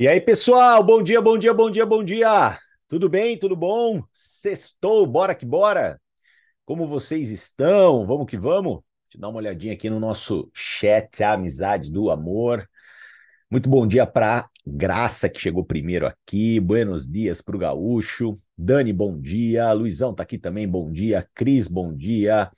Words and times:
E 0.00 0.06
aí, 0.06 0.20
pessoal, 0.20 0.80
bom 0.84 1.02
dia, 1.02 1.20
bom 1.20 1.36
dia, 1.36 1.52
bom 1.52 1.68
dia, 1.68 1.84
bom 1.84 2.04
dia. 2.04 2.56
Tudo 2.86 3.08
bem? 3.08 3.36
Tudo 3.36 3.56
bom? 3.56 4.00
Sextou, 4.12 5.04
bora 5.04 5.34
que 5.34 5.44
bora. 5.44 6.00
Como 6.64 6.86
vocês 6.86 7.32
estão? 7.32 8.06
Vamos 8.06 8.26
que 8.26 8.36
vamos. 8.36 8.80
Eu 9.12 9.20
dar 9.20 9.28
uma 9.28 9.38
olhadinha 9.38 9.72
aqui 9.72 9.90
no 9.90 9.98
nosso 9.98 10.48
chat, 10.54 11.20
a 11.24 11.32
amizade 11.32 11.90
do 11.90 12.10
amor. 12.10 12.64
Muito 13.50 13.68
bom 13.68 13.84
dia 13.88 14.06
para 14.06 14.48
Graça, 14.64 15.28
que 15.28 15.40
chegou 15.40 15.64
primeiro 15.64 16.06
aqui. 16.06 16.60
Buenos 16.60 17.08
dias 17.08 17.42
para 17.42 17.56
o 17.56 17.58
Gaúcho. 17.58 18.38
Dani, 18.56 18.92
bom 18.92 19.18
dia. 19.20 19.72
Luizão 19.72 20.14
tá 20.14 20.22
aqui 20.22 20.38
também, 20.38 20.68
bom 20.68 20.92
dia. 20.92 21.28
Cris, 21.34 21.66
bom 21.66 21.92
dia. 21.92 22.52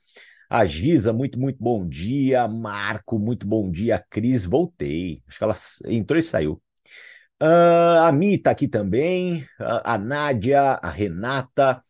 A 0.47 0.63
Giza, 0.63 1.11
muito, 1.11 1.39
muito 1.39 1.57
bom 1.59 1.87
dia. 1.87 2.47
Marco, 2.47 3.17
muito 3.17 3.47
bom 3.47 3.71
dia. 3.71 4.05
Cris, 4.11 4.45
voltei. 4.45 5.23
Acho 5.27 5.39
que 5.39 5.43
ela 5.43 5.55
entrou 5.87 6.19
e 6.19 6.23
saiu. 6.23 6.61
Uh, 7.41 7.97
a 8.03 8.11
Mi 8.11 8.37
tá 8.37 8.51
aqui 8.51 8.67
também, 8.67 9.47
a, 9.59 9.95
a 9.95 9.97
Nádia, 9.97 10.61
a 10.61 10.91
Renata. 10.91 11.83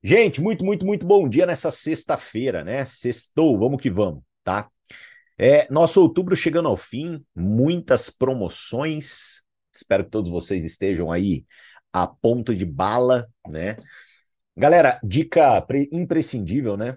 Gente, 0.00 0.40
muito, 0.40 0.64
muito, 0.64 0.86
muito 0.86 1.04
bom 1.04 1.28
dia 1.28 1.44
nessa 1.44 1.72
sexta-feira, 1.72 2.62
né? 2.62 2.84
Sextou, 2.84 3.58
vamos 3.58 3.82
que 3.82 3.90
vamos, 3.90 4.22
tá? 4.44 4.70
É, 5.36 5.66
nosso 5.72 6.00
outubro 6.00 6.36
chegando 6.36 6.68
ao 6.68 6.76
fim, 6.76 7.20
muitas 7.34 8.10
promoções. 8.10 9.42
Espero 9.74 10.04
que 10.04 10.10
todos 10.10 10.30
vocês 10.30 10.64
estejam 10.64 11.10
aí 11.10 11.44
a 11.92 12.06
ponto 12.06 12.54
de 12.54 12.64
bala, 12.64 13.28
né? 13.48 13.78
Galera, 14.56 15.00
dica 15.02 15.66
imprescindível, 15.90 16.76
né? 16.76 16.96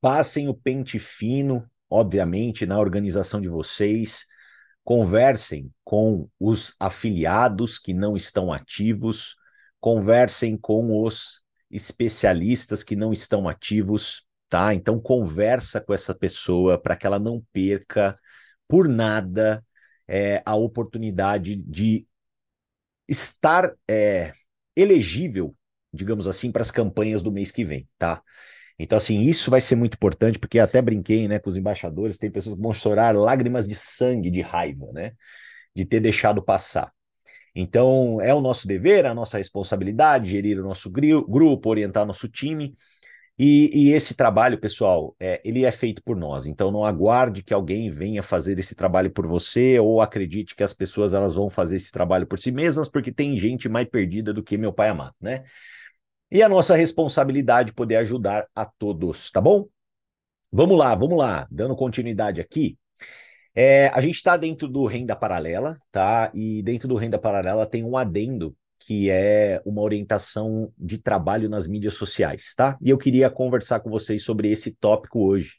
Passem 0.00 0.48
o 0.48 0.54
pente 0.54 0.98
fino, 0.98 1.64
obviamente, 1.88 2.66
na 2.66 2.76
organização 2.80 3.40
de 3.40 3.48
vocês 3.48 4.26
conversem 4.88 5.70
com 5.84 6.30
os 6.40 6.74
afiliados 6.80 7.78
que 7.78 7.92
não 7.92 8.16
estão 8.16 8.50
ativos, 8.50 9.36
conversem 9.78 10.56
com 10.56 11.04
os 11.04 11.42
especialistas 11.70 12.82
que 12.82 12.96
não 12.96 13.12
estão 13.12 13.46
ativos, 13.46 14.26
tá? 14.48 14.72
Então 14.72 14.98
conversa 14.98 15.78
com 15.78 15.92
essa 15.92 16.14
pessoa 16.14 16.80
para 16.80 16.96
que 16.96 17.06
ela 17.06 17.18
não 17.18 17.44
perca 17.52 18.16
por 18.66 18.88
nada 18.88 19.62
é, 20.08 20.42
a 20.46 20.54
oportunidade 20.56 21.54
de 21.54 22.06
estar 23.06 23.70
é, 23.86 24.32
elegível, 24.74 25.54
digamos 25.92 26.26
assim, 26.26 26.50
para 26.50 26.62
as 26.62 26.70
campanhas 26.70 27.20
do 27.20 27.30
mês 27.30 27.52
que 27.52 27.62
vem, 27.62 27.86
tá? 27.98 28.22
Então, 28.78 28.96
assim, 28.98 29.20
isso 29.22 29.50
vai 29.50 29.60
ser 29.60 29.74
muito 29.76 29.94
importante, 29.94 30.38
porque 30.38 30.58
até 30.58 30.80
brinquei, 30.80 31.26
né, 31.26 31.38
com 31.38 31.50
os 31.50 31.56
embaixadores, 31.56 32.18
tem 32.18 32.30
pessoas 32.30 32.56
que 32.56 32.62
vão 32.62 32.72
chorar 32.72 33.14
lágrimas 33.16 33.66
de 33.66 33.74
sangue, 33.74 34.30
de 34.30 34.40
raiva, 34.40 34.86
né, 34.92 35.12
de 35.74 35.84
ter 35.84 36.00
deixado 36.00 36.42
passar. 36.42 36.92
Então, 37.54 38.20
é 38.20 38.34
o 38.34 38.40
nosso 38.40 38.68
dever, 38.68 39.06
a 39.06 39.14
nossa 39.14 39.38
responsabilidade, 39.38 40.30
gerir 40.30 40.60
o 40.60 40.64
nosso 40.64 40.90
grupo, 40.90 41.70
orientar 41.70 42.06
nosso 42.06 42.28
time, 42.28 42.76
e, 43.38 43.70
e 43.88 43.92
esse 43.92 44.14
trabalho, 44.14 44.58
pessoal, 44.58 45.14
é, 45.20 45.40
ele 45.44 45.64
é 45.64 45.70
feito 45.70 46.02
por 46.02 46.16
nós. 46.16 46.46
Então, 46.46 46.72
não 46.72 46.84
aguarde 46.84 47.42
que 47.42 47.54
alguém 47.54 47.88
venha 47.88 48.20
fazer 48.20 48.58
esse 48.58 48.74
trabalho 48.74 49.10
por 49.12 49.26
você, 49.26 49.78
ou 49.78 50.00
acredite 50.00 50.56
que 50.56 50.62
as 50.64 50.72
pessoas 50.72 51.14
elas 51.14 51.36
vão 51.36 51.48
fazer 51.48 51.76
esse 51.76 51.92
trabalho 51.92 52.26
por 52.26 52.38
si 52.38 52.50
mesmas, 52.50 52.88
porque 52.88 53.12
tem 53.12 53.36
gente 53.36 53.68
mais 53.68 53.88
perdida 53.88 54.34
do 54.34 54.42
que 54.42 54.58
meu 54.58 54.72
pai 54.72 54.88
amado, 54.88 55.14
né? 55.20 55.44
E 56.30 56.42
a 56.42 56.48
nossa 56.48 56.76
responsabilidade 56.76 57.72
poder 57.72 57.96
ajudar 57.96 58.46
a 58.54 58.66
todos, 58.66 59.30
tá 59.30 59.40
bom? 59.40 59.66
Vamos 60.52 60.78
lá, 60.78 60.94
vamos 60.94 61.16
lá, 61.16 61.48
dando 61.50 61.74
continuidade 61.74 62.40
aqui. 62.40 62.78
É, 63.54 63.88
a 63.88 64.00
gente 64.00 64.16
está 64.16 64.36
dentro 64.36 64.68
do 64.68 64.84
Renda 64.84 65.16
Paralela, 65.16 65.78
tá? 65.90 66.30
E 66.34 66.62
dentro 66.62 66.86
do 66.86 66.96
Renda 66.96 67.18
Paralela 67.18 67.66
tem 67.66 67.82
um 67.82 67.96
adendo 67.96 68.54
que 68.78 69.10
é 69.10 69.60
uma 69.64 69.82
orientação 69.82 70.72
de 70.78 70.98
trabalho 70.98 71.48
nas 71.48 71.66
mídias 71.66 71.94
sociais, 71.94 72.54
tá? 72.54 72.78
E 72.80 72.90
eu 72.90 72.98
queria 72.98 73.28
conversar 73.28 73.80
com 73.80 73.90
vocês 73.90 74.22
sobre 74.22 74.50
esse 74.50 74.72
tópico 74.72 75.26
hoje. 75.26 75.54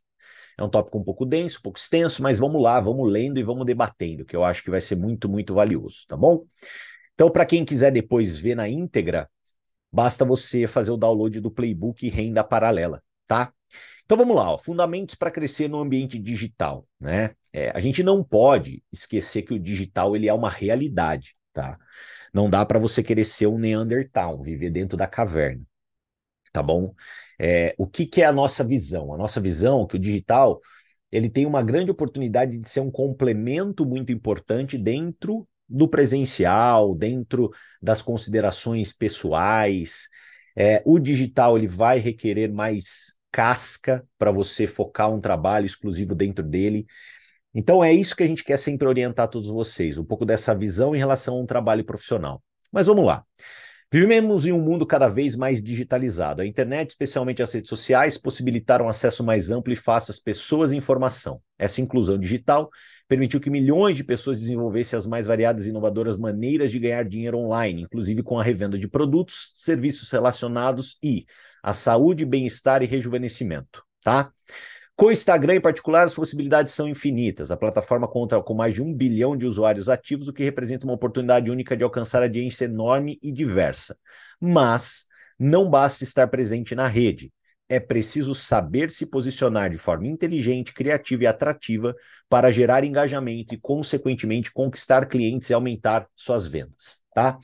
É 0.58 0.64
um 0.64 0.70
tópico 0.70 0.98
um 0.98 1.04
pouco 1.04 1.26
denso, 1.26 1.60
um 1.60 1.62
pouco 1.62 1.80
extenso, 1.80 2.22
mas 2.22 2.38
vamos 2.38 2.62
lá, 2.62 2.80
vamos 2.80 3.12
lendo 3.12 3.40
e 3.40 3.44
vamos 3.44 3.66
debatendo, 3.66 4.26
que 4.26 4.36
eu 4.36 4.44
acho 4.44 4.64
que 4.64 4.70
vai 4.70 4.82
ser 4.82 4.96
muito, 4.96 5.28
muito 5.28 5.54
valioso, 5.54 6.06
tá 6.08 6.16
bom? 6.16 6.44
Então, 7.14 7.30
para 7.30 7.46
quem 7.46 7.66
quiser 7.66 7.92
depois 7.92 8.38
ver 8.38 8.56
na 8.56 8.68
íntegra, 8.70 9.30
Basta 9.92 10.24
você 10.24 10.68
fazer 10.68 10.92
o 10.92 10.98
download 10.98 11.40
do 11.42 11.52
playbook 11.52 12.08
Renda 12.10 12.44
Paralela, 12.44 13.02
tá? 13.26 13.52
Então 14.06 14.18
vamos 14.18 14.36
lá, 14.36 14.54
ó, 14.54 14.58
fundamentos 14.58 15.16
para 15.16 15.32
crescer 15.32 15.68
no 15.68 15.80
ambiente 15.80 16.18
digital, 16.18 16.88
né? 17.00 17.36
É, 17.54 17.72
a 17.72 17.80
gente 17.80 18.02
não 18.04 18.24
pode 18.24 18.84
esquecer 18.92 19.44
que 19.44 19.54
o 19.54 19.60
digital 19.60 20.16
ele 20.16 20.28
é 20.28 20.34
uma 20.34 20.50
realidade, 20.50 21.36
tá? 21.54 21.78
Não 22.34 22.50
dá 22.50 22.66
para 22.66 22.80
você 22.80 23.04
querer 23.04 23.26
ser 23.26 23.48
um 23.48 23.58
Neandertal, 23.58 24.42
viver 24.42 24.72
dentro 24.72 24.98
da 24.98 25.08
caverna, 25.08 25.64
tá 26.54 26.62
bom? 26.62 26.94
É, 27.40 27.76
o 27.78 27.88
que, 27.88 28.06
que 28.06 28.22
é 28.22 28.26
a 28.26 28.32
nossa 28.32 28.64
visão? 28.64 29.14
A 29.14 29.18
nossa 29.18 29.40
visão 29.40 29.84
é 29.84 29.88
que 29.88 29.96
o 29.96 30.00
digital 30.00 30.60
ele 31.12 31.30
tem 31.30 31.46
uma 31.46 31.64
grande 31.64 31.90
oportunidade 31.90 32.58
de 32.58 32.70
ser 32.70 32.82
um 32.82 32.92
complemento 32.92 33.86
muito 33.86 34.12
importante 34.12 34.78
dentro 34.78 35.48
do 35.70 35.88
presencial, 35.88 36.96
dentro 36.96 37.52
das 37.82 38.02
considerações 38.02 38.92
pessoais. 38.92 40.08
É, 40.56 40.82
o 40.86 40.98
digital 41.00 41.58
ele 41.58 41.68
vai 41.68 42.00
requerer 42.00 42.52
mais 42.52 43.14
casca 43.32 44.06
para 44.18 44.32
você 44.32 44.66
focar 44.66 45.14
um 45.14 45.22
trabalho 45.22 45.66
exclusivo 45.66 46.16
dentro 46.16 46.44
dele. 46.44 46.86
Então 47.54 47.84
é 47.84 47.94
isso 47.94 48.16
que 48.16 48.24
a 48.24 48.28
gente 48.28 48.44
quer 48.44 48.58
sempre 48.58 48.88
orientar 48.88 49.28
todos 49.28 49.50
vocês, 49.50 49.98
um 49.98 50.06
pouco 50.06 50.26
dessa 50.26 50.54
visão 50.56 50.96
em 50.96 51.00
relação 51.00 51.36
a 51.36 51.42
um 51.42 51.46
trabalho 51.46 51.84
profissional. 51.84 52.44
Mas 52.72 52.88
vamos 52.88 53.06
lá. 53.06 53.24
Vivemos 53.92 54.46
em 54.46 54.52
um 54.52 54.62
mundo 54.62 54.86
cada 54.86 55.08
vez 55.08 55.36
mais 55.36 55.64
digitalizado. 55.64 56.44
A 56.44 56.46
internet, 56.46 56.92
especialmente 56.92 57.42
as 57.42 57.52
redes 57.52 57.70
sociais, 57.70 58.20
possibilitaram 58.20 58.88
acesso 58.88 59.24
mais 59.24 59.50
amplo 59.50 59.74
e 59.74 59.76
fácil 59.76 60.12
às 60.12 60.20
pessoas 60.20 60.72
e 60.72 60.78
informação. 60.78 61.42
Essa 61.58 61.82
inclusão 61.82 62.20
digital 62.20 62.70
permitiu 63.10 63.42
que 63.42 63.50
milhões 63.50 63.98
de 63.98 64.04
pessoas 64.04 64.40
desenvolvessem 64.40 64.98
as 64.98 65.08
mais 65.08 65.26
variadas 65.26 65.66
e 65.66 65.72
inovadoras 65.72 66.16
maneiras 66.16 66.72
de 66.72 66.78
ganhar 66.78 67.04
dinheiro 67.04 67.40
online, 67.40 67.82
inclusive 67.82 68.22
com 68.22 68.40
a 68.40 68.44
revenda 68.44 68.78
de 68.78 68.88
produtos, 68.88 69.52
serviços 69.56 70.12
relacionados 70.12 71.00
e 71.04 71.26
a 71.64 71.74
saúde, 71.74 72.24
bem-estar 72.24 72.84
e 72.84 72.86
rejuvenescimento, 72.86 73.84
tá? 74.04 74.32
Com 74.96 75.08
o 75.08 75.12
Instagram, 75.12 75.56
em 75.56 75.62
particular, 75.62 76.04
as 76.04 76.14
possibilidades 76.14 76.74
são 76.74 76.88
infinitas. 76.88 77.52
A 77.52 77.58
plataforma 77.58 78.08
conta 78.08 78.40
com 78.44 78.54
mais 78.54 78.76
de 78.76 78.82
um 78.82 78.94
bilhão 78.94 79.36
de 79.36 79.48
usuários 79.48 79.90
ativos, 79.90 80.28
o 80.28 80.34
que 80.34 80.44
representa 80.44 80.86
uma 80.86 80.94
oportunidade 80.94 81.50
única 81.50 81.76
de 81.76 81.84
alcançar 81.84 82.22
audiência 82.22 82.66
enorme 82.66 83.18
e 83.24 83.32
diversa. 83.32 83.98
Mas 84.40 85.06
não 85.40 85.68
basta 85.70 86.04
estar 86.04 86.28
presente 86.28 86.76
na 86.76 86.88
rede 86.88 87.32
é 87.70 87.80
preciso 87.80 88.34
saber 88.34 88.90
se 88.90 89.06
posicionar 89.06 89.70
de 89.70 89.78
forma 89.78 90.08
inteligente, 90.08 90.74
criativa 90.74 91.24
e 91.24 91.28
atrativa 91.28 91.96
para 92.28 92.52
gerar 92.52 92.84
engajamento 92.84 93.54
e, 93.54 93.60
consequentemente, 93.60 94.52
conquistar 94.52 95.06
clientes 95.06 95.52
e 95.52 95.54
aumentar 95.54 96.08
suas 96.16 96.48
vendas, 96.48 97.04
tá? 97.14 97.38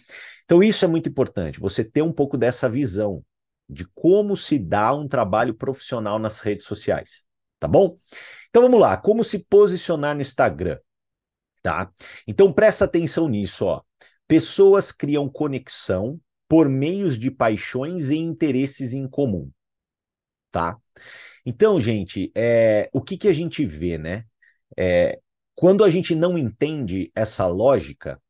Então, 0.43 0.63
isso 0.63 0.83
é 0.83 0.87
muito 0.87 1.07
importante, 1.07 1.59
você 1.59 1.83
ter 1.83 2.01
um 2.01 2.11
pouco 2.11 2.37
dessa 2.37 2.67
visão 2.67 3.23
de 3.69 3.85
como 3.93 4.35
se 4.35 4.57
dá 4.57 4.93
um 4.95 5.07
trabalho 5.07 5.53
profissional 5.53 6.17
nas 6.17 6.39
redes 6.39 6.65
sociais, 6.65 7.23
tá 7.59 7.67
bom? 7.67 7.95
Então, 8.49 8.63
vamos 8.63 8.79
lá, 8.79 8.97
como 8.97 9.23
se 9.23 9.45
posicionar 9.47 10.15
no 10.15 10.21
Instagram, 10.21 10.79
tá? 11.61 11.91
Então, 12.27 12.51
presta 12.51 12.85
atenção 12.85 13.29
nisso, 13.29 13.65
ó. 13.65 13.81
Pessoas 14.27 14.91
criam 14.91 15.29
conexão 15.29 16.19
por 16.47 16.67
meios 16.67 17.17
de 17.17 17.29
paixões 17.29 18.09
e 18.09 18.17
interesses 18.17 18.91
em 18.91 19.07
comum 19.07 19.51
tá? 20.55 20.77
Então, 21.45 21.77
gente, 21.81 22.31
é, 22.33 22.89
o 22.93 23.01
que, 23.01 23.17
que 23.17 23.27
a 23.27 23.33
gente 23.33 23.65
vê, 23.65 23.97
né? 23.97 24.23
É, 24.77 25.19
quando 25.53 25.83
a 25.83 25.89
gente 25.89 26.15
não 26.15 26.37
entende 26.37 27.11
essa 27.13 27.45
lógica, 27.45 28.21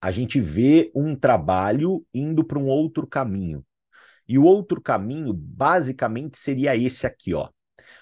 a 0.00 0.10
gente 0.10 0.40
vê 0.40 0.90
um 0.94 1.14
trabalho 1.14 2.02
indo 2.14 2.42
para 2.42 2.58
um 2.58 2.68
outro 2.68 3.06
caminho. 3.06 3.62
E 4.26 4.38
o 4.38 4.44
outro 4.44 4.80
caminho, 4.80 5.34
basicamente, 5.34 6.38
seria 6.38 6.74
esse 6.74 7.06
aqui, 7.06 7.34
ó. 7.34 7.50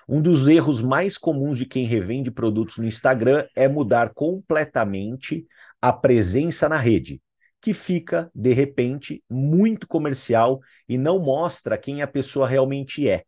Um 0.08 0.23
dos 0.23 0.46
erros 0.46 0.81
mais 0.81 1.19
comuns 1.19 1.58
de 1.58 1.67
quem 1.67 1.87
revende 1.87 2.31
produtos 2.31 2.79
no 2.79 2.87
Instagram 2.87 3.49
é 3.56 3.67
mudar 3.67 4.14
completamente 4.14 5.44
a 5.82 5.93
presença 5.93 6.69
na 6.69 6.79
rede, 6.79 7.20
que 7.61 7.75
fica, 7.75 8.31
de 8.32 8.52
repente, 8.52 9.25
muito 9.29 9.88
comercial 9.88 10.61
e 10.88 10.96
não 10.96 11.19
mostra 11.19 11.76
quem 11.76 12.00
a 12.00 12.06
pessoa 12.06 12.46
realmente 12.46 13.08
é. 13.08 13.25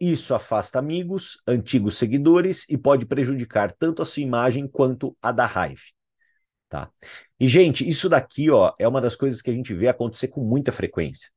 Isso 0.00 0.34
afasta 0.34 0.78
amigos, 0.78 1.42
antigos 1.46 1.98
seguidores 1.98 2.66
e 2.68 2.78
pode 2.78 3.04
prejudicar 3.04 3.70
tanto 3.70 4.00
a 4.00 4.06
sua 4.06 4.22
imagem 4.22 4.66
quanto 4.66 5.14
a 5.20 5.30
da 5.30 5.44
Hive. 5.44 5.92
Tá? 6.68 6.90
E, 7.38 7.48
gente, 7.48 7.86
isso 7.86 8.08
daqui 8.08 8.50
ó, 8.50 8.72
é 8.78 8.88
uma 8.88 9.00
das 9.00 9.14
coisas 9.14 9.42
que 9.42 9.50
a 9.50 9.54
gente 9.54 9.74
vê 9.74 9.88
acontecer 9.88 10.28
com 10.28 10.42
muita 10.42 10.72
frequência. 10.72 11.28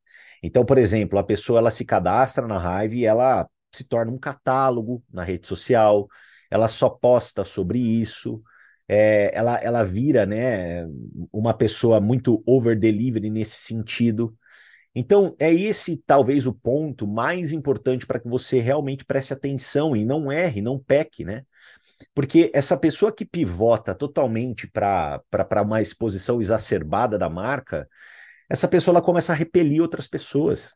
Então, 0.41 0.65
por 0.65 0.77
exemplo, 0.77 1.19
a 1.19 1.23
pessoa 1.23 1.59
ela 1.59 1.71
se 1.71 1.83
cadastra 1.83 2.47
na 2.47 2.83
Hive 2.83 2.99
e 2.99 3.05
ela 3.05 3.49
se 3.73 3.83
torna 3.83 4.11
um 4.11 4.19
catálogo 4.19 5.03
na 5.11 5.23
rede 5.23 5.47
social, 5.47 6.07
ela 6.49 6.67
só 6.67 6.89
posta 6.89 7.43
sobre 7.43 7.79
isso, 7.79 8.41
é, 8.87 9.31
ela, 9.33 9.55
ela 9.57 9.83
vira 9.83 10.25
né, 10.25 10.85
uma 11.31 11.53
pessoa 11.53 11.99
muito 11.99 12.43
over-delivery 12.45 13.29
nesse 13.29 13.57
sentido. 13.57 14.37
Então, 14.95 15.35
é 15.39 15.51
esse 15.51 15.97
talvez 16.05 16.45
o 16.45 16.53
ponto 16.53 17.07
mais 17.07 17.51
importante 17.51 18.05
para 18.05 18.19
que 18.19 18.27
você 18.27 18.59
realmente 18.59 19.05
preste 19.05 19.33
atenção 19.33 19.95
e 19.95 20.05
não 20.05 20.31
erre, 20.31 20.61
não 20.61 20.77
peque, 20.77 21.25
né? 21.25 21.43
Porque 22.13 22.51
essa 22.53 22.77
pessoa 22.77 23.11
que 23.11 23.25
pivota 23.25 23.95
totalmente 23.95 24.67
para 24.67 25.21
uma 25.63 25.81
exposição 25.81 26.41
exacerbada 26.41 27.17
da 27.17 27.29
marca, 27.29 27.87
essa 28.49 28.67
pessoa 28.67 28.93
ela 28.93 29.01
começa 29.05 29.33
a 29.33 29.35
repelir 29.35 29.81
outras 29.81 30.07
pessoas. 30.07 30.73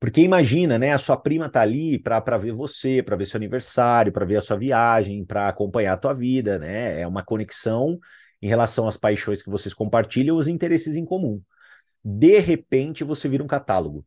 Porque 0.00 0.20
imagina, 0.20 0.78
né? 0.78 0.92
A 0.92 0.98
sua 0.98 1.16
prima 1.16 1.48
tá 1.48 1.60
ali 1.60 1.98
para 1.98 2.38
ver 2.38 2.52
você, 2.52 3.02
para 3.02 3.16
ver 3.16 3.26
seu 3.26 3.38
aniversário, 3.38 4.12
para 4.12 4.24
ver 4.24 4.36
a 4.36 4.42
sua 4.42 4.56
viagem, 4.56 5.24
para 5.24 5.48
acompanhar 5.48 5.94
a 5.94 5.96
tua 5.96 6.12
vida, 6.14 6.58
né? 6.58 7.00
É 7.00 7.06
uma 7.06 7.24
conexão 7.24 7.98
em 8.40 8.48
relação 8.48 8.88
às 8.88 8.96
paixões 8.96 9.42
que 9.42 9.50
vocês 9.50 9.72
compartilham, 9.74 10.36
os 10.36 10.48
interesses 10.48 10.96
em 10.96 11.04
comum. 11.04 11.40
De 12.04 12.38
repente, 12.38 13.04
você 13.04 13.28
vira 13.28 13.42
um 13.42 13.46
catálogo. 13.46 14.04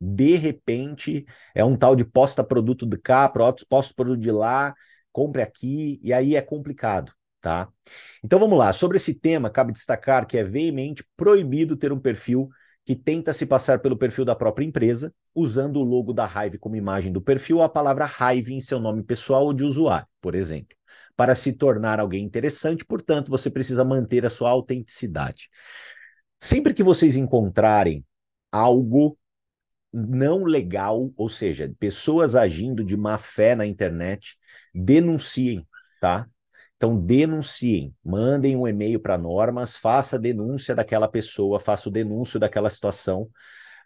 De 0.00 0.36
repente, 0.36 1.24
é 1.54 1.64
um 1.64 1.76
tal 1.76 1.96
de 1.96 2.04
posta 2.04 2.42
produto 2.44 2.86
de 2.86 2.98
cá, 2.98 3.28
posta 3.68 3.94
produto 3.94 4.20
de 4.20 4.32
lá, 4.32 4.74
compre 5.12 5.42
aqui, 5.42 6.00
e 6.02 6.12
aí 6.12 6.34
é 6.36 6.42
complicado, 6.42 7.12
tá? 7.40 7.68
Então 8.22 8.38
vamos 8.38 8.58
lá. 8.58 8.72
Sobre 8.72 8.96
esse 8.96 9.14
tema, 9.14 9.50
cabe 9.50 9.72
destacar 9.72 10.26
que 10.26 10.38
é 10.38 10.44
veemente 10.44 11.04
proibido 11.16 11.76
ter 11.76 11.92
um 11.92 12.00
perfil 12.00 12.48
que 12.84 12.96
tenta 12.96 13.32
se 13.32 13.46
passar 13.46 13.78
pelo 13.78 13.96
perfil 13.96 14.24
da 14.24 14.34
própria 14.34 14.64
empresa, 14.64 15.14
usando 15.34 15.76
o 15.76 15.84
logo 15.84 16.12
da 16.12 16.26
Hive 16.26 16.58
como 16.58 16.74
imagem 16.74 17.12
do 17.12 17.20
perfil 17.22 17.58
ou 17.58 17.62
a 17.62 17.68
palavra 17.68 18.06
Hive 18.08 18.54
em 18.54 18.60
seu 18.60 18.80
nome 18.80 19.04
pessoal 19.04 19.44
ou 19.44 19.52
de 19.52 19.64
usuário, 19.64 20.06
por 20.20 20.34
exemplo. 20.34 20.76
Para 21.16 21.34
se 21.34 21.52
tornar 21.52 22.00
alguém 22.00 22.24
interessante, 22.24 22.84
portanto, 22.84 23.30
você 23.30 23.48
precisa 23.50 23.84
manter 23.84 24.26
a 24.26 24.30
sua 24.30 24.50
autenticidade. 24.50 25.48
Sempre 26.42 26.74
que 26.74 26.82
vocês 26.82 27.14
encontrarem 27.14 28.04
algo 28.50 29.16
não 29.92 30.42
legal, 30.42 31.12
ou 31.16 31.28
seja, 31.28 31.72
pessoas 31.78 32.34
agindo 32.34 32.82
de 32.82 32.96
má 32.96 33.16
fé 33.16 33.54
na 33.54 33.64
internet, 33.64 34.36
denunciem, 34.74 35.64
tá? 36.00 36.26
Então, 36.76 36.98
denunciem, 36.98 37.94
mandem 38.04 38.56
um 38.56 38.66
e-mail 38.66 38.98
para 38.98 39.16
Normas, 39.16 39.76
faça 39.76 40.18
denúncia 40.18 40.74
daquela 40.74 41.06
pessoa, 41.06 41.60
faça 41.60 41.88
o 41.88 41.92
denúncio 41.92 42.40
daquela 42.40 42.70
situação, 42.70 43.30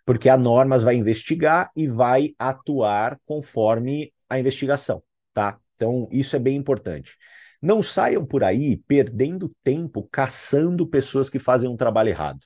porque 0.07 0.31
a 0.31 0.37
Normas 0.39 0.83
vai 0.83 0.95
investigar 0.95 1.71
e 1.77 1.87
vai 1.87 2.35
atuar 2.39 3.21
conforme 3.27 4.15
a 4.31 4.39
investigação, 4.39 5.03
tá? 5.35 5.59
Então, 5.75 6.09
isso 6.11 6.35
é 6.35 6.39
bem 6.39 6.57
importante. 6.57 7.19
Não 7.61 7.83
saiam 7.83 8.25
por 8.25 8.45
aí 8.45 8.77
perdendo 8.87 9.55
tempo 9.63 10.03
caçando 10.11 10.87
pessoas 10.87 11.29
que 11.29 11.39
fazem 11.39 11.69
um 11.69 11.77
trabalho 11.77 12.11
errado. 12.11 12.41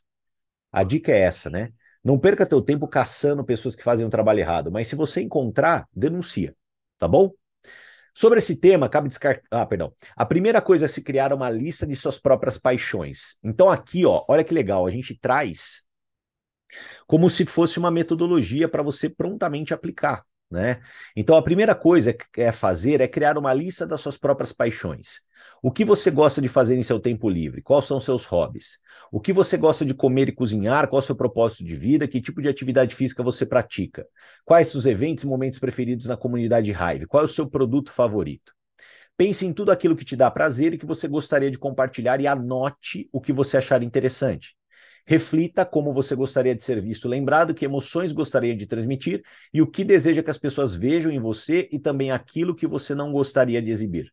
A 0.73 0.83
dica 0.85 1.13
é 1.13 1.21
essa, 1.21 1.51
né? 1.51 1.73
Não 2.03 2.19
perca 2.19 2.47
teu 2.47 2.63
tempo 2.63 2.89
caçando 2.89 3.45
pessoas 3.45 3.77
que 3.77 3.83
fazem 3.83 4.07
um 4.07 4.11
trabalho 4.11 4.41
errado, 4.41 4.71
mas 4.73 4.89
se 4.89 4.97
você 4.97 5.21
encontrar, 5.21 5.87
denuncia, 5.95 6.57
tá 6.99 7.07
bom? 7.07 7.33
Sobre 8.15 8.39
esse 8.39 8.57
tema, 8.57 8.89
cabe 8.89 9.09
descartar. 9.09 9.47
Ah, 9.51 9.67
perdão. 9.67 9.93
A 10.17 10.27
primeira 10.27 10.61
coisa 10.61 10.87
é 10.87 10.89
se 10.89 11.03
criar 11.03 11.33
uma 11.33 11.51
lista 11.51 11.87
de 11.87 11.95
suas 11.95 12.19
próprias 12.19 12.59
paixões. 12.59 13.37
Então, 13.43 13.71
aqui, 13.71 14.05
ó, 14.05 14.25
olha 14.29 14.45
que 14.45 14.55
legal, 14.55 14.87
a 14.87 14.91
gente 14.91 15.19
traz 15.19 15.85
como 17.07 17.29
se 17.29 17.45
fosse 17.45 17.79
uma 17.79 17.91
metodologia 17.91 18.69
para 18.69 18.83
você 18.83 19.09
prontamente 19.09 19.75
aplicar. 19.75 20.25
Né? 20.51 20.81
Então, 21.15 21.37
a 21.37 21.43
primeira 21.43 21.77
coisa 21.77 22.13
que 22.13 22.41
é 22.41 22.51
fazer 22.51 23.01
é 23.01 23.07
criar 23.07 23.39
uma 23.39 23.55
lista 23.55 23.87
das 23.87 24.01
suas 24.01 24.19
próprias 24.19 24.53
paixões. 24.53 25.21
O 25.63 25.71
que 25.71 25.85
você 25.85 26.11
gosta 26.11 26.43
de 26.43 26.49
fazer 26.49 26.77
em 26.77 26.83
seu 26.83 26.99
tempo 26.99 27.29
livre? 27.29 27.63
Quais 27.63 27.85
são 27.85 28.01
seus 28.01 28.25
hobbies? 28.25 28.79
O 29.13 29.21
que 29.21 29.33
você 29.33 29.57
gosta 29.57 29.85
de 29.85 29.95
comer 29.95 30.29
e 30.29 30.33
cozinhar? 30.33 30.89
Qual 30.89 30.99
é 31.01 31.05
o 31.05 31.07
seu 31.07 31.15
propósito 31.15 31.65
de 31.65 31.77
vida? 31.77 32.09
Que 32.09 32.21
tipo 32.21 32.43
de 32.43 32.49
atividade 32.49 32.97
física 32.97 33.23
você 33.23 33.47
pratica? 33.47 34.07
Quais 34.45 34.75
os 34.75 34.87
eventos 34.87 35.23
e 35.23 35.27
momentos 35.29 35.61
preferidos 35.61 36.07
na 36.07 36.17
comunidade 36.17 36.73
Hive? 36.73 37.07
Qual 37.07 37.23
é 37.23 37.27
o 37.27 37.29
seu 37.29 37.49
produto 37.49 37.93
favorito? 37.93 38.53
Pense 39.17 39.47
em 39.47 39.53
tudo 39.53 39.71
aquilo 39.71 39.95
que 39.95 40.05
te 40.05 40.17
dá 40.17 40.31
prazer 40.31 40.75
e 40.75 40.79
que 40.79 40.87
você 40.87 41.07
gostaria 41.07 41.51
de 41.51 41.59
compartilhar 41.59 42.21
e 42.21 42.27
anote 42.27 43.09
o 43.13 43.21
que 43.21 43.33
você 43.33 43.59
achar 43.59 43.83
interessante. 43.83 44.57
Reflita 45.07 45.65
como 45.65 45.93
você 45.93 46.15
gostaria 46.15 46.55
de 46.55 46.63
ser 46.63 46.81
visto, 46.81 47.09
lembrado 47.09 47.55
que 47.55 47.65
emoções 47.65 48.13
gostaria 48.13 48.55
de 48.55 48.67
transmitir 48.67 49.23
e 49.53 49.61
o 49.61 49.67
que 49.67 49.85
deseja 49.85 50.23
que 50.23 50.31
as 50.31 50.39
pessoas 50.39 50.75
vejam 50.75 51.11
em 51.11 51.19
você 51.19 51.69
e 51.73 51.79
também 51.79 52.11
aquilo 52.11 52.55
que 52.55 52.67
você 52.67 52.95
não 52.95 53.13
gostaria 53.13 53.61
de 53.61 53.71
exibir, 53.71 54.13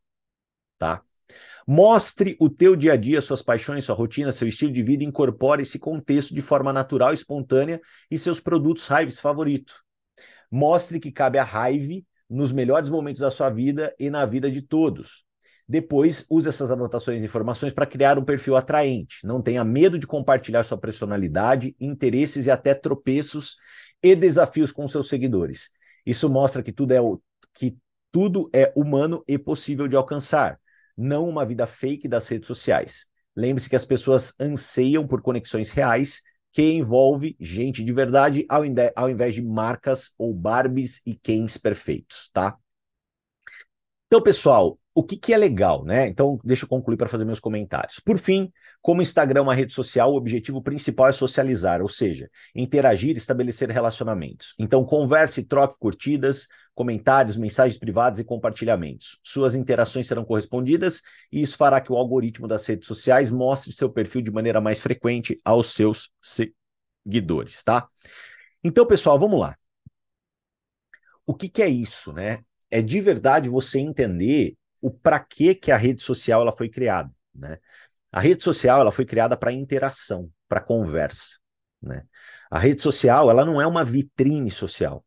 tá? 0.78 1.04
Mostre 1.70 2.38
o 2.40 2.50
teu 2.50 2.78
dia 2.78 2.94
a 2.94 2.96
dia, 2.96 3.20
suas 3.20 3.42
paixões, 3.42 3.84
sua 3.84 3.94
rotina, 3.94 4.32
seu 4.32 4.48
estilo 4.48 4.72
de 4.72 4.82
vida, 4.82 5.04
incorpore 5.04 5.64
esse 5.64 5.78
contexto 5.78 6.34
de 6.34 6.40
forma 6.40 6.72
natural, 6.72 7.14
espontânea 7.14 7.82
e 8.10 8.18
seus 8.18 8.40
produtos 8.40 8.88
Hives 8.90 9.20
favoritos. 9.20 9.84
Mostre 10.50 10.98
que 10.98 11.12
cabe 11.12 11.38
a 11.38 11.44
Hive 11.70 12.08
nos 12.30 12.54
melhores 12.54 12.90
momentos 12.90 13.20
da 13.20 13.30
sua 13.30 13.50
vida 13.50 13.94
e 14.00 14.10
na 14.10 14.26
vida 14.26 14.50
de 14.50 14.62
todos. 14.62 15.27
Depois, 15.68 16.26
use 16.30 16.48
essas 16.48 16.72
anotações 16.72 17.22
e 17.22 17.26
informações 17.26 17.74
para 17.74 17.86
criar 17.86 18.18
um 18.18 18.24
perfil 18.24 18.56
atraente. 18.56 19.26
Não 19.26 19.42
tenha 19.42 19.64
medo 19.66 20.00
de 20.00 20.08
compartilhar 20.08 20.64
sua 20.64 20.78
personalidade, 20.78 21.76
interesses 21.80 22.46
e 22.46 22.52
até 22.52 22.74
tropeços 22.74 23.58
e 24.02 24.16
desafios 24.16 24.72
com 24.72 24.88
seus 24.88 25.10
seguidores. 25.10 25.70
Isso 26.06 26.30
mostra 26.30 26.64
que 26.64 26.72
tudo 26.72 26.94
é, 26.94 27.00
que 27.54 27.78
tudo 28.12 28.50
é 28.54 28.72
humano 28.76 29.24
e 29.28 29.38
possível 29.38 29.88
de 29.88 29.96
alcançar 29.96 30.58
não 30.98 31.28
uma 31.28 31.46
vida 31.46 31.68
fake 31.68 32.08
das 32.08 32.28
redes 32.28 32.48
sociais. 32.48 33.06
Lembre-se 33.36 33.70
que 33.70 33.76
as 33.76 33.86
pessoas 33.86 34.34
anseiam 34.40 35.06
por 35.06 35.22
conexões 35.22 35.70
reais 35.70 36.22
que 36.52 36.64
envolve 36.72 37.36
gente 37.40 37.84
de 37.84 37.94
verdade 37.94 38.46
ao, 38.50 38.64
ao 38.96 39.10
invés 39.10 39.36
de 39.36 39.44
marcas 39.44 40.12
ou 40.18 40.34
Barbies 40.34 41.02
e 41.06 41.14
Kens 41.14 41.56
perfeitos, 41.56 42.32
tá? 42.34 42.58
Então, 44.08 44.24
pessoal, 44.24 44.80
o 44.98 45.04
que, 45.04 45.16
que 45.16 45.32
é 45.32 45.38
legal, 45.38 45.86
né? 45.86 46.08
Então, 46.08 46.40
deixa 46.44 46.66
eu 46.66 46.68
concluir 46.68 46.98
para 46.98 47.08
fazer 47.08 47.24
meus 47.24 47.40
comentários. 47.40 48.00
Por 48.00 48.18
fim, 48.18 48.52
como 48.82 49.00
Instagram 49.00 49.42
é 49.42 49.44
uma 49.44 49.54
rede 49.54 49.72
social, 49.72 50.12
o 50.12 50.16
objetivo 50.16 50.60
principal 50.60 51.08
é 51.08 51.14
socializar, 51.14 51.84
ou 51.84 51.88
seja, 51.88 52.28
interagir 52.56 53.14
e 53.14 53.18
estabelecer 53.20 53.70
relacionamentos. 53.70 54.56
Então, 54.58 54.84
converse, 54.84 55.44
troque 55.44 55.78
curtidas, 55.78 56.48
comentários, 56.74 57.38
mensagens 57.38 57.78
privadas 57.78 58.20
e 58.20 58.24
compartilhamentos. 58.24 59.20
Suas 59.22 59.54
interações 59.54 60.08
serão 60.08 60.26
correspondidas 60.26 61.04
e 61.32 61.44
isso 61.44 61.58
fará 61.58 61.80
que 61.80 61.92
o 61.92 61.96
algoritmo 61.96 62.48
das 62.48 62.66
redes 62.66 62.88
sociais 62.88 63.30
mostre 63.30 63.72
seu 63.72 63.92
perfil 63.92 64.24
de 64.24 64.32
maneira 64.32 64.60
mais 64.60 64.82
frequente 64.82 65.40
aos 65.46 65.76
seus 65.76 66.10
seguidores, 67.06 67.62
tá? 67.62 67.88
Então, 68.64 68.84
pessoal, 68.84 69.20
vamos 69.20 69.40
lá. 69.40 69.56
O 71.24 71.36
que, 71.36 71.48
que 71.48 71.62
é 71.62 71.70
isso, 71.70 72.12
né? 72.12 72.40
É 72.72 72.82
de 72.82 73.00
verdade 73.00 73.48
você 73.48 73.78
entender 73.78 74.58
o 74.82 74.92
para 74.92 75.20
que 75.20 75.56
que 75.56 75.72
a 75.72 75.78
rede 75.78 76.02
social 76.02 76.42
ela 76.42 76.52
foi 76.52 76.70
criada, 76.70 77.12
né? 77.34 77.58
A 78.12 78.20
rede 78.20 78.44
social 78.44 78.82
ela 78.82 78.92
foi 78.92 79.06
criada 79.06 79.38
para 79.38 79.52
interação, 79.52 80.32
para 80.48 80.62
conversa, 80.62 81.38
né? 81.82 82.04
A 82.50 82.60
rede 82.60 82.82
social 82.82 83.30
ela 83.30 83.46
não 83.46 83.62
é 83.62 83.68
uma 83.68 83.84
vitrine 83.84 84.50
social, 84.50 85.06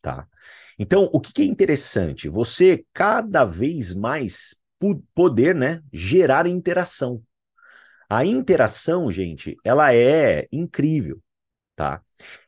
tá? 0.00 0.26
Então, 0.78 1.10
o 1.12 1.20
que, 1.20 1.32
que 1.32 1.42
é 1.42 1.44
interessante? 1.44 2.28
Você 2.28 2.86
cada 2.92 3.44
vez 3.44 3.92
mais 3.92 4.54
poder, 5.14 5.54
né, 5.54 5.82
gerar 5.92 6.46
interação. 6.46 7.22
A 8.08 8.24
interação, 8.24 9.10
gente, 9.10 9.56
ela 9.64 9.92
é 9.92 10.46
incrível, 10.52 11.20
tá? 11.76 12.02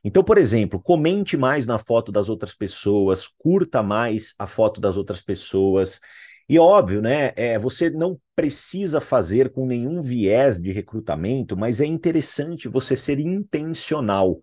Então, 0.05 0.23
por 0.23 0.39
exemplo, 0.39 0.81
comente 0.81 1.37
mais 1.37 1.67
na 1.67 1.79
foto 1.79 2.11
das 2.11 2.29
outras 2.29 2.55
pessoas, 2.55 3.29
curta 3.29 3.83
mais 3.83 4.35
a 4.39 4.47
foto 4.47 4.81
das 4.81 4.97
outras 4.97 5.23
pessoas, 5.23 6.01
e 6.49 6.59
óbvio, 6.59 7.01
né? 7.01 7.33
É, 7.37 7.57
você 7.61 7.89
não 7.91 8.21
precisa 8.35 9.01
fazer 9.01 9.53
com 9.53 9.65
nenhum 9.65 10.03
viés 10.03 10.61
de 10.61 10.73
recrutamento, 10.73 11.57
mas 11.57 11.81
é 11.81 11.87
interessante 11.87 12.67
você 12.67 12.97
ser 12.97 13.21
intencional. 13.21 14.41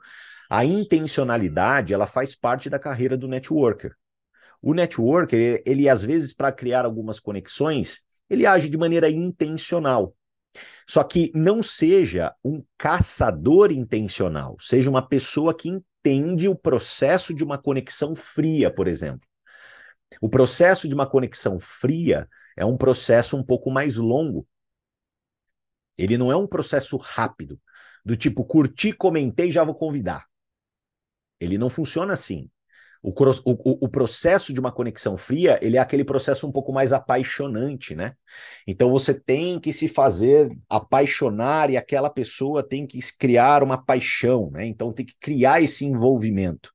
A 0.50 0.64
intencionalidade, 0.64 1.94
ela 1.94 2.08
faz 2.08 2.34
parte 2.34 2.70
da 2.70 2.80
carreira 2.80 3.18
do 3.18 3.28
networker. 3.28 3.92
O 4.62 4.74
networker, 4.74 5.38
ele, 5.38 5.64
ele 5.66 5.90
às 5.90 6.02
vezes, 6.04 6.34
para 6.34 6.50
criar 6.50 6.86
algumas 6.86 7.20
conexões, 7.20 8.00
ele 8.30 8.46
age 8.46 8.70
de 8.70 8.78
maneira 8.78 9.10
intencional. 9.10 10.16
Só 10.88 11.04
que 11.04 11.32
não 11.36 11.62
seja 11.62 12.34
um 12.44 12.64
caçador 12.78 13.72
intencional, 13.72 14.58
seja 14.60 14.90
uma 14.90 15.06
pessoa 15.06 15.54
que 15.54 15.70
entende 15.70 16.48
o 16.48 16.56
processo 16.56 17.34
de 17.34 17.44
uma 17.44 17.58
conexão 17.58 18.16
fria, 18.16 18.74
por 18.74 18.88
exemplo. 18.88 19.28
O 20.22 20.30
processo 20.30 20.88
de 20.88 20.94
uma 20.94 21.06
conexão 21.06 21.60
fria 21.60 22.28
é 22.56 22.66
um 22.66 22.78
processo 22.78 23.36
um 23.36 23.44
pouco 23.44 23.70
mais 23.70 23.98
longo. 23.98 24.48
Ele 25.98 26.18
não 26.18 26.32
é 26.32 26.36
um 26.36 26.48
processo 26.48 26.96
rápido, 26.98 27.60
do 28.06 28.16
tipo 28.16 28.46
curti, 28.46 28.94
comentei, 28.94 29.52
já 29.52 29.64
vou 29.64 29.76
convidar. 29.76 30.26
Ele 31.40 31.58
não 31.58 31.70
funciona 31.70 32.14
assim. 32.14 32.50
O, 33.02 33.12
o, 33.12 33.86
o, 33.86 33.90
processo 33.90 34.54
de 34.54 34.60
uma 34.60 34.72
conexão 34.72 35.16
fria, 35.16 35.60
ele 35.62 35.78
é 35.78 35.80
aquele 35.80 36.04
processo 36.04 36.48
um 36.48 36.52
pouco 36.52 36.74
mais 36.74 36.92
apaixonante, 36.92 37.96
né? 37.96 38.14
Então 38.66 38.90
você 38.90 39.14
tem 39.14 39.60
que 39.60 39.72
se 39.72 39.88
fazer 39.88 40.50
apaixonar 40.68 41.70
e 41.70 41.78
aquela 41.78 42.10
pessoa 42.10 42.68
tem 42.68 42.86
que 42.86 43.00
criar 43.18 43.64
uma 43.64 43.78
paixão, 43.78 44.50
né? 44.52 44.66
Então 44.66 44.92
tem 44.92 45.06
que 45.06 45.16
criar 45.20 45.62
esse 45.62 45.86
envolvimento. 45.86 46.72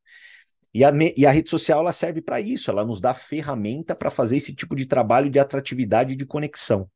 E 0.74 0.84
a, 0.84 0.92
e 1.16 1.26
a 1.26 1.30
rede 1.30 1.50
social 1.50 1.80
ela 1.80 1.92
serve 1.92 2.22
para 2.22 2.40
isso, 2.40 2.70
ela 2.70 2.84
nos 2.84 3.00
dá 3.00 3.12
ferramenta 3.12 3.94
para 3.94 4.10
fazer 4.10 4.36
esse 4.36 4.54
tipo 4.54 4.74
de 4.74 4.86
trabalho 4.86 5.28
de 5.28 5.38
atratividade 5.38 6.14
e 6.14 6.16
de 6.16 6.24
conexão, 6.24 6.88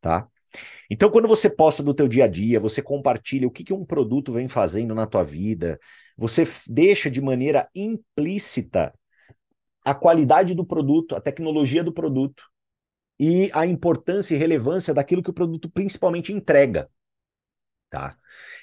tá? 0.00 0.26
Então, 0.90 1.10
quando 1.10 1.28
você 1.28 1.50
posta 1.50 1.82
do 1.82 1.94
teu 1.94 2.06
dia 2.06 2.24
a 2.24 2.28
dia, 2.28 2.60
você 2.60 2.80
compartilha 2.82 3.46
o 3.46 3.50
que, 3.50 3.64
que 3.64 3.72
um 3.72 3.84
produto 3.84 4.32
vem 4.32 4.48
fazendo 4.48 4.94
na 4.94 5.06
tua 5.06 5.24
vida, 5.24 5.78
você 6.16 6.44
deixa 6.66 7.10
de 7.10 7.20
maneira 7.20 7.68
implícita 7.74 8.94
a 9.84 9.94
qualidade 9.94 10.54
do 10.54 10.64
produto, 10.64 11.14
a 11.14 11.20
tecnologia 11.20 11.84
do 11.84 11.92
produto 11.92 12.42
e 13.18 13.50
a 13.52 13.66
importância 13.66 14.34
e 14.34 14.38
relevância 14.38 14.94
daquilo 14.94 15.22
que 15.22 15.30
o 15.30 15.34
produto 15.34 15.70
principalmente 15.70 16.32
entrega, 16.32 16.88
tá? 17.90 18.16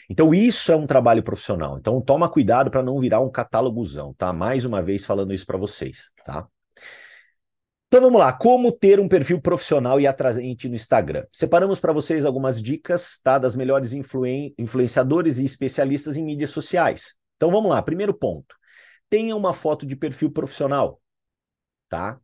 Então 0.10 0.34
isso 0.34 0.72
é 0.72 0.76
um 0.76 0.88
trabalho 0.88 1.24
profissional. 1.24 1.78
Então 1.78 2.02
toma 2.02 2.30
cuidado 2.30 2.72
para 2.72 2.84
não 2.84 3.00
virar 3.00 3.22
um 3.22 3.30
catálogozão, 3.30 4.14
tá? 4.14 4.34
Mais 4.34 4.66
uma 4.66 4.82
vez 4.82 5.06
falando 5.06 5.34
isso 5.34 5.46
para 5.46 5.58
vocês, 5.58 6.12
tá? 6.26 6.48
Então 7.88 8.02
vamos 8.02 8.20
lá, 8.20 8.32
como 8.32 8.72
ter 8.72 9.02
um 9.02 9.08
perfil 9.08 9.42
profissional 9.42 10.00
e 10.00 10.08
atraente 10.08 10.68
no 10.70 10.76
Instagram? 10.76 11.26
Separamos 11.32 11.78
para 11.80 11.92
vocês 11.92 12.24
algumas 12.24 12.62
dicas, 12.62 13.20
tá, 13.22 13.38
das 13.38 13.54
melhores 13.54 13.92
influen 13.92 14.56
influenciadores 14.58 15.38
e 15.38 15.46
especialistas 15.46 16.16
em 16.16 16.24
mídias 16.24 16.52
sociais. 16.52 17.21
Então 17.42 17.50
vamos 17.50 17.72
lá, 17.72 17.82
primeiro 17.82 18.14
ponto. 18.14 18.56
Tenha 19.10 19.36
uma 19.36 19.52
foto 19.52 19.84
de 19.84 19.96
perfil 19.96 20.30
profissional, 20.30 21.02
tá? 21.90 22.22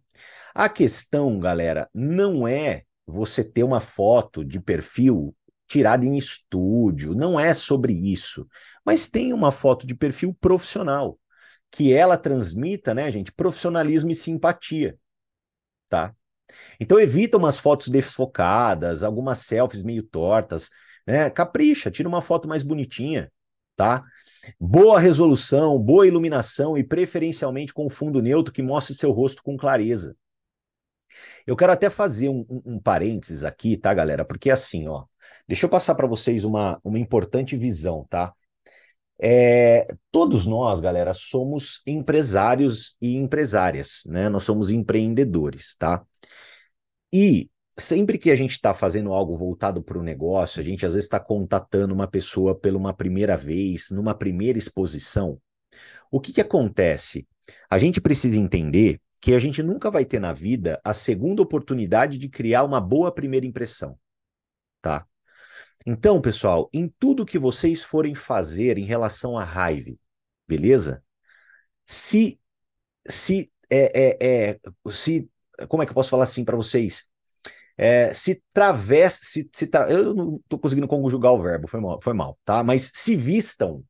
A 0.54 0.70
questão, 0.70 1.40
galera, 1.40 1.90
não 1.92 2.48
é 2.48 2.84
você 3.08 3.44
ter 3.44 3.64
uma 3.64 3.82
foto 3.82 4.46
de 4.46 4.60
perfil 4.60 5.36
tirada 5.68 6.06
em 6.06 6.18
estúdio, 6.18 7.16
não 7.16 7.40
é 7.40 7.56
sobre 7.56 7.94
isso. 7.94 8.48
Mas 8.86 9.08
tem 9.08 9.34
uma 9.34 9.52
foto 9.52 9.88
de 9.88 9.96
perfil 9.96 10.38
profissional, 10.40 11.20
que 11.72 11.92
ela 11.92 12.16
transmita, 12.16 12.94
né, 12.94 13.10
gente, 13.12 13.34
profissionalismo 13.34 14.12
e 14.12 14.16
simpatia 14.16 15.00
tá? 15.90 16.14
Então 16.80 17.00
evita 17.00 17.38
umas 17.38 17.58
fotos 17.60 17.88
desfocadas, 17.90 19.04
algumas 19.04 19.40
selfies 19.40 19.84
meio 19.84 20.04
tortas, 20.04 20.70
né? 21.06 21.30
Capricha, 21.30 21.92
tira 21.92 22.08
uma 22.10 22.22
foto 22.22 22.48
mais 22.48 22.64
bonitinha, 22.64 23.32
tá? 23.76 24.04
Boa 24.60 25.00
resolução, 25.00 25.78
boa 25.80 26.08
iluminação 26.08 26.78
e 26.78 26.84
preferencialmente 26.84 27.74
com 27.74 27.90
fundo 27.90 28.22
neutro 28.22 28.54
que 28.54 28.62
mostre 28.62 28.96
seu 28.96 29.12
rosto 29.12 29.44
com 29.44 29.58
clareza. 29.58 30.16
Eu 31.46 31.56
quero 31.56 31.72
até 31.72 31.90
fazer 31.90 32.30
um, 32.30 32.46
um, 32.50 32.62
um 32.74 32.80
parênteses 32.80 33.44
aqui, 33.44 33.78
tá, 33.78 33.94
galera? 33.94 34.26
Porque 34.26 34.50
assim, 34.50 34.88
ó, 34.88 35.06
deixa 35.48 35.66
eu 35.66 35.70
passar 35.70 35.96
para 35.96 36.08
vocês 36.08 36.44
uma, 36.44 36.80
uma 36.84 37.00
importante 37.00 37.56
visão, 37.56 38.06
tá? 38.10 38.34
É, 39.20 39.88
todos 40.12 40.46
nós, 40.46 40.80
galera, 40.80 41.14
somos 41.14 41.82
empresários 41.88 42.96
e 43.02 43.16
empresárias, 43.16 44.04
né? 44.06 44.30
Nós 44.30 44.44
somos 44.44 44.70
empreendedores, 44.70 45.76
tá? 45.80 46.06
E 47.12 47.50
sempre 47.80 48.18
que 48.18 48.32
a 48.32 48.36
gente 48.36 48.52
está 48.52 48.74
fazendo 48.74 49.14
algo 49.14 49.38
voltado 49.38 49.84
para 49.84 49.98
o 49.98 50.04
negócio, 50.04 50.60
a 50.60 50.64
gente 50.64 50.86
às 50.86 50.94
vezes 50.94 51.06
está 51.06 51.20
contatando 51.20 51.94
uma 51.94 52.08
pessoa 52.08 52.58
pela 52.58 52.78
uma 52.78 52.94
primeira 52.94 53.38
vez, 53.38 53.90
numa 53.92 54.16
primeira 54.16 54.58
exposição. 54.58 55.40
O 56.12 56.20
que, 56.20 56.34
que 56.34 56.42
acontece? 56.42 57.28
A 57.70 57.78
gente 57.78 58.02
precisa 58.02 58.38
entender 58.40 59.02
que 59.20 59.34
a 59.34 59.40
gente 59.40 59.62
nunca 59.64 59.92
vai 59.92 60.06
ter 60.06 60.20
na 60.20 60.34
vida 60.34 60.80
a 60.84 60.94
segunda 60.94 61.42
oportunidade 61.42 62.18
de 62.18 62.30
criar 62.30 62.64
uma 62.64 62.80
boa 62.80 63.12
primeira 63.12 63.46
impressão, 63.46 63.98
tá? 64.82 65.06
Então, 65.86 66.22
pessoal, 66.22 66.70
em 66.74 66.94
tudo 67.00 67.26
que 67.26 67.40
vocês 67.40 67.84
forem 67.84 68.14
fazer 68.14 68.78
em 68.78 68.84
relação 68.84 69.38
à 69.38 69.44
raiva, 69.44 69.96
beleza? 70.48 71.04
Se, 71.86 72.40
se, 73.08 73.52
é, 73.70 74.18
é, 74.20 74.50
é, 74.50 74.60
se, 74.90 75.30
como 75.68 75.82
é 75.82 75.86
que 75.86 75.92
eu 75.92 75.96
posso 75.96 76.10
falar 76.10 76.26
assim 76.26 76.44
para 76.44 76.58
vocês? 76.58 77.08
É, 77.78 78.12
se 78.12 78.42
travesse, 78.52 79.20
se, 79.24 79.50
se 79.54 79.68
tra... 79.68 79.90
eu 79.90 80.14
não 80.14 80.38
estou 80.38 80.58
conseguindo 80.58 80.88
conjugar 80.88 81.32
o 81.34 81.42
verbo, 81.42 81.68
foi 81.68 81.80
mal, 81.80 82.00
foi 82.02 82.14
mal, 82.14 82.38
tá? 82.44 82.64
Mas 82.64 82.92
se 82.94 83.16
vistam 83.16 83.84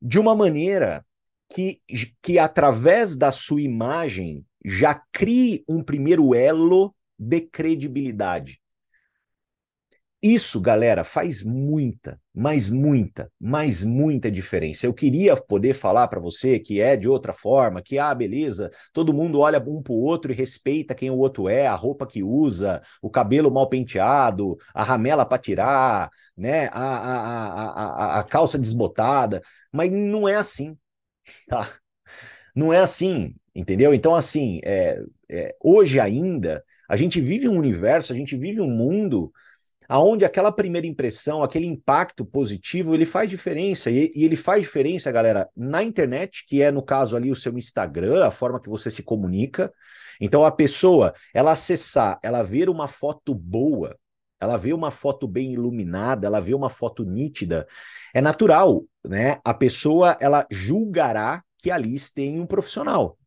de 0.00 0.18
uma 0.18 0.34
maneira 0.34 1.04
que, 1.48 1.80
que 2.22 2.38
através 2.38 3.16
da 3.16 3.32
sua 3.32 3.62
imagem 3.62 4.44
já 4.64 4.94
crie 5.12 5.64
um 5.68 5.82
primeiro 5.82 6.34
elo 6.34 6.94
de 7.18 7.40
credibilidade. 7.40 8.60
Isso, 10.20 10.60
galera, 10.60 11.04
faz 11.04 11.44
muita, 11.44 12.20
mas 12.34 12.68
muita, 12.68 13.30
mas 13.40 13.84
muita 13.84 14.28
diferença. 14.28 14.84
Eu 14.84 14.92
queria 14.92 15.36
poder 15.36 15.74
falar 15.74 16.08
para 16.08 16.18
você 16.18 16.58
que 16.58 16.80
é 16.80 16.96
de 16.96 17.08
outra 17.08 17.32
forma, 17.32 17.80
que, 17.80 17.98
ah, 18.00 18.12
beleza, 18.12 18.68
todo 18.92 19.14
mundo 19.14 19.38
olha 19.38 19.62
um 19.64 19.80
para 19.80 19.92
o 19.92 20.00
outro 20.02 20.32
e 20.32 20.34
respeita 20.34 20.92
quem 20.92 21.08
o 21.08 21.16
outro 21.16 21.48
é, 21.48 21.68
a 21.68 21.74
roupa 21.76 22.04
que 22.04 22.20
usa, 22.24 22.82
o 23.00 23.08
cabelo 23.08 23.48
mal 23.48 23.68
penteado, 23.68 24.56
a 24.74 24.82
ramela 24.82 25.24
para 25.24 25.38
tirar, 25.38 26.10
né, 26.36 26.66
a, 26.72 26.80
a, 26.82 28.16
a, 28.16 28.20
a, 28.20 28.24
calça 28.24 28.58
desbotada, 28.58 29.40
mas 29.72 29.88
não 29.92 30.28
é 30.28 30.34
assim, 30.34 30.76
tá? 31.48 31.72
Não 32.54 32.72
é 32.72 32.78
assim, 32.78 33.34
entendeu? 33.54 33.94
Então, 33.94 34.14
assim, 34.14 34.60
é, 34.64 35.00
é, 35.30 35.54
hoje 35.62 36.00
ainda, 36.00 36.64
a 36.88 36.96
gente 36.96 37.20
vive 37.20 37.48
um 37.48 37.56
universo, 37.56 38.12
a 38.12 38.16
gente 38.16 38.36
vive 38.36 38.60
um 38.60 38.70
mundo 38.70 39.32
aonde 39.88 40.24
aquela 40.24 40.52
primeira 40.52 40.86
impressão, 40.86 41.42
aquele 41.42 41.66
impacto 41.66 42.24
positivo, 42.24 42.94
ele 42.94 43.06
faz 43.06 43.30
diferença. 43.30 43.90
E, 43.90 44.10
e, 44.14 44.24
ele 44.24 44.36
faz 44.36 44.62
diferença, 44.62 45.10
galera, 45.10 45.48
na 45.56 45.82
internet, 45.82 46.44
que 46.46 46.60
é, 46.60 46.70
no 46.70 46.82
caso 46.82 47.16
ali, 47.16 47.30
o 47.30 47.36
seu 47.36 47.56
Instagram, 47.56 48.26
a 48.26 48.30
forma 48.30 48.60
que 48.60 48.68
você 48.68 48.90
se 48.90 49.02
comunica. 49.02 49.72
Então, 50.20 50.44
a 50.44 50.52
pessoa, 50.52 51.14
ela 51.32 51.52
acessar, 51.52 52.18
ela 52.22 52.42
ver 52.42 52.68
uma 52.68 52.86
foto 52.86 53.34
boa, 53.34 53.96
ela 54.38 54.56
vê 54.56 54.72
uma 54.72 54.90
foto 54.90 55.26
bem 55.26 55.54
iluminada, 55.54 56.26
ela 56.26 56.40
vê 56.40 56.54
uma 56.54 56.68
foto 56.68 57.04
nítida, 57.04 57.66
é 58.12 58.20
natural, 58.20 58.84
né? 59.04 59.40
A 59.42 59.54
pessoa, 59.54 60.16
ela 60.20 60.46
julgará 60.50 61.42
que 61.58 61.70
ali 61.70 61.96
tem 62.14 62.38
um 62.38 62.46
profissional. 62.46 63.18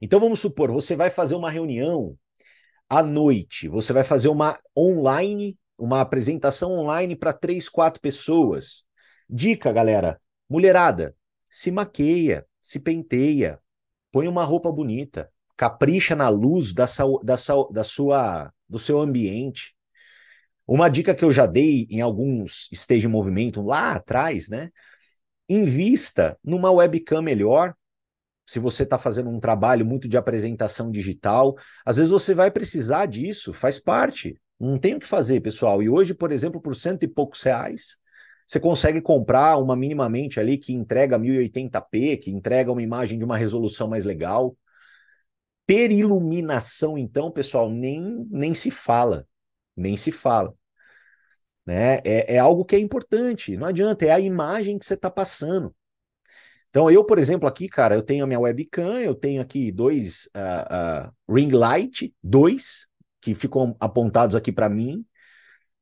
Então, 0.00 0.20
vamos 0.20 0.40
supor, 0.40 0.70
você 0.70 0.94
vai 0.94 1.10
fazer 1.10 1.34
uma 1.34 1.50
reunião 1.50 2.16
à 2.94 3.02
noite, 3.02 3.66
você 3.66 3.92
vai 3.92 4.04
fazer 4.04 4.28
uma 4.28 4.56
online, 4.76 5.58
uma 5.76 6.00
apresentação 6.00 6.70
online 6.70 7.16
para 7.16 7.32
três, 7.32 7.68
quatro 7.68 8.00
pessoas. 8.00 8.84
Dica, 9.28 9.72
galera, 9.72 10.20
mulherada, 10.48 11.16
se 11.50 11.72
maqueia, 11.72 12.46
se 12.62 12.78
penteia, 12.78 13.58
põe 14.12 14.28
uma 14.28 14.44
roupa 14.44 14.70
bonita, 14.70 15.28
capricha 15.56 16.14
na 16.14 16.28
luz 16.28 16.72
da, 16.72 16.84
da, 17.24 17.34
da 17.72 17.82
sua, 17.82 18.52
do 18.68 18.78
seu 18.78 19.00
ambiente. 19.00 19.74
Uma 20.64 20.88
dica 20.88 21.16
que 21.16 21.24
eu 21.24 21.32
já 21.32 21.46
dei 21.46 21.88
em 21.90 22.00
alguns 22.00 22.68
Stage 22.70 23.08
Movimento 23.08 23.60
lá 23.60 23.94
atrás, 23.94 24.48
né? 24.48 24.70
Invista 25.48 26.38
numa 26.44 26.70
webcam 26.70 27.22
melhor, 27.22 27.74
se 28.46 28.58
você 28.58 28.82
está 28.82 28.98
fazendo 28.98 29.30
um 29.30 29.40
trabalho 29.40 29.86
muito 29.86 30.08
de 30.08 30.16
apresentação 30.16 30.90
digital, 30.90 31.56
às 31.84 31.96
vezes 31.96 32.10
você 32.10 32.34
vai 32.34 32.50
precisar 32.50 33.06
disso, 33.06 33.52
faz 33.52 33.78
parte. 33.78 34.38
Não 34.60 34.78
tem 34.78 34.94
o 34.94 35.00
que 35.00 35.06
fazer, 35.06 35.40
pessoal. 35.40 35.82
E 35.82 35.88
hoje, 35.88 36.14
por 36.14 36.30
exemplo, 36.30 36.60
por 36.60 36.74
cento 36.74 37.02
e 37.02 37.08
poucos 37.08 37.42
reais, 37.42 37.98
você 38.46 38.60
consegue 38.60 39.00
comprar 39.00 39.56
uma 39.56 39.74
minimamente 39.74 40.38
ali 40.38 40.58
que 40.58 40.72
entrega 40.74 41.18
1080p, 41.18 42.18
que 42.18 42.30
entrega 42.30 42.70
uma 42.70 42.82
imagem 42.82 43.18
de 43.18 43.24
uma 43.24 43.36
resolução 43.36 43.88
mais 43.88 44.04
legal. 44.04 44.56
Per 45.66 45.90
iluminação, 45.90 46.98
então, 46.98 47.30
pessoal, 47.30 47.70
nem, 47.70 48.26
nem 48.30 48.52
se 48.52 48.70
fala. 48.70 49.26
Nem 49.74 49.96
se 49.96 50.12
fala. 50.12 50.54
Né? 51.64 51.96
É, 52.04 52.34
é 52.36 52.38
algo 52.38 52.64
que 52.64 52.76
é 52.76 52.78
importante. 52.78 53.56
Não 53.56 53.66
adianta, 53.66 54.04
é 54.04 54.10
a 54.10 54.20
imagem 54.20 54.78
que 54.78 54.84
você 54.84 54.94
está 54.94 55.10
passando. 55.10 55.74
Então, 56.74 56.90
eu, 56.90 57.04
por 57.04 57.20
exemplo, 57.20 57.48
aqui, 57.48 57.68
cara, 57.68 57.94
eu 57.94 58.02
tenho 58.02 58.24
a 58.24 58.26
minha 58.26 58.40
webcam, 58.40 58.98
eu 59.00 59.14
tenho 59.14 59.40
aqui 59.40 59.70
dois 59.70 60.28
uh, 60.34 61.06
uh, 61.06 61.32
ring 61.32 61.50
light, 61.50 62.12
dois, 62.20 62.88
que 63.20 63.32
ficam 63.32 63.76
apontados 63.78 64.34
aqui 64.34 64.50
para 64.50 64.68
mim. 64.68 65.06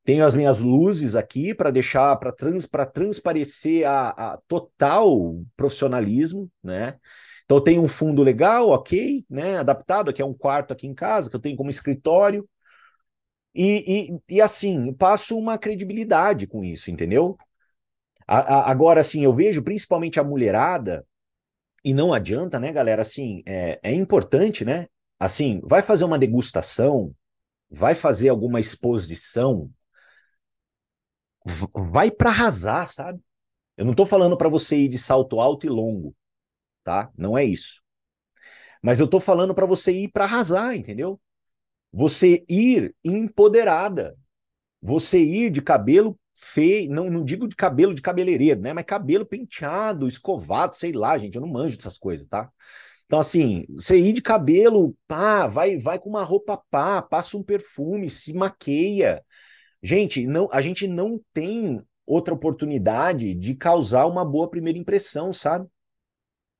Tenho 0.03 0.23
as 0.23 0.35
minhas 0.35 0.59
luzes 0.59 1.15
aqui 1.15 1.55
para 1.55 1.71
deixar, 1.71 2.15
para 2.17 2.31
trans, 2.31 2.69
transparecer 2.93 3.87
a, 3.87 4.33
a, 4.33 4.37
total 4.47 5.43
profissionalismo, 5.57 6.47
né? 6.63 6.99
Então, 7.43 7.57
eu 7.57 7.61
tenho 7.61 7.81
um 7.81 7.87
fundo 7.87 8.21
legal, 8.21 8.69
ok, 8.69 9.25
né? 9.27 9.57
Adaptado, 9.57 10.11
aqui 10.11 10.21
é 10.21 10.25
um 10.25 10.31
quarto 10.35 10.73
aqui 10.73 10.85
em 10.85 10.93
casa, 10.93 11.27
que 11.27 11.35
eu 11.35 11.41
tenho 11.41 11.57
como 11.57 11.71
escritório. 11.71 12.47
E, 13.55 14.11
e, 14.29 14.35
e 14.35 14.41
assim, 14.41 14.93
passo 14.93 15.35
uma 15.39 15.57
credibilidade 15.57 16.45
com 16.45 16.63
isso, 16.63 16.91
entendeu? 16.91 17.35
A, 18.27 18.39
a, 18.39 18.71
agora, 18.71 19.01
assim, 19.01 19.23
eu 19.23 19.33
vejo 19.33 19.63
principalmente 19.63 20.19
a 20.19 20.23
mulherada 20.23 21.05
E 21.83 21.93
não 21.93 22.13
adianta, 22.13 22.59
né, 22.59 22.71
galera? 22.71 23.01
Assim, 23.03 23.43
é, 23.47 23.79
é 23.83 23.93
importante, 23.93 24.65
né? 24.65 24.87
Assim, 25.19 25.61
vai 25.65 25.81
fazer 25.81 26.05
uma 26.05 26.19
degustação, 26.19 27.15
vai 27.71 27.95
fazer 27.95 28.29
alguma 28.29 28.59
exposição, 28.59 29.71
vai 31.91 32.11
para 32.11 32.29
arrasar, 32.29 32.87
sabe? 32.87 33.19
Eu 33.77 33.85
não 33.85 33.93
tô 33.93 34.05
falando 34.05 34.37
para 34.37 34.49
você 34.49 34.77
ir 34.77 34.89
de 34.89 34.99
salto 34.99 35.39
alto 35.41 35.65
e 35.65 35.69
longo, 35.69 36.15
tá? 36.83 37.11
Não 37.17 37.37
é 37.37 37.45
isso. 37.45 37.81
Mas 38.81 38.99
eu 38.99 39.07
tô 39.07 39.19
falando 39.19 39.53
para 39.53 39.65
você 39.65 39.91
ir 39.91 40.09
para 40.09 40.25
arrasar, 40.25 40.75
entendeu? 40.75 41.19
Você 41.93 42.45
ir 42.49 42.95
empoderada. 43.03 44.17
Você 44.81 45.19
ir 45.19 45.51
de 45.51 45.61
cabelo 45.61 46.19
feio, 46.33 46.91
não, 46.91 47.09
não 47.09 47.23
digo 47.23 47.47
de 47.47 47.55
cabelo 47.55 47.93
de 47.93 48.01
cabeleireiro, 48.01 48.59
né? 48.61 48.73
Mas 48.73 48.85
cabelo 48.85 49.25
penteado, 49.25 50.07
escovado, 50.07 50.75
sei 50.75 50.91
lá, 50.91 51.17
gente, 51.17 51.35
eu 51.35 51.41
não 51.41 51.47
manjo 51.47 51.77
dessas 51.77 51.97
coisas, 51.97 52.27
tá? 52.27 52.49
Então, 53.05 53.19
assim, 53.19 53.65
você 53.69 53.97
ir 53.97 54.13
de 54.13 54.21
cabelo, 54.21 54.95
pá, 55.07 55.47
vai, 55.47 55.77
vai 55.77 55.99
com 55.99 56.09
uma 56.09 56.23
roupa 56.23 56.57
pá, 56.71 57.01
passa 57.01 57.37
um 57.37 57.43
perfume, 57.43 58.09
se 58.09 58.33
maqueia. 58.33 59.23
Gente, 59.81 60.25
não, 60.25 60.49
a 60.51 60.61
gente 60.61 60.87
não 60.87 61.21
tem 61.33 61.81
outra 62.05 62.33
oportunidade 62.33 63.33
de 63.35 63.55
causar 63.55 64.07
uma 64.07 64.25
boa 64.25 64.49
primeira 64.49 64.79
impressão, 64.79 65.31
sabe? 65.31 65.67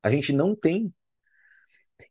A 0.02 0.10
gente 0.10 0.32
não 0.32 0.54
tem. 0.54 0.92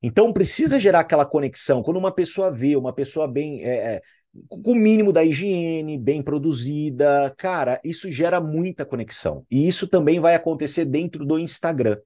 Então 0.02 0.34
precisa 0.34 0.80
gerar 0.80 1.02
aquela 1.02 1.26
conexão. 1.26 1.84
Quando 1.84 1.98
uma 1.98 2.12
pessoa 2.12 2.52
vê, 2.52 2.76
uma 2.76 2.94
pessoa 2.94 3.28
bem. 3.28 3.64
É, 3.64 3.96
é, 3.96 4.02
com 4.50 4.72
o 4.72 4.76
mínimo 4.76 5.14
da 5.14 5.24
higiene, 5.24 5.98
bem 5.98 6.22
produzida, 6.22 7.34
cara, 7.38 7.80
isso 7.84 8.10
gera 8.12 8.42
muita 8.42 8.86
conexão. 8.86 9.46
E 9.50 9.68
isso 9.68 9.88
também 9.88 10.20
vai 10.20 10.36
acontecer 10.36 10.86
dentro 10.86 11.26
do 11.26 11.38
Instagram. 11.38 11.98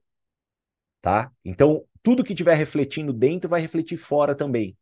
Tá? 1.00 1.32
Então, 1.44 1.84
tudo 2.02 2.24
que 2.24 2.32
estiver 2.32 2.54
refletindo 2.54 3.12
dentro 3.12 3.48
vai 3.48 3.60
refletir 3.60 3.96
fora 3.96 4.34
também. 4.34 4.76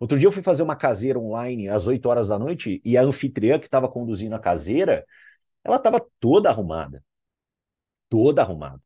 Outro 0.00 0.18
dia 0.18 0.28
eu 0.28 0.32
fui 0.32 0.42
fazer 0.42 0.62
uma 0.62 0.76
caseira 0.76 1.18
online 1.18 1.68
às 1.68 1.86
8 1.86 2.08
horas 2.08 2.28
da 2.28 2.38
noite 2.38 2.80
e 2.84 2.96
a 2.96 3.02
anfitriã 3.02 3.58
que 3.58 3.66
estava 3.66 3.88
conduzindo 3.88 4.34
a 4.34 4.38
caseira, 4.38 5.04
ela 5.64 5.76
estava 5.76 6.00
toda 6.20 6.48
arrumada. 6.48 7.04
Toda 8.08 8.42
arrumada. 8.42 8.80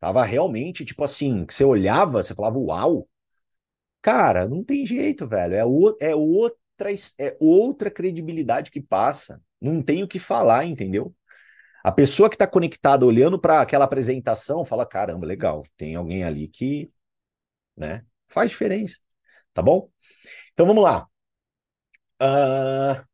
Tava 0.00 0.24
realmente, 0.24 0.84
tipo 0.84 1.02
assim, 1.04 1.44
que 1.44 1.54
você 1.54 1.64
olhava, 1.64 2.22
você 2.22 2.34
falava, 2.34 2.58
uau. 2.58 3.08
Cara, 4.00 4.46
não 4.46 4.62
tem 4.62 4.86
jeito, 4.86 5.26
velho. 5.26 5.54
É, 5.54 5.64
o, 5.64 5.96
é, 6.00 6.14
outra, 6.74 6.94
é 7.18 7.36
outra 7.40 7.90
credibilidade 7.90 8.70
que 8.70 8.80
passa. 8.80 9.40
Não 9.60 9.82
tem 9.82 10.02
o 10.02 10.08
que 10.08 10.18
falar, 10.18 10.64
entendeu? 10.64 11.14
A 11.82 11.92
pessoa 11.92 12.28
que 12.28 12.34
está 12.34 12.46
conectada 12.46 13.06
olhando 13.06 13.38
para 13.38 13.60
aquela 13.60 13.84
apresentação 13.84 14.64
fala: 14.64 14.86
caramba, 14.86 15.26
legal, 15.26 15.64
tem 15.76 15.94
alguém 15.94 16.24
ali 16.24 16.48
que 16.48 16.90
né, 17.76 18.04
faz 18.28 18.50
diferença. 18.50 18.98
Tá 19.52 19.62
bom? 19.62 19.88
Então 20.52 20.66
vamos 20.66 20.82
lá. 20.82 21.06
Uh, 22.20 23.04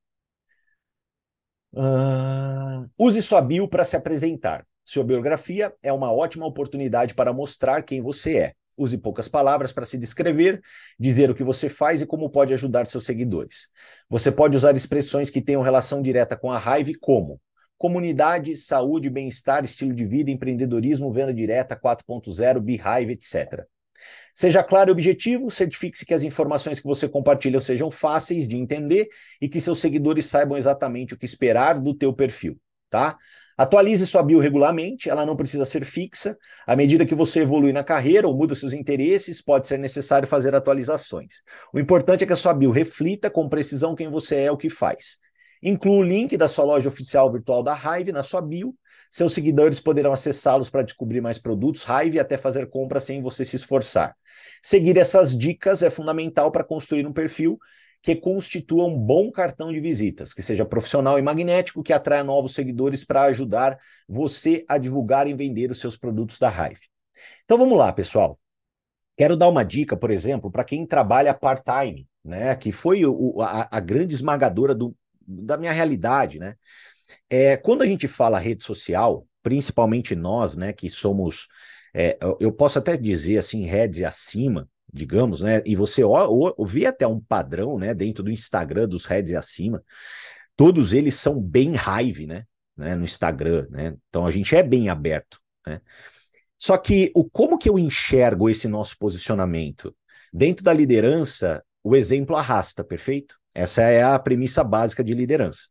uh, 1.74 2.90
use 2.98 3.20
sua 3.22 3.40
bio 3.40 3.68
para 3.68 3.84
se 3.84 3.96
apresentar. 3.96 4.66
Sua 4.84 5.04
biografia 5.04 5.74
é 5.82 5.92
uma 5.92 6.12
ótima 6.12 6.46
oportunidade 6.46 7.14
para 7.14 7.32
mostrar 7.32 7.82
quem 7.82 8.00
você 8.00 8.38
é. 8.38 8.54
Use 8.82 8.96
poucas 8.96 9.28
palavras 9.28 9.72
para 9.72 9.84
se 9.84 9.98
descrever, 9.98 10.62
dizer 10.98 11.30
o 11.30 11.34
que 11.34 11.44
você 11.44 11.68
faz 11.68 12.00
e 12.00 12.06
como 12.06 12.30
pode 12.30 12.54
ajudar 12.54 12.86
seus 12.86 13.04
seguidores. 13.04 13.68
Você 14.08 14.32
pode 14.32 14.56
usar 14.56 14.74
expressões 14.74 15.28
que 15.28 15.42
tenham 15.42 15.60
relação 15.60 16.00
direta 16.00 16.36
com 16.36 16.50
a 16.50 16.58
raiva, 16.58 16.90
como 16.98 17.38
comunidade, 17.76 18.56
saúde, 18.56 19.08
bem-estar, 19.08 19.64
estilo 19.64 19.94
de 19.94 20.04
vida, 20.04 20.30
empreendedorismo, 20.30 21.12
venda 21.12 21.32
direta 21.32 21.74
4.0, 21.74 22.60
Beehive, 22.60 23.12
etc. 23.12 23.66
Seja 24.34 24.62
claro 24.62 24.90
e 24.90 24.92
objetivo, 24.92 25.50
certifique-se 25.50 26.06
que 26.06 26.14
as 26.14 26.22
informações 26.22 26.80
que 26.80 26.86
você 26.86 27.08
compartilha 27.08 27.60
sejam 27.60 27.90
fáceis 27.90 28.48
de 28.48 28.56
entender 28.56 29.08
e 29.40 29.48
que 29.48 29.60
seus 29.60 29.78
seguidores 29.78 30.26
saibam 30.26 30.56
exatamente 30.56 31.14
o 31.14 31.18
que 31.18 31.26
esperar 31.26 31.78
do 31.78 31.94
teu 31.94 32.12
perfil, 32.12 32.58
tá? 32.88 33.18
Atualize 33.60 34.06
sua 34.06 34.22
bio 34.22 34.38
regularmente, 34.38 35.10
ela 35.10 35.26
não 35.26 35.36
precisa 35.36 35.66
ser 35.66 35.84
fixa. 35.84 36.34
À 36.66 36.74
medida 36.74 37.04
que 37.04 37.14
você 37.14 37.40
evolui 37.40 37.74
na 37.74 37.84
carreira 37.84 38.26
ou 38.26 38.34
muda 38.34 38.54
seus 38.54 38.72
interesses, 38.72 39.42
pode 39.42 39.68
ser 39.68 39.78
necessário 39.78 40.26
fazer 40.26 40.54
atualizações. 40.54 41.42
O 41.70 41.78
importante 41.78 42.24
é 42.24 42.26
que 42.26 42.32
a 42.32 42.36
sua 42.36 42.54
bio 42.54 42.70
reflita 42.70 43.28
com 43.28 43.50
precisão 43.50 43.94
quem 43.94 44.10
você 44.10 44.36
é 44.36 44.44
e 44.46 44.50
o 44.50 44.56
que 44.56 44.70
faz. 44.70 45.18
Inclua 45.62 45.98
o 45.98 46.02
link 46.02 46.38
da 46.38 46.48
sua 46.48 46.64
loja 46.64 46.88
oficial 46.88 47.30
virtual 47.30 47.62
da 47.62 47.76
Hive 47.76 48.12
na 48.12 48.22
sua 48.22 48.40
bio. 48.40 48.74
Seus 49.10 49.34
seguidores 49.34 49.78
poderão 49.78 50.14
acessá-los 50.14 50.70
para 50.70 50.80
descobrir 50.80 51.20
mais 51.20 51.38
produtos 51.38 51.84
Hive 51.84 52.16
e 52.16 52.18
até 52.18 52.38
fazer 52.38 52.66
compras 52.70 53.04
sem 53.04 53.20
você 53.20 53.44
se 53.44 53.56
esforçar. 53.56 54.16
Seguir 54.62 54.96
essas 54.96 55.36
dicas 55.36 55.82
é 55.82 55.90
fundamental 55.90 56.50
para 56.50 56.64
construir 56.64 57.06
um 57.06 57.12
perfil 57.12 57.58
que 58.02 58.16
constitua 58.16 58.86
um 58.86 58.98
bom 58.98 59.30
cartão 59.30 59.72
de 59.72 59.80
visitas, 59.80 60.32
que 60.32 60.42
seja 60.42 60.64
profissional 60.64 61.18
e 61.18 61.22
magnético, 61.22 61.82
que 61.82 61.92
atraia 61.92 62.24
novos 62.24 62.54
seguidores 62.54 63.04
para 63.04 63.24
ajudar 63.24 63.78
você 64.08 64.64
a 64.68 64.78
divulgar 64.78 65.26
e 65.26 65.34
vender 65.34 65.70
os 65.70 65.78
seus 65.78 65.96
produtos 65.96 66.38
da 66.38 66.48
Hive. 66.48 66.80
Então 67.44 67.58
vamos 67.58 67.76
lá, 67.76 67.92
pessoal. 67.92 68.38
Quero 69.16 69.36
dar 69.36 69.48
uma 69.48 69.62
dica, 69.64 69.96
por 69.96 70.10
exemplo, 70.10 70.50
para 70.50 70.64
quem 70.64 70.86
trabalha 70.86 71.34
part-time, 71.34 72.08
né? 72.24 72.56
Que 72.56 72.72
foi 72.72 73.04
o, 73.04 73.40
a, 73.42 73.68
a, 73.70 73.80
grande 73.80 74.14
esmagadora 74.14 74.74
do, 74.74 74.96
da 75.20 75.58
minha 75.58 75.72
realidade, 75.72 76.38
né? 76.38 76.54
É, 77.28 77.56
quando 77.56 77.82
a 77.82 77.86
gente 77.86 78.08
fala 78.08 78.38
rede 78.38 78.64
social, 78.64 79.26
principalmente 79.42 80.14
nós, 80.14 80.56
né, 80.56 80.72
que 80.72 80.88
somos, 80.88 81.48
é, 81.92 82.18
eu 82.38 82.52
posso 82.52 82.78
até 82.78 82.96
dizer 82.96 83.38
assim, 83.38 83.66
redes 83.66 84.02
acima, 84.02 84.68
digamos, 84.92 85.40
né? 85.40 85.62
E 85.64 85.76
você 85.76 86.02
vê 86.66 86.86
até 86.86 87.06
um 87.06 87.20
padrão, 87.20 87.78
né, 87.78 87.94
dentro 87.94 88.22
do 88.22 88.30
Instagram 88.30 88.88
dos 88.88 89.04
heads 89.06 89.32
e 89.32 89.36
acima. 89.36 89.82
Todos 90.56 90.92
eles 90.92 91.14
são 91.14 91.40
bem 91.40 91.74
raive, 91.74 92.26
né? 92.26 92.44
né 92.76 92.94
no 92.94 93.04
Instagram, 93.04 93.66
né? 93.70 93.94
Então 94.08 94.26
a 94.26 94.30
gente 94.30 94.54
é 94.54 94.62
bem 94.62 94.88
aberto, 94.88 95.40
né? 95.66 95.80
Só 96.58 96.76
que 96.76 97.10
o 97.14 97.28
como 97.28 97.56
que 97.56 97.68
eu 97.68 97.78
enxergo 97.78 98.50
esse 98.50 98.68
nosso 98.68 98.98
posicionamento? 98.98 99.96
Dentro 100.32 100.62
da 100.62 100.72
liderança, 100.72 101.64
o 101.82 101.96
exemplo 101.96 102.36
arrasta, 102.36 102.84
perfeito? 102.84 103.36
Essa 103.54 103.82
é 103.82 104.02
a 104.02 104.18
premissa 104.18 104.62
básica 104.62 105.02
de 105.02 105.14
liderança. 105.14 105.62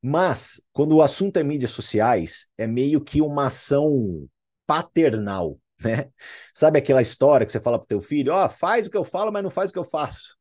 Mas, 0.00 0.62
quando 0.72 0.94
o 0.94 1.02
assunto 1.02 1.38
é 1.38 1.42
mídias 1.42 1.70
sociais, 1.70 2.46
é 2.56 2.66
meio 2.66 3.00
que 3.00 3.20
uma 3.20 3.46
ação 3.46 4.28
paternal, 4.66 5.58
né? 5.82 6.10
Sabe 6.52 6.78
aquela 6.78 7.02
história 7.02 7.46
que 7.46 7.52
você 7.52 7.60
fala 7.60 7.78
pro 7.78 7.86
teu 7.86 8.00
filho, 8.00 8.32
ó, 8.32 8.46
oh, 8.46 8.48
faz 8.48 8.86
o 8.86 8.90
que 8.90 8.96
eu 8.96 9.04
falo, 9.04 9.32
mas 9.32 9.42
não 9.42 9.50
faz 9.50 9.70
o 9.70 9.72
que 9.72 9.78
eu 9.78 9.84
faço, 9.84 10.36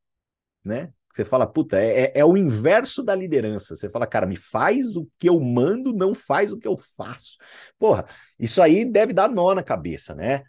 né? 0.63 0.91
Você 1.13 1.23
fala, 1.23 1.45
puta, 1.45 1.77
é, 1.79 2.05
é, 2.05 2.11
é, 2.15 2.25
o 2.25 2.35
inverso 2.35 3.03
da 3.03 3.13
liderança. 3.13 3.75
Você 3.75 3.87
fala, 3.87 4.07
cara, 4.07 4.25
me 4.25 4.35
faz 4.35 4.97
o 4.97 5.07
que 5.19 5.29
eu 5.29 5.39
mando, 5.39 5.93
não 5.93 6.15
faz 6.15 6.51
o 6.51 6.57
que 6.57 6.67
eu 6.67 6.75
faço. 6.75 7.37
Porra, 7.77 8.05
isso 8.39 8.59
aí 8.63 8.83
deve 8.83 9.13
dar 9.13 9.29
nó 9.29 9.53
na 9.53 9.61
cabeça, 9.61 10.15
né? 10.15 10.43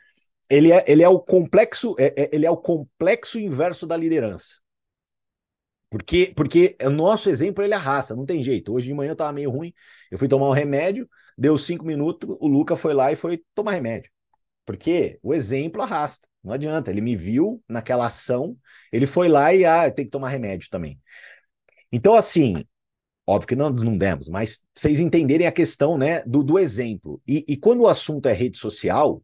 Ele 0.48 0.72
é, 0.72 0.82
ele 0.88 1.02
é 1.02 1.08
o 1.08 1.20
complexo, 1.20 1.94
é, 1.98 2.14
é 2.16 2.30
ele 2.32 2.46
é 2.46 2.50
o 2.50 2.56
complexo 2.56 3.38
inverso 3.38 3.86
da 3.86 3.96
liderança. 3.96 4.62
Porque, 5.90 6.32
porque 6.34 6.76
o 6.82 6.90
nosso 6.90 7.28
exemplo 7.30 7.62
ele 7.62 7.74
arrasta, 7.74 8.16
não 8.16 8.24
tem 8.26 8.42
jeito. 8.42 8.72
Hoje 8.72 8.88
de 8.88 8.94
manhã 8.94 9.10
eu 9.12 9.16
tava 9.16 9.32
meio 9.32 9.50
ruim, 9.50 9.72
eu 10.10 10.18
fui 10.18 10.28
tomar 10.28 10.48
um 10.48 10.52
remédio, 10.52 11.08
deu 11.36 11.56
cinco 11.58 11.84
minutos, 11.84 12.28
o 12.40 12.48
Luca 12.48 12.74
foi 12.74 12.94
lá 12.94 13.12
e 13.12 13.16
foi 13.16 13.42
tomar 13.54 13.72
remédio. 13.72 14.10
Porque 14.64 15.18
o 15.22 15.34
exemplo 15.34 15.82
arrasta. 15.82 16.28
Não 16.42 16.52
adianta. 16.52 16.90
Ele 16.90 17.00
me 17.00 17.16
viu 17.16 17.62
naquela 17.68 18.06
ação, 18.06 18.56
ele 18.92 19.06
foi 19.06 19.28
lá 19.28 19.54
e 19.54 19.64
ah, 19.64 19.90
tem 19.90 20.04
que 20.04 20.10
tomar 20.10 20.28
remédio 20.28 20.68
também. 20.70 21.00
Então, 21.90 22.14
assim, 22.14 22.64
óbvio 23.26 23.48
que 23.48 23.56
nós 23.56 23.82
não 23.82 23.96
demos, 23.96 24.28
mas 24.28 24.62
vocês 24.74 25.00
entenderem 25.00 25.46
a 25.46 25.52
questão 25.52 25.96
né, 25.96 26.22
do, 26.24 26.42
do 26.42 26.58
exemplo. 26.58 27.20
E, 27.26 27.44
e 27.48 27.56
quando 27.56 27.82
o 27.82 27.88
assunto 27.88 28.28
é 28.28 28.32
rede 28.32 28.58
social, 28.58 29.22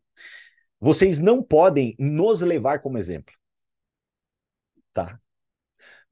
vocês 0.80 1.18
não 1.18 1.42
podem 1.42 1.94
nos 1.98 2.40
levar 2.40 2.80
como 2.80 2.98
exemplo. 2.98 3.34
Tá? 4.92 5.20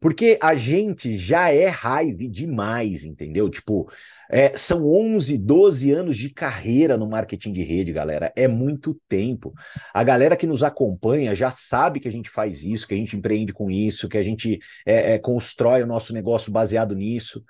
Porque 0.01 0.39
a 0.41 0.55
gente 0.55 1.19
já 1.19 1.51
é 1.51 1.67
raiva 1.67 2.29
demais, 2.29 3.05
entendeu? 3.05 3.51
Tipo, 3.51 3.91
é, 4.31 4.57
são 4.57 4.87
11, 4.87 5.37
12 5.37 5.91
anos 5.91 6.17
de 6.17 6.31
carreira 6.31 6.97
no 6.97 7.09
marketing 7.09 7.53
de 7.53 7.63
rede, 7.63 7.93
galera. 7.93 8.33
É 8.37 8.47
muito 8.47 8.95
tempo. 9.09 9.53
A 9.93 10.05
galera 10.05 10.37
que 10.37 10.47
nos 10.47 10.63
acompanha 10.63 11.35
já 11.35 11.51
sabe 11.51 11.99
que 11.99 12.07
a 12.07 12.13
gente 12.13 12.31
faz 12.31 12.63
isso, 12.63 12.87
que 12.87 12.95
a 12.95 12.97
gente 12.97 13.17
empreende 13.17 13.53
com 13.53 13.71
isso, 13.71 14.09
que 14.09 14.19
a 14.19 14.23
gente 14.23 14.61
é, 14.87 15.15
é, 15.15 15.19
constrói 15.19 15.83
o 15.83 15.87
nosso 15.87 16.13
negócio 16.13 16.53
baseado 16.53 16.95
nisso. 16.95 17.43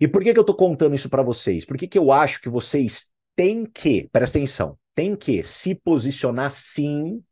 E 0.00 0.06
por 0.06 0.22
que, 0.22 0.32
que 0.32 0.38
eu 0.38 0.44
tô 0.44 0.54
contando 0.54 0.94
isso 0.94 1.08
para 1.08 1.22
vocês? 1.22 1.64
Por 1.64 1.76
que, 1.76 1.88
que 1.88 1.98
eu 1.98 2.12
acho 2.12 2.40
que 2.40 2.48
vocês 2.48 3.10
têm 3.34 3.64
que, 3.66 4.08
presta 4.12 4.38
atenção, 4.38 4.78
têm 4.94 5.16
que 5.16 5.42
se 5.42 5.74
posicionar 5.74 6.50
sim, 6.50 7.22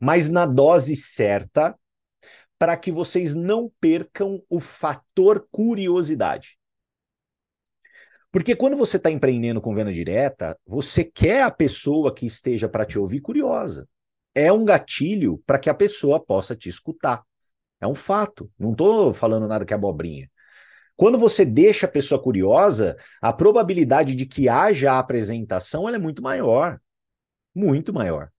mas 0.00 0.30
na 0.30 0.46
dose 0.46 0.96
certa 0.96 1.76
para 2.64 2.78
que 2.78 2.90
vocês 2.90 3.34
não 3.34 3.70
percam 3.78 4.42
o 4.48 4.58
fator 4.58 5.46
curiosidade. 5.50 6.56
Porque 8.32 8.56
quando 8.56 8.74
você 8.74 8.96
está 8.96 9.10
empreendendo 9.10 9.60
com 9.60 9.74
venda 9.74 9.92
direta, 9.92 10.58
você 10.66 11.04
quer 11.04 11.42
a 11.42 11.50
pessoa 11.50 12.14
que 12.14 12.24
esteja 12.24 12.66
para 12.66 12.86
te 12.86 12.98
ouvir 12.98 13.20
curiosa. 13.20 13.86
É 14.34 14.50
um 14.50 14.64
gatilho 14.64 15.42
para 15.44 15.58
que 15.58 15.68
a 15.68 15.74
pessoa 15.74 16.18
possa 16.18 16.56
te 16.56 16.70
escutar. 16.70 17.22
É 17.82 17.86
um 17.86 17.94
fato. 17.94 18.50
Não 18.58 18.70
estou 18.70 19.12
falando 19.12 19.46
nada 19.46 19.66
que 19.66 19.74
é 19.74 19.76
abobrinha. 19.76 20.30
Quando 20.96 21.18
você 21.18 21.44
deixa 21.44 21.84
a 21.84 21.90
pessoa 21.90 22.18
curiosa, 22.18 22.96
a 23.20 23.30
probabilidade 23.30 24.14
de 24.14 24.24
que 24.24 24.48
haja 24.48 24.92
a 24.92 24.98
apresentação 24.98 25.86
é 25.86 25.98
muito 25.98 26.22
maior. 26.22 26.80
Muito 27.54 27.92
maior. 27.92 28.30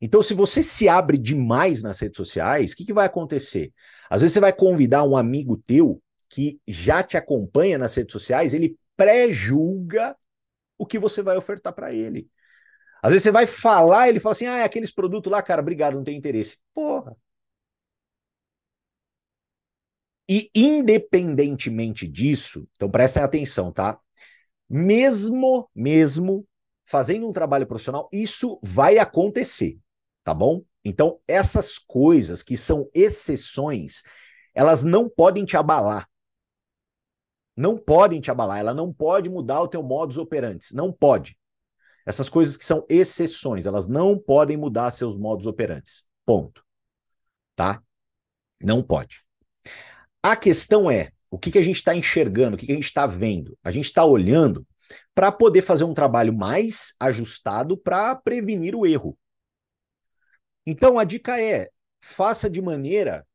Então, 0.00 0.22
se 0.22 0.32
você 0.32 0.62
se 0.62 0.88
abre 0.88 1.18
demais 1.18 1.82
nas 1.82 1.98
redes 2.00 2.16
sociais, 2.16 2.72
o 2.72 2.76
que, 2.76 2.86
que 2.86 2.92
vai 2.92 3.06
acontecer? 3.06 3.72
Às 4.08 4.22
vezes 4.22 4.32
você 4.32 4.40
vai 4.40 4.52
convidar 4.52 5.04
um 5.04 5.16
amigo 5.16 5.56
teu 5.66 6.02
que 6.28 6.60
já 6.66 7.02
te 7.02 7.16
acompanha 7.16 7.76
nas 7.76 7.94
redes 7.94 8.12
sociais, 8.12 8.54
ele 8.54 8.78
pré-julga 8.96 10.16
o 10.78 10.86
que 10.86 10.98
você 10.98 11.22
vai 11.22 11.36
ofertar 11.36 11.74
para 11.74 11.92
ele. 11.92 12.28
Às 13.02 13.10
vezes 13.10 13.24
você 13.24 13.30
vai 13.30 13.46
falar, 13.46 14.08
ele 14.08 14.20
fala 14.20 14.32
assim: 14.32 14.46
ah, 14.46 14.58
é 14.58 14.64
aqueles 14.64 14.92
produtos 14.92 15.30
lá, 15.30 15.42
cara, 15.42 15.60
obrigado, 15.60 15.94
não 15.94 16.04
tem 16.04 16.16
interesse. 16.16 16.58
Porra. 16.74 17.16
E 20.28 20.48
independentemente 20.54 22.06
disso, 22.06 22.68
então 22.76 22.88
prestem 22.90 23.22
atenção, 23.22 23.72
tá? 23.72 23.98
Mesmo, 24.68 25.68
mesmo 25.74 26.46
fazendo 26.84 27.28
um 27.28 27.32
trabalho 27.32 27.66
profissional, 27.66 28.08
isso 28.12 28.60
vai 28.62 28.98
acontecer, 28.98 29.76
tá 30.24 30.34
bom? 30.34 30.62
Então, 30.84 31.20
essas 31.26 31.78
coisas 31.78 32.42
que 32.42 32.56
são 32.56 32.88
exceções, 32.94 34.02
elas 34.54 34.82
não 34.82 35.08
podem 35.08 35.44
te 35.44 35.56
abalar. 35.56 36.08
Não 37.56 37.76
podem 37.76 38.20
te 38.20 38.30
abalar, 38.30 38.58
ela 38.58 38.72
não 38.72 38.92
pode 38.92 39.28
mudar 39.28 39.60
o 39.60 39.68
teu 39.68 39.82
modus 39.82 40.16
operandi, 40.16 40.66
não 40.72 40.92
pode. 40.92 41.36
Essas 42.06 42.28
coisas 42.28 42.56
que 42.56 42.64
são 42.64 42.86
exceções, 42.88 43.66
elas 43.66 43.86
não 43.86 44.18
podem 44.18 44.56
mudar 44.56 44.90
seus 44.90 45.14
modus 45.14 45.46
operandi. 45.46 45.90
Ponto. 46.24 46.64
Tá? 47.54 47.82
Não 48.60 48.82
pode. 48.82 49.22
A 50.22 50.34
questão 50.36 50.90
é, 50.90 51.12
o 51.30 51.38
que, 51.38 51.50
que 51.50 51.58
a 51.58 51.62
gente 51.62 51.76
está 51.76 51.94
enxergando, 51.94 52.56
o 52.56 52.58
que, 52.58 52.66
que 52.66 52.72
a 52.72 52.74
gente 52.74 52.84
está 52.84 53.06
vendo? 53.06 53.56
A 53.62 53.70
gente 53.70 53.86
está 53.86 54.04
olhando 54.04 54.66
para 55.14 55.30
poder 55.30 55.62
fazer 55.62 55.84
um 55.84 55.94
trabalho 55.94 56.32
mais 56.32 56.94
ajustado 56.98 57.76
para 57.76 58.16
prevenir 58.16 58.74
o 58.74 58.86
erro. 58.86 59.16
Então 60.66 60.98
a 60.98 61.04
dica 61.04 61.40
é: 61.40 61.70
faça 62.00 62.48
de 62.48 62.60
maneira 62.60 63.26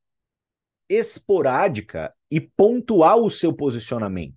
esporádica 0.90 2.14
e 2.30 2.40
pontual 2.40 3.24
o 3.24 3.30
seu 3.30 3.54
posicionamento. 3.54 4.36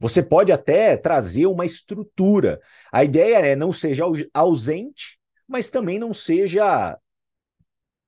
Você 0.00 0.22
pode 0.22 0.52
até 0.52 0.96
trazer 0.96 1.46
uma 1.46 1.66
estrutura. 1.66 2.60
A 2.92 3.02
ideia 3.02 3.38
é 3.38 3.56
não 3.56 3.72
seja 3.72 4.04
ausente, 4.32 5.18
mas 5.46 5.70
também 5.70 5.98
não 5.98 6.14
seja 6.14 6.96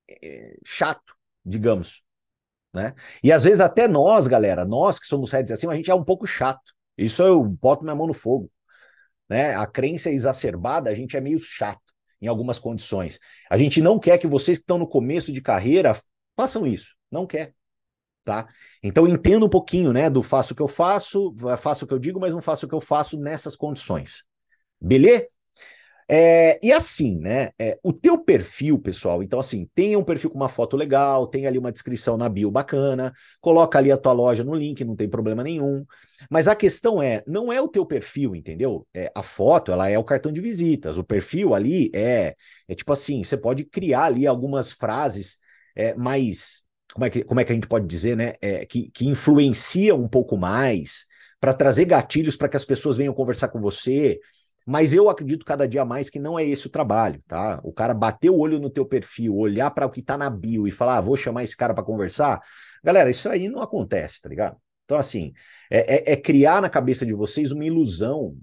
é, 0.09 0.57
chato, 0.65 1.15
digamos. 1.45 2.03
Né? 2.73 2.95
E 3.23 3.33
às 3.33 3.43
vezes 3.43 3.61
até 3.61 3.89
nós, 3.89 4.29
galera, 4.29 4.65
nós 4.65 4.99
que 4.99 5.07
somos 5.07 5.33
redes 5.33 5.51
assim, 5.51 5.67
a 5.69 5.75
gente 5.75 5.91
é 5.91 5.95
um 5.95 6.05
pouco 6.05 6.27
chato. 6.27 6.73
Isso 6.97 7.23
eu 7.23 7.43
boto 7.43 7.83
minha 7.83 7.97
mão 7.97 8.07
no 8.07 8.15
fogo. 8.15 8.51
Né? 9.29 9.55
A 9.57 9.67
crença 9.67 10.11
exacerbada, 10.11 10.91
a 10.91 10.95
gente 10.95 11.17
é 11.17 11.21
meio 11.21 11.39
chato 11.41 11.90
em 12.21 12.27
algumas 12.27 12.59
condições. 12.59 13.19
A 13.51 13.57
gente 13.57 13.81
não 13.81 13.99
quer 13.99 14.19
que 14.19 14.27
vocês 14.27 14.59
que 14.59 14.63
estão 14.63 14.79
no 14.79 14.87
começo 14.87 15.33
de 15.33 15.41
carreira 15.41 15.99
façam 16.37 16.67
isso. 16.67 16.95
Não 17.11 17.27
quer. 17.27 17.55
Tá? 18.25 18.47
Então 18.83 19.09
entenda 19.09 19.45
um 19.45 19.49
pouquinho, 19.49 19.93
né, 19.93 20.11
do 20.11 20.23
faço 20.23 20.53
o 20.53 20.57
que 20.57 20.63
eu 20.63 20.69
faço, 20.69 21.35
faço 21.59 21.85
o 21.85 21.89
que 21.89 21.95
eu 21.95 21.99
digo, 21.99 22.21
mas 22.21 22.35
não 22.35 22.43
faço 22.43 22.67
o 22.67 22.69
que 22.69 22.75
eu 22.75 22.81
faço 22.81 23.19
nessas 23.19 23.57
condições. 23.57 24.25
Beleza? 24.81 25.27
É, 26.13 26.59
e 26.61 26.73
assim, 26.73 27.17
né? 27.21 27.51
É, 27.57 27.79
o 27.85 27.93
teu 27.93 28.19
perfil, 28.19 28.77
pessoal, 28.81 29.23
então 29.23 29.39
assim, 29.39 29.71
tenha 29.77 29.97
um 29.97 30.03
perfil 30.03 30.29
com 30.31 30.37
uma 30.37 30.49
foto 30.49 30.77
legal, 30.77 31.25
tem 31.29 31.47
ali 31.47 31.57
uma 31.57 31.71
descrição 31.71 32.17
na 32.17 32.29
bio 32.29 32.51
bacana, 32.51 33.13
coloca 33.41 33.79
ali 33.79 33.93
a 33.93 33.97
tua 33.97 34.13
loja 34.13 34.43
no 34.43 34.53
link, 34.53 34.85
não 34.85 34.97
tem 34.97 35.09
problema 35.09 35.45
nenhum. 35.45 35.87
Mas 36.29 36.49
a 36.49 36.57
questão 36.57 37.01
é, 37.01 37.23
não 37.29 37.53
é 37.53 37.61
o 37.61 37.69
teu 37.69 37.87
perfil, 37.87 38.35
entendeu? 38.35 38.85
É, 38.93 39.13
a 39.15 39.23
foto, 39.23 39.71
ela 39.71 39.89
é 39.89 39.97
o 39.97 40.03
cartão 40.05 40.33
de 40.33 40.41
visitas. 40.41 40.99
O 40.99 41.05
perfil 41.05 41.55
ali 41.55 41.91
é, 41.95 42.35
é 42.67 42.75
tipo 42.75 42.93
assim, 42.93 43.23
você 43.23 43.37
pode 43.37 43.65
criar 43.65 44.05
ali 44.07 44.27
algumas 44.27 44.73
frases 44.73 45.39
é, 45.77 45.95
mais, 45.95 46.65
como 46.93 47.05
é, 47.05 47.11
que, 47.11 47.23
como 47.23 47.39
é 47.39 47.45
que 47.45 47.53
a 47.53 47.55
gente 47.55 47.69
pode 47.69 47.87
dizer, 47.87 48.17
né? 48.17 48.35
É, 48.41 48.67
que, 48.67 48.91
que 48.91 49.07
influenciam 49.07 50.01
um 50.03 50.09
pouco 50.09 50.37
mais, 50.37 51.07
para 51.41 51.55
trazer 51.55 51.87
gatilhos 51.87 52.37
para 52.37 52.49
que 52.49 52.57
as 52.57 52.65
pessoas 52.65 52.97
venham 52.97 53.15
conversar 53.15 53.49
com 53.49 53.61
você. 53.61 54.21
Mas 54.71 54.95
eu 54.95 55.11
acredito 55.11 55.45
cada 55.45 55.67
dia 55.67 55.85
mais 55.85 56.09
que 56.09 56.21
não 56.21 56.39
é 56.39 56.47
esse 56.47 56.69
o 56.69 56.71
trabalho, 56.71 57.21
tá? 57.27 57.59
O 57.65 57.73
cara 57.73 57.93
bater 57.93 58.31
o 58.31 58.39
olho 58.39 58.61
no 58.61 58.71
teu 58.71 58.87
perfil, 58.87 59.35
olhar 59.35 59.69
para 59.73 59.85
o 59.85 59.91
que 59.91 60.01
tá 60.01 60.17
na 60.17 60.31
bio 60.31 60.69
e 60.69 60.71
falar, 60.71 60.99
ah, 60.99 61.01
vou 61.01 61.17
chamar 61.17 61.43
esse 61.43 61.57
cara 61.57 61.75
para 61.75 61.83
conversar. 61.83 62.41
Galera, 62.81 63.11
isso 63.11 63.29
aí 63.29 63.49
não 63.49 63.61
acontece, 63.61 64.21
tá 64.21 64.29
ligado? 64.29 64.57
Então, 64.85 64.97
assim, 64.97 65.33
é, 65.69 66.13
é, 66.13 66.13
é 66.13 66.17
criar 66.17 66.63
na 66.63 66.71
cabeça 66.71 67.05
de 67.05 67.13
vocês 67.13 67.51
uma 67.51 67.65
ilusão 67.65 68.39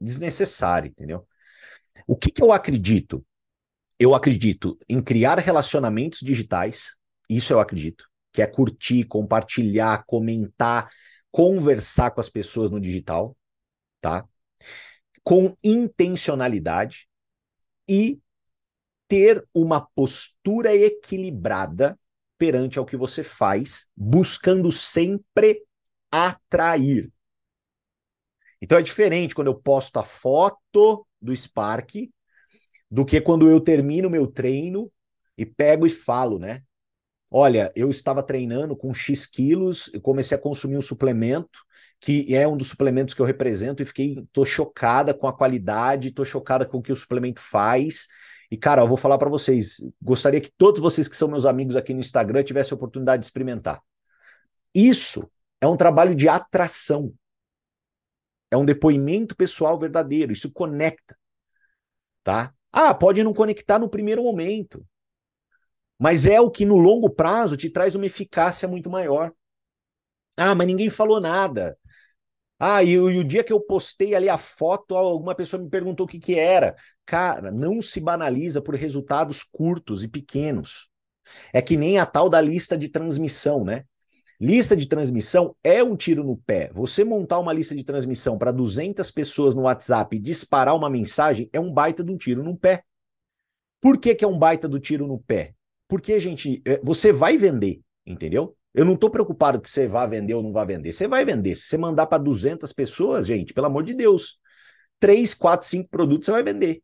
desnecessária, 0.00 0.88
entendeu? 0.88 1.28
O 2.06 2.16
que, 2.16 2.30
que 2.30 2.42
eu 2.42 2.50
acredito? 2.50 3.22
Eu 3.98 4.14
acredito 4.14 4.78
em 4.88 5.02
criar 5.02 5.38
relacionamentos 5.38 6.20
digitais, 6.20 6.96
isso 7.28 7.52
eu 7.52 7.60
acredito, 7.60 8.08
que 8.32 8.40
é 8.40 8.46
curtir, 8.46 9.04
compartilhar, 9.04 10.04
comentar, 10.06 10.88
conversar 11.30 12.12
com 12.12 12.20
as 12.22 12.30
pessoas 12.30 12.70
no 12.70 12.80
digital, 12.80 13.36
tá? 14.00 14.26
Com 15.24 15.56
intencionalidade 15.62 17.08
e 17.88 18.20
ter 19.08 19.46
uma 19.54 19.80
postura 19.80 20.74
equilibrada 20.74 21.98
perante 22.38 22.78
ao 22.78 22.86
que 22.86 22.96
você 22.96 23.22
faz, 23.22 23.88
buscando 23.96 24.72
sempre 24.72 25.64
atrair. 26.10 27.12
Então 28.60 28.78
é 28.78 28.82
diferente 28.82 29.34
quando 29.34 29.48
eu 29.48 29.54
posto 29.54 29.98
a 29.98 30.04
foto 30.04 31.06
do 31.20 31.34
Spark 31.34 32.10
do 32.90 33.04
que 33.04 33.20
quando 33.20 33.48
eu 33.48 33.60
termino 33.60 34.10
meu 34.10 34.26
treino 34.26 34.92
e 35.36 35.46
pego 35.46 35.86
e 35.86 35.90
falo, 35.90 36.38
né? 36.38 36.62
Olha, 37.30 37.72
eu 37.74 37.88
estava 37.88 38.22
treinando 38.22 38.76
com 38.76 38.92
X 38.92 39.24
quilos, 39.26 39.90
e 39.94 39.98
comecei 39.98 40.36
a 40.36 40.40
consumir 40.40 40.76
um 40.76 40.82
suplemento 40.82 41.58
que 42.02 42.34
é 42.34 42.48
um 42.48 42.56
dos 42.56 42.66
suplementos 42.66 43.14
que 43.14 43.22
eu 43.22 43.24
represento 43.24 43.80
e 43.80 43.86
fiquei, 43.86 44.26
tô 44.32 44.44
chocada 44.44 45.14
com 45.14 45.28
a 45.28 45.32
qualidade, 45.32 46.10
tô 46.10 46.24
chocada 46.24 46.66
com 46.66 46.78
o 46.78 46.82
que 46.82 46.90
o 46.90 46.96
suplemento 46.96 47.40
faz. 47.40 48.08
E, 48.50 48.56
cara, 48.56 48.82
eu 48.82 48.88
vou 48.88 48.96
falar 48.96 49.18
para 49.18 49.30
vocês, 49.30 49.76
gostaria 50.02 50.40
que 50.40 50.50
todos 50.58 50.80
vocês 50.80 51.06
que 51.06 51.16
são 51.16 51.28
meus 51.28 51.46
amigos 51.46 51.76
aqui 51.76 51.94
no 51.94 52.00
Instagram 52.00 52.42
tivessem 52.42 52.74
a 52.74 52.74
oportunidade 52.74 53.20
de 53.20 53.26
experimentar. 53.26 53.80
Isso 54.74 55.30
é 55.60 55.66
um 55.68 55.76
trabalho 55.76 56.12
de 56.12 56.28
atração. 56.28 57.14
É 58.50 58.56
um 58.56 58.64
depoimento 58.64 59.36
pessoal 59.36 59.78
verdadeiro, 59.78 60.32
isso 60.32 60.50
conecta. 60.50 61.16
Tá? 62.24 62.52
Ah, 62.72 62.92
pode 62.92 63.22
não 63.22 63.32
conectar 63.32 63.78
no 63.78 63.88
primeiro 63.88 64.24
momento. 64.24 64.84
Mas 65.96 66.26
é 66.26 66.40
o 66.40 66.50
que 66.50 66.64
no 66.64 66.78
longo 66.78 67.08
prazo 67.08 67.56
te 67.56 67.70
traz 67.70 67.94
uma 67.94 68.06
eficácia 68.06 68.66
muito 68.66 68.90
maior. 68.90 69.32
Ah, 70.36 70.52
mas 70.52 70.66
ninguém 70.66 70.90
falou 70.90 71.20
nada. 71.20 71.78
Ah, 72.64 72.80
e, 72.80 72.90
e, 72.90 72.98
o 72.98 73.24
dia 73.24 73.42
que 73.42 73.52
eu 73.52 73.60
postei 73.60 74.14
ali 74.14 74.28
a 74.28 74.38
foto, 74.38 74.94
alguma 74.94 75.34
pessoa 75.34 75.60
me 75.60 75.68
perguntou 75.68 76.06
o 76.06 76.08
que, 76.08 76.20
que 76.20 76.38
era. 76.38 76.76
Cara, 77.04 77.50
não 77.50 77.82
se 77.82 77.98
banaliza 77.98 78.62
por 78.62 78.76
resultados 78.76 79.42
curtos 79.42 80.04
e 80.04 80.08
pequenos. 80.08 80.88
É 81.52 81.60
que 81.60 81.76
nem 81.76 81.98
a 81.98 82.06
tal 82.06 82.28
da 82.28 82.40
lista 82.40 82.78
de 82.78 82.88
transmissão, 82.88 83.64
né? 83.64 83.84
Lista 84.40 84.76
de 84.76 84.86
transmissão 84.86 85.56
é 85.64 85.82
um 85.82 85.96
tiro 85.96 86.22
no 86.22 86.36
pé. 86.36 86.70
Você 86.72 87.02
montar 87.02 87.40
uma 87.40 87.52
lista 87.52 87.74
de 87.74 87.82
transmissão 87.82 88.38
para 88.38 88.52
200 88.52 89.10
pessoas 89.10 89.56
no 89.56 89.62
WhatsApp 89.62 90.14
e 90.14 90.20
disparar 90.20 90.76
uma 90.76 90.88
mensagem 90.88 91.50
é 91.52 91.58
um 91.58 91.72
baita 91.72 92.04
de 92.04 92.12
um 92.12 92.16
tiro 92.16 92.44
no 92.44 92.56
pé. 92.56 92.84
Por 93.80 93.98
que, 93.98 94.14
que 94.14 94.24
é 94.24 94.28
um 94.28 94.38
baita 94.38 94.68
do 94.68 94.78
tiro 94.78 95.08
no 95.08 95.18
pé? 95.18 95.56
Porque, 95.88 96.20
gente, 96.20 96.62
é, 96.64 96.78
você 96.80 97.12
vai 97.12 97.36
vender, 97.36 97.80
entendeu? 98.06 98.56
Eu 98.74 98.84
não 98.84 98.94
estou 98.94 99.10
preocupado 99.10 99.60
que 99.60 99.70
você 99.70 99.86
vá 99.86 100.06
vender 100.06 100.34
ou 100.34 100.42
não 100.42 100.52
vá 100.52 100.64
vender. 100.64 100.92
Você 100.92 101.06
vai 101.06 101.24
vender. 101.24 101.56
Se 101.56 101.64
você 101.64 101.76
mandar 101.76 102.06
para 102.06 102.22
200 102.22 102.72
pessoas, 102.72 103.26
gente, 103.26 103.52
pelo 103.52 103.66
amor 103.66 103.82
de 103.82 103.92
Deus, 103.94 104.38
3, 104.98 105.34
4, 105.34 105.66
5 105.66 105.90
produtos 105.90 106.26
você 106.26 106.32
vai 106.32 106.42
vender. 106.42 106.82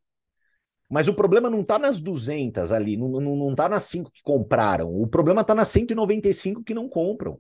Mas 0.91 1.07
o 1.07 1.15
problema 1.15 1.51
não 1.51 1.61
está 1.61 1.79
nas 1.79 2.01
200 2.01 2.73
ali, 2.73 2.97
não, 2.97 3.09
não, 3.09 3.37
não 3.37 3.55
tá 3.55 3.69
nas 3.69 3.83
5 3.85 4.11
que 4.11 4.23
compraram. 4.23 4.91
O 4.95 5.07
problema 5.07 5.43
está 5.43 5.55
nas 5.55 5.69
195 5.69 6.63
que 6.65 6.75
não 6.75 6.89
compram. 6.89 7.39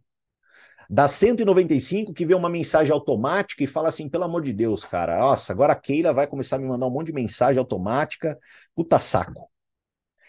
Das 0.91 1.11
195 1.13 2.15
que 2.15 2.25
vê 2.25 2.35
uma 2.35 2.49
mensagem 2.49 2.93
automática 2.93 3.63
e 3.63 3.67
fala 3.67 3.89
assim: 3.89 4.09
pelo 4.09 4.25
amor 4.25 4.43
de 4.43 4.53
Deus, 4.53 4.85
cara, 4.85 5.19
nossa, 5.19 5.53
agora 5.53 5.75
a 5.75 5.77
Keila 5.77 6.13
vai 6.13 6.27
começar 6.27 6.57
a 6.57 6.59
me 6.59 6.67
mandar 6.67 6.87
um 6.87 6.91
monte 6.91 7.09
de 7.09 7.13
mensagem 7.13 7.59
automática, 7.59 8.39
puta 8.75 8.99
saco. 8.99 9.51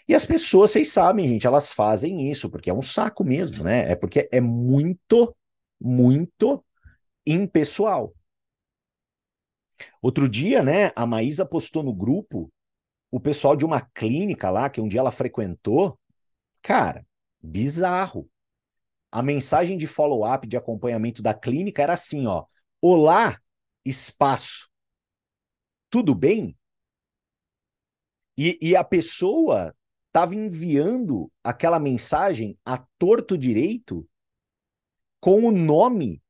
E 0.10 0.16
as 0.16 0.26
pessoas, 0.26 0.72
vocês 0.72 0.92
sabem, 0.92 1.28
gente, 1.28 1.46
elas 1.46 1.72
fazem 1.72 2.32
isso, 2.32 2.50
porque 2.50 2.72
é 2.72 2.74
um 2.74 2.82
saco 2.82 3.24
mesmo, 3.24 3.64
né? 3.64 3.92
É 3.92 3.96
porque 3.96 4.28
é 4.32 4.42
muito, 4.42 5.36
muito 5.80 6.66
impessoal. 7.28 8.16
Outro 10.02 10.28
dia, 10.28 10.64
né, 10.64 10.92
a 10.96 11.06
Maísa 11.06 11.46
postou 11.46 11.84
no 11.84 11.94
grupo 11.94 12.52
o 13.12 13.20
pessoal 13.20 13.56
de 13.56 13.64
uma 13.64 13.82
clínica 13.82 14.50
lá, 14.50 14.68
que 14.68 14.82
um 14.82 14.88
dia 14.88 15.00
ela 15.00 15.12
frequentou. 15.12 16.00
Cara, 16.64 17.06
bizarro. 17.40 18.28
A 19.12 19.22
mensagem 19.22 19.78
de 19.78 19.86
follow-up, 19.86 20.48
de 20.48 20.58
acompanhamento 20.58 21.22
da 21.22 21.36
clínica 21.36 21.84
era 21.84 21.94
assim, 21.94 22.26
ó. 22.26 22.46
Olá, 22.82 23.40
espaço. 23.86 24.68
Tudo 25.88 26.16
bem? 26.16 26.58
E, 28.36 28.58
e 28.60 28.76
a 28.76 28.84
pessoa 28.84 29.76
estava 30.10 30.36
enviando 30.36 31.32
aquela 31.44 31.80
mensagem 31.80 32.58
a 32.66 32.78
torto 32.98 33.38
direito 33.38 34.08
com 35.20 35.44
o 35.46 35.52
nome 35.52 36.22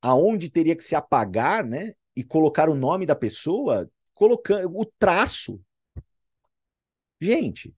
aonde 0.00 0.50
teria 0.50 0.76
que 0.76 0.84
se 0.84 0.94
apagar, 0.94 1.64
né? 1.64 1.94
E 2.16 2.22
colocar 2.22 2.68
o 2.68 2.74
nome 2.74 3.06
da 3.06 3.16
pessoa, 3.16 3.90
colocando 4.12 4.78
o 4.78 4.84
traço. 4.98 5.60
Gente, 7.20 7.74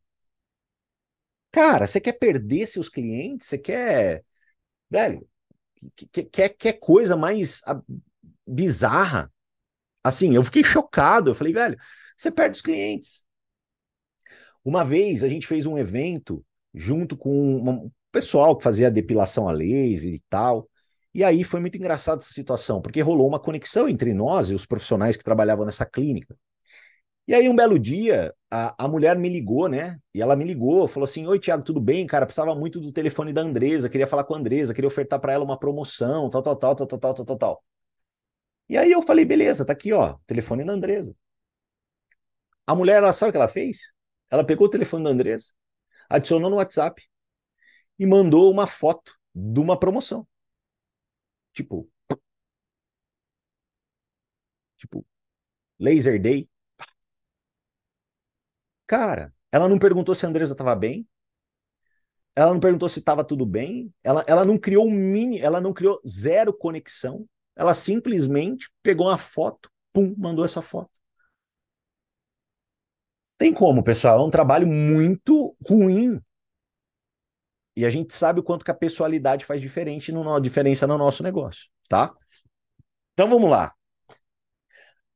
cara, 1.50 1.86
você 1.86 2.00
quer 2.00 2.12
perder 2.12 2.66
seus 2.66 2.88
clientes? 2.88 3.48
Você 3.48 3.58
quer, 3.58 4.24
velho, 4.90 5.28
quer, 6.32 6.50
quer 6.50 6.74
coisa 6.74 7.16
mais 7.16 7.62
bizarra? 8.46 9.32
Assim, 10.04 10.34
eu 10.36 10.44
fiquei 10.44 10.64
chocado. 10.64 11.32
Eu 11.32 11.36
falei, 11.36 11.54
velho, 11.54 11.78
você 12.16 12.30
perde 12.32 12.56
os 12.58 12.62
clientes. 12.62 13.25
Uma 14.66 14.84
vez 14.84 15.22
a 15.22 15.28
gente 15.28 15.46
fez 15.46 15.64
um 15.64 15.78
evento 15.78 16.44
junto 16.74 17.16
com 17.16 17.56
um 17.58 17.90
pessoal 18.10 18.56
que 18.56 18.64
fazia 18.64 18.90
depilação 18.90 19.48
a 19.48 19.52
laser 19.52 20.12
e 20.12 20.20
tal. 20.28 20.68
E 21.14 21.22
aí 21.22 21.44
foi 21.44 21.60
muito 21.60 21.78
engraçado 21.78 22.18
essa 22.18 22.32
situação, 22.32 22.82
porque 22.82 23.00
rolou 23.00 23.28
uma 23.28 23.38
conexão 23.38 23.88
entre 23.88 24.12
nós 24.12 24.50
e 24.50 24.54
os 24.54 24.66
profissionais 24.66 25.16
que 25.16 25.22
trabalhavam 25.22 25.64
nessa 25.64 25.86
clínica. 25.86 26.36
E 27.28 27.34
aí, 27.34 27.48
um 27.48 27.54
belo 27.54 27.78
dia, 27.78 28.34
a, 28.50 28.84
a 28.84 28.88
mulher 28.88 29.16
me 29.16 29.28
ligou, 29.28 29.68
né? 29.68 29.98
E 30.12 30.20
ela 30.20 30.34
me 30.34 30.44
ligou, 30.44 30.88
falou 30.88 31.04
assim: 31.04 31.26
Oi, 31.28 31.38
Tiago, 31.38 31.62
tudo 31.62 31.80
bem? 31.80 32.04
Cara, 32.04 32.26
precisava 32.26 32.54
muito 32.54 32.80
do 32.80 32.92
telefone 32.92 33.32
da 33.32 33.42
Andresa, 33.42 33.88
queria 33.88 34.06
falar 34.06 34.24
com 34.24 34.34
a 34.34 34.38
Andresa, 34.38 34.74
queria 34.74 34.88
ofertar 34.88 35.20
para 35.20 35.32
ela 35.32 35.44
uma 35.44 35.58
promoção, 35.58 36.28
tal, 36.28 36.42
tal, 36.42 36.56
tal, 36.56 36.74
tal, 36.74 36.86
tal, 36.88 36.98
tal, 36.98 37.24
tal, 37.24 37.36
tal. 37.38 37.64
E 38.68 38.76
aí 38.76 38.90
eu 38.92 39.02
falei: 39.02 39.24
beleza, 39.24 39.64
tá 39.64 39.72
aqui, 39.72 39.92
ó, 39.92 40.16
telefone 40.26 40.64
da 40.64 40.72
Andresa. 40.72 41.14
A 42.66 42.74
mulher, 42.74 42.96
ela 42.98 43.12
sabe 43.12 43.30
o 43.30 43.32
que 43.32 43.38
ela 43.38 43.48
fez? 43.48 43.95
Ela 44.30 44.44
pegou 44.44 44.66
o 44.66 44.70
telefone 44.70 45.04
da 45.04 45.10
Andresa, 45.10 45.52
adicionou 46.08 46.50
no 46.50 46.56
WhatsApp 46.56 47.02
e 47.98 48.06
mandou 48.06 48.50
uma 48.50 48.66
foto 48.66 49.12
de 49.34 49.60
uma 49.60 49.78
promoção. 49.78 50.26
Tipo. 51.52 51.88
Tipo, 54.76 55.04
Laser 55.78 56.20
Day. 56.20 56.48
Cara, 58.86 59.32
ela 59.50 59.68
não 59.68 59.78
perguntou 59.78 60.14
se 60.14 60.24
a 60.26 60.28
Andresa 60.28 60.52
estava 60.52 60.74
bem. 60.74 61.06
Ela 62.34 62.52
não 62.52 62.60
perguntou 62.60 62.88
se 62.88 62.98
estava 62.98 63.24
tudo 63.24 63.46
bem. 63.46 63.92
Ela, 64.04 64.24
ela 64.28 64.44
não 64.44 64.58
criou 64.58 64.86
um 64.86 64.90
mini, 64.90 65.40
ela 65.40 65.60
não 65.60 65.72
criou 65.72 66.00
zero 66.06 66.52
conexão. 66.52 67.26
Ela 67.56 67.72
simplesmente 67.72 68.70
pegou 68.82 69.06
uma 69.06 69.16
foto, 69.16 69.70
pum, 69.92 70.14
mandou 70.18 70.44
essa 70.44 70.60
foto. 70.60 70.90
Tem 73.38 73.52
como, 73.52 73.82
pessoal, 73.82 74.20
é 74.20 74.24
um 74.24 74.30
trabalho 74.30 74.66
muito 74.66 75.54
ruim. 75.68 76.20
E 77.76 77.84
a 77.84 77.90
gente 77.90 78.14
sabe 78.14 78.40
o 78.40 78.42
quanto 78.42 78.64
que 78.64 78.70
a 78.70 78.74
pessoalidade 78.74 79.44
faz 79.44 79.60
diferente 79.60 80.10
no, 80.10 80.40
diferença 80.40 80.86
no 80.86 80.96
nosso 80.96 81.22
negócio, 81.22 81.68
tá? 81.88 82.14
Então 83.12 83.28
vamos 83.28 83.50
lá. 83.50 83.74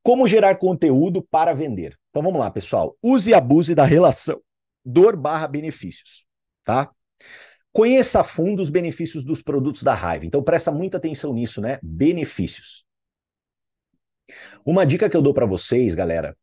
Como 0.03 0.27
gerar 0.27 0.55
conteúdo 0.57 1.23
para 1.23 1.53
vender? 1.53 1.97
Então 2.09 2.21
vamos 2.21 2.39
lá, 2.39 2.51
pessoal. 2.51 2.95
Use 3.01 3.31
e 3.31 3.33
abuse 3.33 3.73
da 3.73 3.83
relação 3.83 4.41
dor 4.83 5.15
barra 5.15 5.47
benefícios, 5.47 6.25
tá? 6.63 6.91
Conheça 7.71 8.19
a 8.19 8.23
fundo 8.23 8.61
os 8.61 8.69
benefícios 8.69 9.23
dos 9.23 9.41
produtos 9.41 9.81
da 9.81 9.93
Hive. 9.93 10.27
Então 10.27 10.43
presta 10.43 10.71
muita 10.71 10.97
atenção 10.97 11.33
nisso, 11.33 11.61
né? 11.61 11.79
Benefícios. 11.81 12.85
Uma 14.65 14.85
dica 14.85 15.09
que 15.09 15.15
eu 15.15 15.21
dou 15.21 15.33
para 15.33 15.45
vocês, 15.45 15.95
galera, 15.95 16.37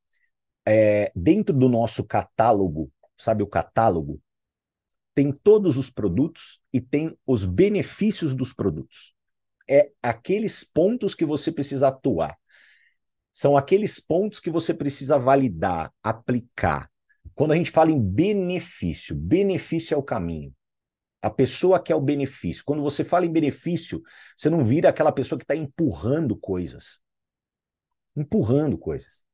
é 0.68 1.10
dentro 1.14 1.54
do 1.56 1.68
nosso 1.68 2.04
catálogo, 2.04 2.92
sabe 3.16 3.42
o 3.42 3.46
catálogo? 3.46 4.20
Tem 5.14 5.32
todos 5.32 5.76
os 5.78 5.90
produtos 5.90 6.60
e 6.72 6.80
tem 6.80 7.16
os 7.26 7.44
benefícios 7.44 8.34
dos 8.34 8.52
produtos. 8.52 9.14
É 9.68 9.90
aqueles 10.02 10.62
pontos 10.62 11.14
que 11.14 11.24
você 11.24 11.50
precisa 11.50 11.88
atuar. 11.88 12.36
São 13.32 13.56
aqueles 13.56 13.98
pontos 13.98 14.40
que 14.40 14.50
você 14.50 14.74
precisa 14.74 15.18
validar, 15.18 15.92
aplicar. 16.02 16.90
Quando 17.34 17.52
a 17.52 17.56
gente 17.56 17.70
fala 17.70 17.90
em 17.90 18.00
benefício, 18.00 19.14
benefício 19.14 19.94
é 19.94 19.96
o 19.96 20.02
caminho. 20.02 20.54
A 21.22 21.30
pessoa 21.30 21.82
quer 21.82 21.94
o 21.94 22.00
benefício. 22.00 22.62
Quando 22.64 22.82
você 22.82 23.04
fala 23.04 23.26
em 23.26 23.32
benefício, 23.32 24.02
você 24.36 24.48
não 24.48 24.62
vira 24.62 24.88
aquela 24.88 25.12
pessoa 25.12 25.38
que 25.38 25.44
está 25.44 25.56
empurrando 25.56 26.36
coisas. 26.36 27.00
Empurrando 28.16 28.78
coisas. 28.78 29.27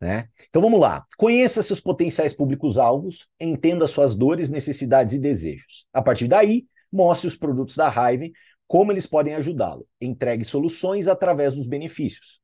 Né? 0.00 0.28
Então 0.48 0.60
vamos 0.60 0.80
lá. 0.80 1.04
Conheça 1.16 1.62
seus 1.62 1.80
potenciais 1.80 2.32
públicos-alvos, 2.32 3.26
entenda 3.40 3.86
suas 3.86 4.14
dores, 4.14 4.50
necessidades 4.50 5.14
e 5.14 5.18
desejos. 5.18 5.86
A 5.92 6.02
partir 6.02 6.28
daí, 6.28 6.66
mostre 6.92 7.26
os 7.26 7.36
produtos 7.36 7.76
da 7.76 7.88
Hive, 7.88 8.32
como 8.66 8.92
eles 8.92 9.06
podem 9.06 9.34
ajudá-lo. 9.34 9.86
Entregue 10.00 10.44
soluções 10.44 11.08
através 11.08 11.54
dos 11.54 11.66
benefícios. 11.66 12.40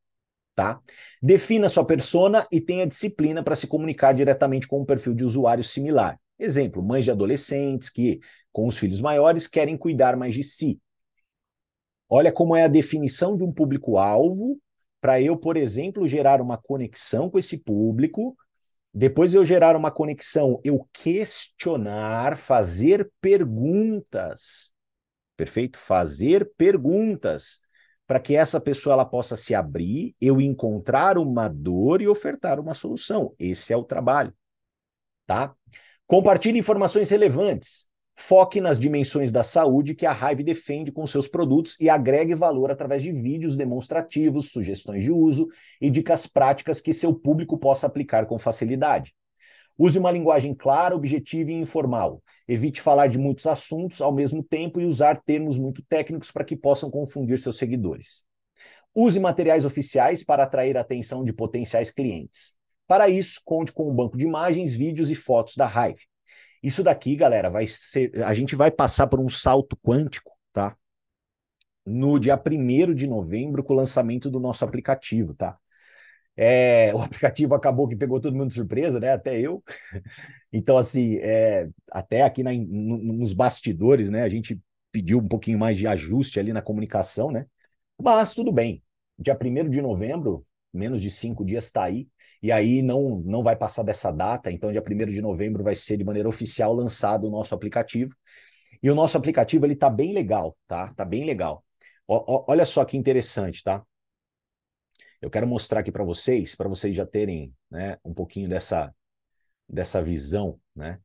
Tá? 0.54 0.80
Defina 1.22 1.68
sua 1.68 1.84
persona 1.84 2.46
e 2.50 2.60
tenha 2.60 2.86
disciplina 2.86 3.42
para 3.42 3.56
se 3.56 3.66
comunicar 3.66 4.12
diretamente 4.12 4.66
com 4.66 4.80
um 4.80 4.84
perfil 4.84 5.14
de 5.14 5.24
usuário 5.24 5.64
similar. 5.64 6.18
Exemplo, 6.38 6.82
mães 6.82 7.04
de 7.04 7.10
adolescentes 7.10 7.90
que, 7.90 8.20
com 8.52 8.66
os 8.66 8.76
filhos 8.76 9.00
maiores, 9.00 9.46
querem 9.46 9.76
cuidar 9.76 10.16
mais 10.16 10.34
de 10.34 10.42
si. 10.42 10.80
Olha 12.08 12.32
como 12.32 12.56
é 12.56 12.64
a 12.64 12.68
definição 12.68 13.36
de 13.36 13.44
um 13.44 13.52
público-alvo 13.52 14.58
para 15.00 15.20
eu, 15.20 15.36
por 15.36 15.56
exemplo, 15.56 16.06
gerar 16.06 16.40
uma 16.40 16.58
conexão 16.58 17.30
com 17.30 17.38
esse 17.38 17.58
público. 17.58 18.36
Depois 18.92 19.34
eu 19.34 19.44
gerar 19.44 19.76
uma 19.76 19.90
conexão, 19.90 20.60
eu 20.64 20.88
questionar, 20.92 22.36
fazer 22.36 23.10
perguntas. 23.20 24.72
Perfeito? 25.36 25.78
Fazer 25.78 26.50
perguntas 26.56 27.60
para 28.06 28.18
que 28.18 28.34
essa 28.34 28.60
pessoa 28.60 28.94
ela 28.94 29.04
possa 29.04 29.36
se 29.36 29.54
abrir, 29.54 30.16
eu 30.20 30.40
encontrar 30.40 31.16
uma 31.16 31.46
dor 31.46 32.02
e 32.02 32.08
ofertar 32.08 32.58
uma 32.58 32.74
solução. 32.74 33.32
Esse 33.38 33.72
é 33.72 33.76
o 33.76 33.84
trabalho, 33.84 34.34
tá? 35.26 35.54
Compartilhe 36.08 36.58
informações 36.58 37.08
relevantes. 37.08 37.89
Foque 38.22 38.60
nas 38.60 38.78
dimensões 38.78 39.32
da 39.32 39.42
saúde 39.42 39.94
que 39.94 40.04
a 40.04 40.12
Hive 40.12 40.44
defende 40.44 40.92
com 40.92 41.06
seus 41.06 41.26
produtos 41.26 41.74
e 41.80 41.88
agregue 41.88 42.34
valor 42.34 42.70
através 42.70 43.02
de 43.02 43.10
vídeos 43.10 43.56
demonstrativos, 43.56 44.50
sugestões 44.52 45.02
de 45.02 45.10
uso 45.10 45.48
e 45.80 45.90
dicas 45.90 46.26
práticas 46.26 46.82
que 46.82 46.92
seu 46.92 47.14
público 47.14 47.56
possa 47.56 47.86
aplicar 47.86 48.26
com 48.26 48.38
facilidade. 48.38 49.14
Use 49.76 49.98
uma 49.98 50.10
linguagem 50.12 50.54
clara, 50.54 50.94
objetiva 50.94 51.50
e 51.50 51.54
informal. 51.54 52.22
Evite 52.46 52.82
falar 52.82 53.06
de 53.06 53.18
muitos 53.18 53.46
assuntos 53.46 54.02
ao 54.02 54.12
mesmo 54.12 54.44
tempo 54.44 54.78
e 54.78 54.84
usar 54.84 55.22
termos 55.22 55.56
muito 55.56 55.82
técnicos 55.88 56.30
para 56.30 56.44
que 56.44 56.54
possam 56.54 56.90
confundir 56.90 57.40
seus 57.40 57.56
seguidores. 57.56 58.22
Use 58.94 59.18
materiais 59.18 59.64
oficiais 59.64 60.22
para 60.22 60.42
atrair 60.44 60.76
a 60.76 60.82
atenção 60.82 61.24
de 61.24 61.32
potenciais 61.32 61.90
clientes. 61.90 62.54
Para 62.86 63.08
isso, 63.08 63.40
conte 63.46 63.72
com 63.72 63.90
um 63.90 63.94
banco 63.94 64.18
de 64.18 64.26
imagens, 64.26 64.74
vídeos 64.74 65.08
e 65.08 65.14
fotos 65.14 65.56
da 65.56 65.66
Hive. 65.66 66.09
Isso 66.62 66.82
daqui, 66.82 67.16
galera, 67.16 67.48
vai 67.50 67.66
ser. 67.66 68.22
A 68.22 68.34
gente 68.34 68.54
vai 68.54 68.70
passar 68.70 69.06
por 69.06 69.20
um 69.20 69.28
salto 69.28 69.76
quântico, 69.78 70.32
tá? 70.52 70.76
No 71.86 72.18
dia 72.18 72.36
1 72.36 72.94
de 72.94 73.06
novembro, 73.06 73.64
com 73.64 73.72
o 73.72 73.76
lançamento 73.76 74.30
do 74.30 74.38
nosso 74.38 74.64
aplicativo, 74.64 75.34
tá? 75.34 75.58
É, 76.36 76.94
o 76.94 77.02
aplicativo 77.02 77.54
acabou 77.54 77.88
que 77.88 77.96
pegou 77.96 78.20
todo 78.20 78.36
mundo 78.36 78.48
de 78.48 78.54
surpresa, 78.54 79.00
né? 79.00 79.12
Até 79.12 79.40
eu. 79.40 79.62
Então, 80.52 80.76
assim, 80.76 81.16
é, 81.18 81.68
até 81.92 82.22
aqui 82.22 82.42
na, 82.42 82.52
nos 82.52 83.32
bastidores, 83.32 84.10
né? 84.10 84.22
A 84.22 84.28
gente 84.28 84.60
pediu 84.92 85.18
um 85.18 85.28
pouquinho 85.28 85.58
mais 85.58 85.78
de 85.78 85.86
ajuste 85.86 86.40
ali 86.40 86.52
na 86.52 86.62
comunicação, 86.62 87.30
né? 87.30 87.46
Mas 88.00 88.34
tudo 88.34 88.52
bem. 88.52 88.82
Dia 89.18 89.36
1 89.36 89.70
de 89.70 89.82
novembro, 89.82 90.46
menos 90.72 91.00
de 91.00 91.10
cinco 91.10 91.44
dias, 91.44 91.66
está 91.66 91.84
aí 91.84 92.08
e 92.42 92.50
aí 92.50 92.82
não, 92.82 93.20
não 93.20 93.42
vai 93.42 93.56
passar 93.56 93.82
dessa 93.82 94.10
data, 94.10 94.50
então 94.50 94.72
dia 94.72 94.82
1 94.82 95.12
de 95.12 95.20
novembro 95.20 95.62
vai 95.62 95.74
ser 95.74 95.96
de 95.96 96.04
maneira 96.04 96.28
oficial 96.28 96.72
lançado 96.72 97.26
o 97.26 97.30
nosso 97.30 97.54
aplicativo. 97.54 98.14
E 98.82 98.90
o 98.90 98.94
nosso 98.94 99.16
aplicativo 99.16 99.66
ele 99.66 99.76
tá 99.76 99.90
bem 99.90 100.12
legal, 100.14 100.56
tá? 100.66 100.92
Tá 100.94 101.04
bem 101.04 101.24
legal. 101.24 101.64
O, 102.06 102.44
olha 102.50 102.64
só 102.64 102.84
que 102.84 102.96
interessante, 102.96 103.62
tá? 103.62 103.84
Eu 105.20 105.30
quero 105.30 105.46
mostrar 105.46 105.80
aqui 105.80 105.92
para 105.92 106.04
vocês, 106.04 106.54
para 106.54 106.68
vocês 106.68 106.96
já 106.96 107.04
terem, 107.06 107.54
né, 107.70 107.98
um 108.04 108.14
pouquinho 108.14 108.48
dessa 108.48 108.94
dessa 109.68 110.02
visão, 110.02 110.58
né? 110.74 110.98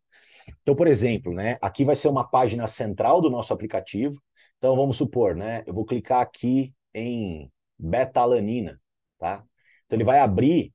Então, 0.61 0.75
por 0.75 0.87
exemplo, 0.87 1.33
né, 1.33 1.57
aqui 1.61 1.85
vai 1.85 1.95
ser 1.95 2.07
uma 2.07 2.27
página 2.27 2.67
central 2.67 3.21
do 3.21 3.29
nosso 3.29 3.53
aplicativo. 3.53 4.19
Então, 4.57 4.75
vamos 4.75 4.97
supor, 4.97 5.35
né, 5.35 5.63
eu 5.67 5.73
vou 5.73 5.85
clicar 5.85 6.21
aqui 6.21 6.73
em 6.93 7.51
betalanina, 7.77 8.81
tá? 9.19 9.43
Então 9.85 9.97
ele 9.97 10.03
vai 10.03 10.19
abrir 10.19 10.73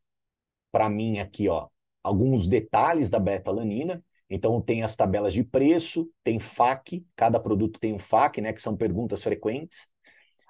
para 0.71 0.89
mim 0.89 1.19
aqui, 1.19 1.49
ó, 1.49 1.69
alguns 2.03 2.47
detalhes 2.47 3.11
da 3.11 3.19
betalanina. 3.19 4.03
Então 4.29 4.61
tem 4.61 4.83
as 4.83 4.95
tabelas 4.95 5.33
de 5.33 5.43
preço, 5.43 6.09
tem 6.23 6.39
FAQ, 6.39 7.05
cada 7.17 7.41
produto 7.41 7.81
tem 7.81 7.93
um 7.93 7.99
FAQ, 7.99 8.41
né, 8.41 8.53
que 8.53 8.63
são 8.63 8.77
perguntas 8.77 9.23
frequentes. 9.23 9.89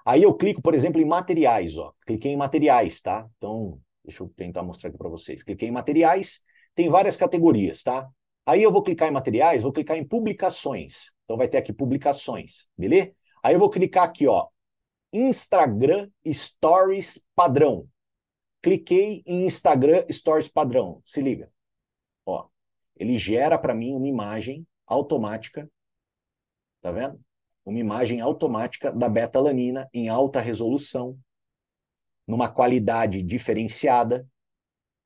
Aí 0.05 0.23
eu 0.23 0.33
clico, 0.33 0.61
por 0.61 0.73
exemplo, 0.73 1.01
em 1.01 1.05
materiais, 1.05 1.77
ó. 1.77 1.93
Cliquei 2.05 2.31
em 2.31 2.37
materiais, 2.37 3.01
tá? 3.01 3.27
Então, 3.37 3.79
deixa 4.03 4.23
eu 4.23 4.29
tentar 4.35 4.63
mostrar 4.63 4.89
aqui 4.89 4.97
para 4.97 5.09
vocês. 5.09 5.43
Cliquei 5.43 5.69
em 5.69 5.71
materiais, 5.71 6.41
tem 6.75 6.89
várias 6.89 7.17
categorias, 7.17 7.83
tá? 7.83 8.07
Aí 8.45 8.63
eu 8.63 8.71
vou 8.71 8.81
clicar 8.81 9.07
em 9.07 9.11
materiais, 9.11 9.63
vou 9.63 9.71
clicar 9.71 9.97
em 9.97 10.07
publicações. 10.07 11.11
Então 11.23 11.37
vai 11.37 11.47
ter 11.47 11.57
aqui 11.57 11.71
publicações, 11.71 12.67
beleza? 12.77 13.11
Aí 13.43 13.55
eu 13.55 13.59
vou 13.59 13.69
clicar 13.69 14.03
aqui, 14.03 14.27
ó, 14.27 14.47
Instagram 15.13 16.09
Stories 16.27 17.23
padrão. 17.35 17.87
Cliquei 18.61 19.23
em 19.25 19.45
Instagram 19.45 20.05
Stories 20.11 20.47
padrão. 20.47 21.01
Se 21.05 21.21
liga. 21.21 21.51
Ó, 22.25 22.47
ele 22.95 23.17
gera 23.17 23.57
para 23.57 23.73
mim 23.73 23.93
uma 23.93 24.07
imagem 24.07 24.65
automática. 24.85 25.69
Tá 26.81 26.91
vendo? 26.91 27.19
Uma 27.65 27.79
imagem 27.79 28.21
automática 28.21 28.91
da 28.91 29.07
betalanina 29.07 29.89
em 29.93 30.09
alta 30.09 30.39
resolução, 30.39 31.17
numa 32.27 32.49
qualidade 32.49 33.21
diferenciada, 33.21 34.27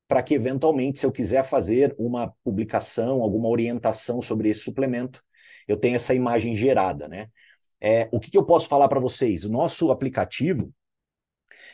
para 0.08 0.22
que 0.22 0.34
eventualmente, 0.34 0.98
se 0.98 1.06
eu 1.06 1.12
quiser 1.12 1.44
fazer 1.44 1.94
uma 1.98 2.32
publicação, 2.44 3.22
alguma 3.22 3.48
orientação 3.48 4.22
sobre 4.22 4.48
esse 4.48 4.60
suplemento, 4.60 5.22
eu 5.66 5.76
tenha 5.76 5.96
essa 5.96 6.14
imagem 6.14 6.54
gerada, 6.54 7.08
né? 7.08 7.28
É, 7.80 8.08
o 8.12 8.20
que, 8.20 8.30
que 8.30 8.38
eu 8.38 8.44
posso 8.44 8.68
falar 8.68 8.88
para 8.88 9.00
vocês? 9.00 9.44
Nosso 9.44 9.90
aplicativo, 9.90 10.72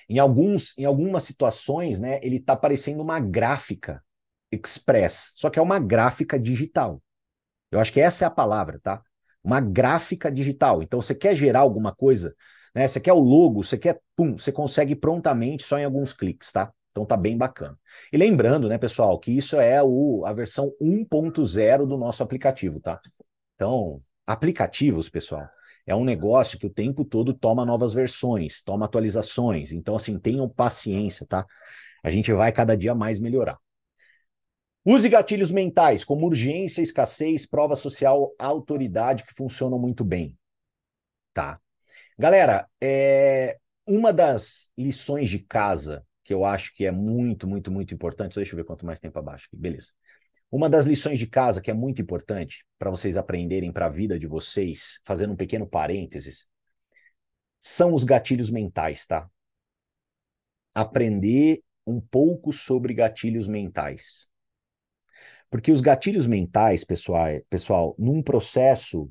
em, 0.08 0.18
alguns, 0.18 0.76
em 0.78 0.84
algumas 0.84 1.24
situações, 1.24 2.00
né, 2.00 2.20
ele 2.22 2.36
está 2.36 2.56
parecendo 2.56 3.02
uma 3.02 3.20
gráfica 3.20 4.02
express, 4.50 5.32
só 5.36 5.48
que 5.50 5.58
é 5.58 5.62
uma 5.62 5.78
gráfica 5.78 6.38
digital. 6.38 7.02
Eu 7.70 7.80
acho 7.80 7.92
que 7.92 8.00
essa 8.00 8.24
é 8.24 8.26
a 8.26 8.30
palavra, 8.30 8.78
tá? 8.82 9.02
Uma 9.42 9.60
gráfica 9.60 10.30
digital. 10.30 10.82
Então, 10.82 11.00
você 11.00 11.14
quer 11.14 11.34
gerar 11.34 11.60
alguma 11.60 11.94
coisa, 11.94 12.34
né? 12.74 12.86
Você 12.86 13.00
quer 13.00 13.12
o 13.12 13.20
logo, 13.20 13.64
você 13.64 13.78
quer, 13.78 14.00
pum, 14.14 14.36
você 14.36 14.52
consegue 14.52 14.94
prontamente 14.94 15.62
só 15.62 15.78
em 15.78 15.84
alguns 15.84 16.12
cliques, 16.12 16.52
tá? 16.52 16.72
Então 16.90 17.06
tá 17.06 17.16
bem 17.16 17.36
bacana. 17.36 17.78
E 18.12 18.16
lembrando, 18.16 18.68
né, 18.68 18.76
pessoal, 18.78 19.18
que 19.18 19.32
isso 19.32 19.58
é 19.58 19.82
o, 19.82 20.24
a 20.26 20.32
versão 20.32 20.72
1.0 20.80 21.86
do 21.86 21.96
nosso 21.96 22.22
aplicativo, 22.22 22.78
tá? 22.80 23.00
Então, 23.54 24.02
aplicativos, 24.26 25.08
pessoal, 25.08 25.48
é 25.86 25.94
um 25.94 26.04
negócio 26.04 26.58
que 26.58 26.66
o 26.66 26.70
tempo 26.70 27.04
todo 27.04 27.34
toma 27.34 27.64
novas 27.64 27.92
versões, 27.92 28.62
toma 28.62 28.84
atualizações. 28.86 29.72
Então, 29.72 29.96
assim, 29.96 30.18
tenham 30.18 30.48
paciência, 30.48 31.26
tá? 31.26 31.46
A 32.02 32.10
gente 32.10 32.32
vai 32.32 32.52
cada 32.52 32.76
dia 32.76 32.94
mais 32.94 33.18
melhorar. 33.18 33.58
Use 34.84 35.08
gatilhos 35.08 35.50
mentais 35.50 36.04
como 36.04 36.26
urgência, 36.26 36.82
escassez, 36.82 37.46
prova 37.46 37.76
social, 37.76 38.34
autoridade, 38.38 39.24
que 39.24 39.34
funcionam 39.34 39.78
muito 39.78 40.04
bem. 40.04 40.36
Tá? 41.32 41.60
Galera, 42.18 42.68
é... 42.80 43.58
uma 43.86 44.12
das 44.12 44.70
lições 44.76 45.28
de 45.28 45.38
casa 45.38 46.04
que 46.24 46.34
eu 46.34 46.44
acho 46.44 46.74
que 46.74 46.84
é 46.84 46.90
muito, 46.90 47.46
muito, 47.46 47.70
muito 47.70 47.94
importante. 47.94 48.34
Deixa 48.34 48.52
eu 48.52 48.56
ver 48.56 48.64
quanto 48.64 48.86
mais 48.86 49.00
tempo 49.00 49.18
abaixo 49.18 49.46
aqui. 49.46 49.56
Beleza. 49.56 49.88
Uma 50.52 50.68
das 50.68 50.84
lições 50.84 51.18
de 51.18 51.26
casa 51.26 51.62
que 51.62 51.70
é 51.70 51.74
muito 51.74 52.02
importante 52.02 52.62
para 52.78 52.90
vocês 52.90 53.16
aprenderem 53.16 53.72
para 53.72 53.86
a 53.86 53.88
vida 53.88 54.18
de 54.18 54.26
vocês, 54.26 55.00
fazendo 55.02 55.32
um 55.32 55.36
pequeno 55.36 55.66
parênteses, 55.66 56.46
são 57.58 57.94
os 57.94 58.04
gatilhos 58.04 58.50
mentais, 58.50 59.06
tá? 59.06 59.30
Aprender 60.74 61.64
um 61.86 61.98
pouco 61.98 62.52
sobre 62.52 62.92
gatilhos 62.92 63.48
mentais. 63.48 64.30
Porque 65.48 65.72
os 65.72 65.80
gatilhos 65.80 66.26
mentais, 66.26 66.84
pessoal, 66.84 67.28
pessoal 67.48 67.94
num 67.98 68.22
processo 68.22 69.10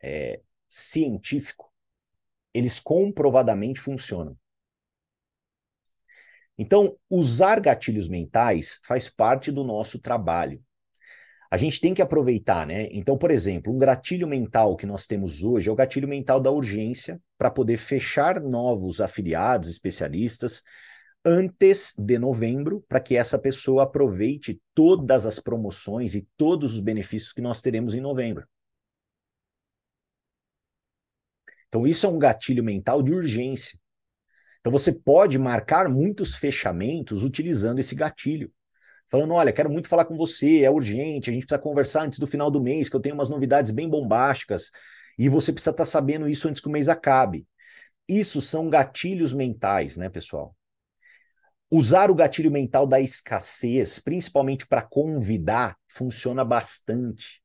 é, 0.00 0.40
científico, 0.68 1.68
eles 2.54 2.78
comprovadamente 2.78 3.80
funcionam. 3.80 4.38
Então, 6.56 6.96
usar 7.10 7.58
gatilhos 7.58 8.08
mentais 8.08 8.80
faz 8.84 9.10
parte 9.10 9.50
do 9.50 9.64
nosso 9.64 9.98
trabalho 9.98 10.64
a 11.56 11.58
gente 11.58 11.80
tem 11.80 11.94
que 11.94 12.02
aproveitar, 12.02 12.66
né? 12.66 12.86
Então, 12.90 13.16
por 13.16 13.30
exemplo, 13.30 13.72
um 13.72 13.78
gatilho 13.78 14.28
mental 14.28 14.76
que 14.76 14.84
nós 14.84 15.06
temos 15.06 15.42
hoje 15.42 15.70
é 15.70 15.72
o 15.72 15.74
gatilho 15.74 16.06
mental 16.06 16.38
da 16.38 16.50
urgência 16.50 17.18
para 17.38 17.50
poder 17.50 17.78
fechar 17.78 18.42
novos 18.42 19.00
afiliados, 19.00 19.70
especialistas, 19.70 20.62
antes 21.24 21.94
de 21.96 22.18
novembro, 22.18 22.84
para 22.86 23.00
que 23.00 23.16
essa 23.16 23.38
pessoa 23.38 23.84
aproveite 23.84 24.60
todas 24.74 25.24
as 25.24 25.38
promoções 25.38 26.14
e 26.14 26.28
todos 26.36 26.74
os 26.74 26.80
benefícios 26.80 27.32
que 27.32 27.40
nós 27.40 27.62
teremos 27.62 27.94
em 27.94 28.02
novembro. 28.02 28.46
Então, 31.68 31.86
isso 31.86 32.04
é 32.04 32.08
um 32.10 32.18
gatilho 32.18 32.62
mental 32.62 33.02
de 33.02 33.14
urgência. 33.14 33.80
Então, 34.60 34.70
você 34.70 34.92
pode 34.92 35.38
marcar 35.38 35.88
muitos 35.88 36.34
fechamentos 36.34 37.24
utilizando 37.24 37.78
esse 37.78 37.94
gatilho 37.94 38.52
falando: 39.10 39.34
olha, 39.34 39.52
quero 39.52 39.70
muito 39.70 39.88
falar 39.88 40.04
com 40.04 40.16
você, 40.16 40.62
é 40.62 40.70
urgente, 40.70 41.30
a 41.30 41.32
gente 41.32 41.46
precisa 41.46 41.62
conversar 41.62 42.02
antes 42.02 42.18
do 42.18 42.26
final 42.26 42.50
do 42.50 42.60
mês, 42.60 42.88
que 42.88 42.96
eu 42.96 43.00
tenho 43.00 43.14
umas 43.14 43.28
novidades 43.28 43.72
bem 43.72 43.88
bombásticas, 43.88 44.70
e 45.18 45.28
você 45.28 45.52
precisa 45.52 45.70
estar 45.70 45.84
tá 45.84 45.90
sabendo 45.90 46.28
isso 46.28 46.48
antes 46.48 46.60
que 46.60 46.68
o 46.68 46.72
mês 46.72 46.88
acabe. 46.88 47.46
Isso 48.08 48.40
são 48.40 48.70
gatilhos 48.70 49.34
mentais, 49.34 49.96
né, 49.96 50.08
pessoal? 50.08 50.54
Usar 51.70 52.10
o 52.10 52.14
gatilho 52.14 52.50
mental 52.50 52.86
da 52.86 53.00
escassez, 53.00 53.98
principalmente 53.98 54.66
para 54.66 54.82
convidar, 54.82 55.76
funciona 55.88 56.44
bastante. 56.44 57.42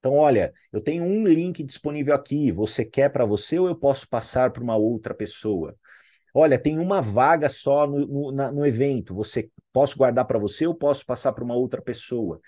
Então, 0.00 0.14
olha, 0.14 0.52
eu 0.72 0.80
tenho 0.80 1.04
um 1.04 1.26
link 1.26 1.62
disponível 1.62 2.14
aqui. 2.14 2.52
Você 2.52 2.84
quer 2.84 3.10
para 3.10 3.24
você 3.24 3.58
ou 3.58 3.68
eu 3.68 3.76
posso 3.76 4.08
passar 4.08 4.50
para 4.50 4.62
uma 4.62 4.76
outra 4.76 5.14
pessoa? 5.14 5.76
Olha, 6.34 6.58
tem 6.58 6.78
uma 6.78 7.00
vaga 7.00 7.48
só 7.48 7.86
no, 7.86 8.06
no, 8.06 8.32
na, 8.32 8.52
no 8.52 8.66
evento. 8.66 9.14
Você 9.14 9.50
posso 9.72 9.96
guardar 9.96 10.26
para 10.26 10.38
você 10.38 10.66
ou 10.66 10.74
posso 10.74 11.06
passar 11.06 11.32
para 11.32 11.44
uma 11.44 11.54
outra 11.56 11.80
pessoa? 11.82 12.40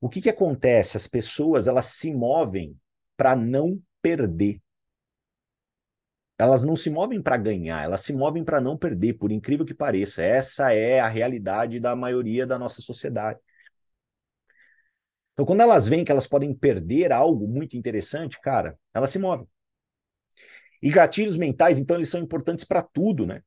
O 0.00 0.08
que, 0.08 0.20
que 0.22 0.30
acontece? 0.30 0.96
As 0.96 1.06
pessoas 1.06 1.66
elas 1.68 1.86
se 1.86 2.12
movem 2.14 2.76
para 3.16 3.36
não 3.36 3.80
perder. 4.02 4.60
Elas 6.38 6.64
não 6.64 6.74
se 6.76 6.90
movem 6.90 7.22
para 7.22 7.36
ganhar, 7.36 7.84
elas 7.84 8.00
se 8.02 8.12
movem 8.12 8.44
para 8.44 8.60
não 8.60 8.76
perder, 8.76 9.14
por 9.14 9.30
incrível 9.32 9.64
que 9.64 9.74
pareça. 9.74 10.22
Essa 10.22 10.72
é 10.72 10.98
a 11.00 11.08
realidade 11.08 11.78
da 11.80 11.94
maioria 11.94 12.46
da 12.46 12.58
nossa 12.58 12.82
sociedade. 12.82 13.38
Então, 15.32 15.44
quando 15.44 15.60
elas 15.62 15.88
veem 15.88 16.04
que 16.04 16.12
elas 16.12 16.26
podem 16.26 16.54
perder 16.54 17.12
algo 17.12 17.46
muito 17.48 17.76
interessante, 17.76 18.40
cara, 18.40 18.78
elas 18.94 19.10
se 19.10 19.18
movem. 19.18 19.46
E 20.82 20.90
gatilhos 20.90 21.36
mentais, 21.36 21.78
então, 21.78 21.96
eles 21.96 22.08
são 22.08 22.20
importantes 22.20 22.64
para 22.64 22.82
tudo, 22.82 23.26
né? 23.26 23.40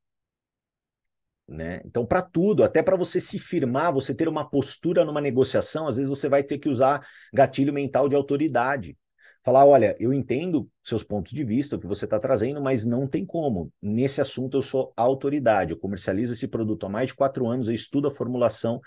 né? 1.48 1.82
Então, 1.86 2.06
para 2.06 2.22
tudo, 2.22 2.63
até 2.63 2.84
para 2.84 2.98
você 2.98 3.22
se 3.22 3.40
firmar, 3.40 3.94
você 3.94 4.13
ter 4.13 4.28
uma 4.28 4.50
postura 4.50 5.06
numa 5.06 5.22
negociação, 5.22 5.88
às 5.88 5.96
vezes 5.96 6.10
você 6.10 6.28
vai 6.28 6.44
ter 6.44 6.58
que 6.58 6.68
usar 6.68 7.08
gatilho 7.34 7.72
mental 7.74 8.10
de 8.10 8.16
autoridade. 8.16 8.98
Falar, 9.44 9.66
olha, 9.66 9.96
eu 9.98 10.12
entendo 10.12 10.70
seus 10.84 11.04
pontos 11.04 11.32
de 11.32 11.42
vista, 11.46 11.78
o 11.78 11.80
que 11.80 11.88
você 11.88 12.04
está 12.04 12.20
trazendo, 12.20 12.62
mas 12.62 12.84
não 12.84 13.08
tem 13.08 13.26
como. 13.26 13.72
Nesse 13.82 14.20
assunto 14.20 14.58
eu 14.58 14.62
sou 14.62 14.92
autoridade, 14.98 15.72
eu 15.72 15.78
comercializo 15.80 16.34
esse 16.34 16.50
produto 16.50 16.86
há 16.86 16.90
mais 16.90 17.10
de 17.10 17.16
quatro 17.16 17.48
anos, 17.48 17.70
eu 17.70 17.74
estudo 17.74 18.10
a 18.10 18.12
formulação 18.12 18.82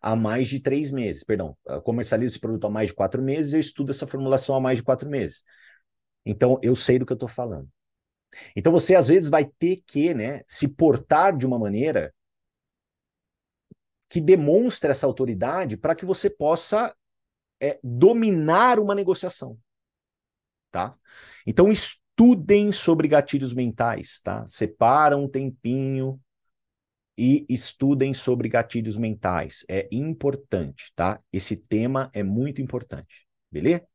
há 0.00 0.16
mais 0.16 0.48
de 0.48 0.58
três 0.58 0.90
meses. 0.90 1.22
Perdão, 1.22 1.54
eu 1.66 1.82
comercializo 1.82 2.32
esse 2.32 2.40
produto 2.40 2.66
há 2.66 2.70
mais 2.70 2.88
de 2.88 2.94
quatro 2.94 3.22
meses, 3.22 3.52
eu 3.52 3.60
estudo 3.60 3.90
essa 3.90 4.06
formulação 4.06 4.56
há 4.56 4.60
mais 4.60 4.78
de 4.78 4.84
quatro 4.84 5.08
meses. 5.10 5.42
Então, 6.24 6.58
eu 6.62 6.74
sei 6.74 6.98
do 6.98 7.04
que 7.04 7.12
eu 7.12 7.16
estou 7.16 7.28
falando. 7.28 7.68
Então 8.54 8.72
você 8.72 8.94
às 8.94 9.08
vezes 9.08 9.28
vai 9.28 9.44
ter 9.44 9.82
que, 9.86 10.14
né, 10.14 10.42
se 10.48 10.68
portar 10.68 11.36
de 11.36 11.46
uma 11.46 11.58
maneira 11.58 12.14
que 14.08 14.20
demonstre 14.20 14.90
essa 14.90 15.06
autoridade 15.06 15.76
para 15.76 15.94
que 15.94 16.04
você 16.04 16.30
possa 16.30 16.94
é, 17.60 17.78
dominar 17.82 18.78
uma 18.78 18.94
negociação, 18.94 19.58
tá? 20.70 20.96
Então 21.46 21.72
estudem 21.72 22.70
sobre 22.72 23.08
gatilhos 23.08 23.52
mentais, 23.52 24.20
tá? 24.20 24.46
Separa 24.46 25.16
um 25.16 25.28
tempinho 25.28 26.20
e 27.18 27.46
estudem 27.48 28.12
sobre 28.12 28.48
gatilhos 28.48 28.96
mentais. 28.96 29.64
É 29.68 29.88
importante, 29.90 30.92
tá? 30.94 31.20
Esse 31.32 31.56
tema 31.56 32.10
é 32.12 32.22
muito 32.22 32.60
importante, 32.60 33.26
beleza? 33.50 33.86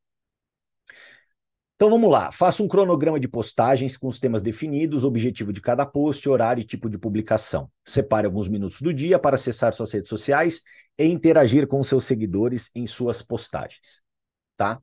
Então 1.81 1.89
vamos 1.89 2.11
lá, 2.11 2.31
faça 2.31 2.61
um 2.61 2.67
cronograma 2.67 3.19
de 3.19 3.27
postagens 3.27 3.97
com 3.97 4.07
os 4.07 4.19
temas 4.19 4.43
definidos, 4.43 5.03
objetivo 5.03 5.51
de 5.51 5.59
cada 5.59 5.83
post, 5.83 6.29
horário 6.29 6.61
e 6.61 6.63
tipo 6.63 6.87
de 6.87 6.95
publicação. 6.95 7.71
Separe 7.83 8.27
alguns 8.27 8.47
minutos 8.47 8.79
do 8.83 8.93
dia 8.93 9.17
para 9.17 9.33
acessar 9.33 9.73
suas 9.73 9.91
redes 9.91 10.07
sociais 10.07 10.61
e 10.95 11.05
interagir 11.05 11.65
com 11.65 11.81
seus 11.81 12.03
seguidores 12.03 12.69
em 12.75 12.85
suas 12.85 13.23
postagens, 13.23 14.03
tá? 14.55 14.79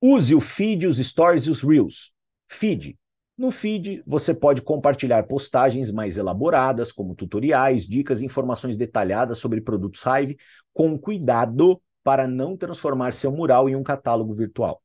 Use 0.00 0.34
o 0.34 0.40
feed, 0.40 0.86
os 0.86 0.96
stories 0.96 1.44
e 1.44 1.50
os 1.50 1.62
reels. 1.62 2.14
Feed, 2.48 2.98
No 3.36 3.50
feed, 3.50 4.02
você 4.06 4.32
pode 4.32 4.62
compartilhar 4.62 5.24
postagens 5.24 5.90
mais 5.90 6.16
elaboradas, 6.16 6.90
como 6.90 7.14
tutoriais, 7.14 7.86
dicas 7.86 8.22
e 8.22 8.24
informações 8.24 8.78
detalhadas 8.78 9.36
sobre 9.36 9.60
produtos 9.60 10.02
Hive, 10.06 10.38
com 10.72 10.98
cuidado 10.98 11.78
para 12.02 12.26
não 12.26 12.56
transformar 12.56 13.12
seu 13.12 13.30
mural 13.30 13.68
em 13.68 13.76
um 13.76 13.82
catálogo 13.82 14.32
virtual. 14.32 14.80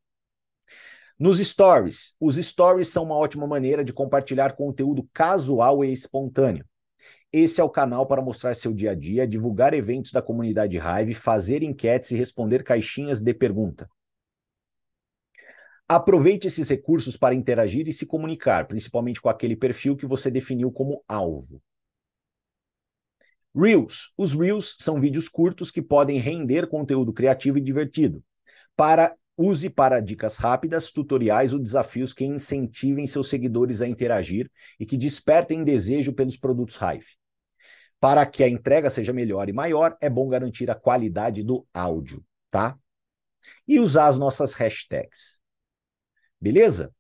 Nos 1.20 1.38
stories, 1.40 2.16
os 2.18 2.38
stories 2.38 2.88
são 2.88 3.04
uma 3.04 3.16
ótima 3.16 3.46
maneira 3.46 3.84
de 3.84 3.92
compartilhar 3.92 4.56
conteúdo 4.56 5.06
casual 5.14 5.84
e 5.84 5.92
espontâneo. 5.92 6.66
Esse 7.32 7.60
é 7.60 7.64
o 7.64 7.70
canal 7.70 8.08
para 8.08 8.22
mostrar 8.22 8.56
seu 8.56 8.74
dia 8.74 8.92
a 8.92 8.96
dia, 8.96 9.28
divulgar 9.28 9.74
eventos 9.74 10.14
da 10.14 10.22
comunidade 10.22 10.78
Hive, 10.78 11.14
fazer 11.14 11.62
enquetes 11.62 12.12
e 12.12 12.16
responder 12.16 12.64
caixinhas 12.64 13.22
de 13.22 13.34
pergunta. 13.34 13.90
Aproveite 15.90 16.48
esses 16.48 16.70
recursos 16.70 17.18
para 17.18 17.36
interagir 17.36 17.90
e 17.90 17.94
se 17.94 18.06
comunicar, 18.06 18.66
principalmente 18.66 19.20
com 19.20 19.28
aquele 19.28 19.58
perfil 19.58 19.98
que 19.98 20.06
você 20.06 20.32
definiu 20.32 20.72
como 20.72 21.04
alvo. 21.06 21.62
Reels. 23.54 24.14
Os 24.16 24.34
Reels 24.34 24.78
são 24.80 25.02
vídeos 25.02 25.28
curtos 25.28 25.70
que 25.70 25.82
podem 25.82 26.18
render 26.18 26.68
conteúdo 26.70 27.12
criativo 27.12 27.58
e 27.58 27.62
divertido. 27.62 28.24
Para 28.74 29.16
use 29.40 29.70
para 29.70 30.02
dicas 30.02 30.36
rápidas, 30.36 30.92
tutoriais 30.92 31.54
ou 31.54 31.60
desafios 31.60 32.14
que 32.14 32.26
incentivem 32.26 33.08
seus 33.08 33.30
seguidores 33.30 33.82
a 33.82 33.88
interagir 33.88 34.52
e 34.78 34.86
que 34.86 34.98
despertem 34.98 35.64
desejo 35.64 36.12
pelos 36.12 36.36
produtos 36.36 36.76
Hive. 36.76 37.06
Para 38.02 38.26
que 38.26 38.44
a 38.44 38.50
entrega 38.50 38.90
seja 38.90 39.14
melhor 39.14 39.48
e 39.48 39.54
maior, 39.54 39.98
é 40.02 40.10
bom 40.10 40.28
garantir 40.28 40.70
a 40.70 40.76
qualidade 40.76 41.42
do 41.42 41.66
áudio, 41.74 42.24
tá? 42.52 42.78
E 43.66 43.80
usar 43.80 44.08
as 44.08 44.18
nossas 44.18 44.54
hashtags. 44.54 45.40
Beleza? 46.40 46.94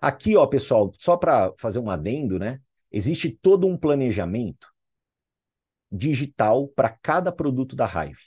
Aqui, 0.00 0.36
ó, 0.36 0.46
pessoal, 0.46 0.90
só 0.98 1.18
para 1.18 1.52
fazer 1.58 1.80
um 1.80 1.90
adendo, 1.90 2.38
né? 2.38 2.60
Existe 2.90 3.30
todo 3.30 3.66
um 3.66 3.76
planejamento 3.76 4.72
digital 5.92 6.66
para 6.68 6.88
cada 6.88 7.30
produto 7.30 7.76
da 7.76 7.86
Hive. 7.86 8.20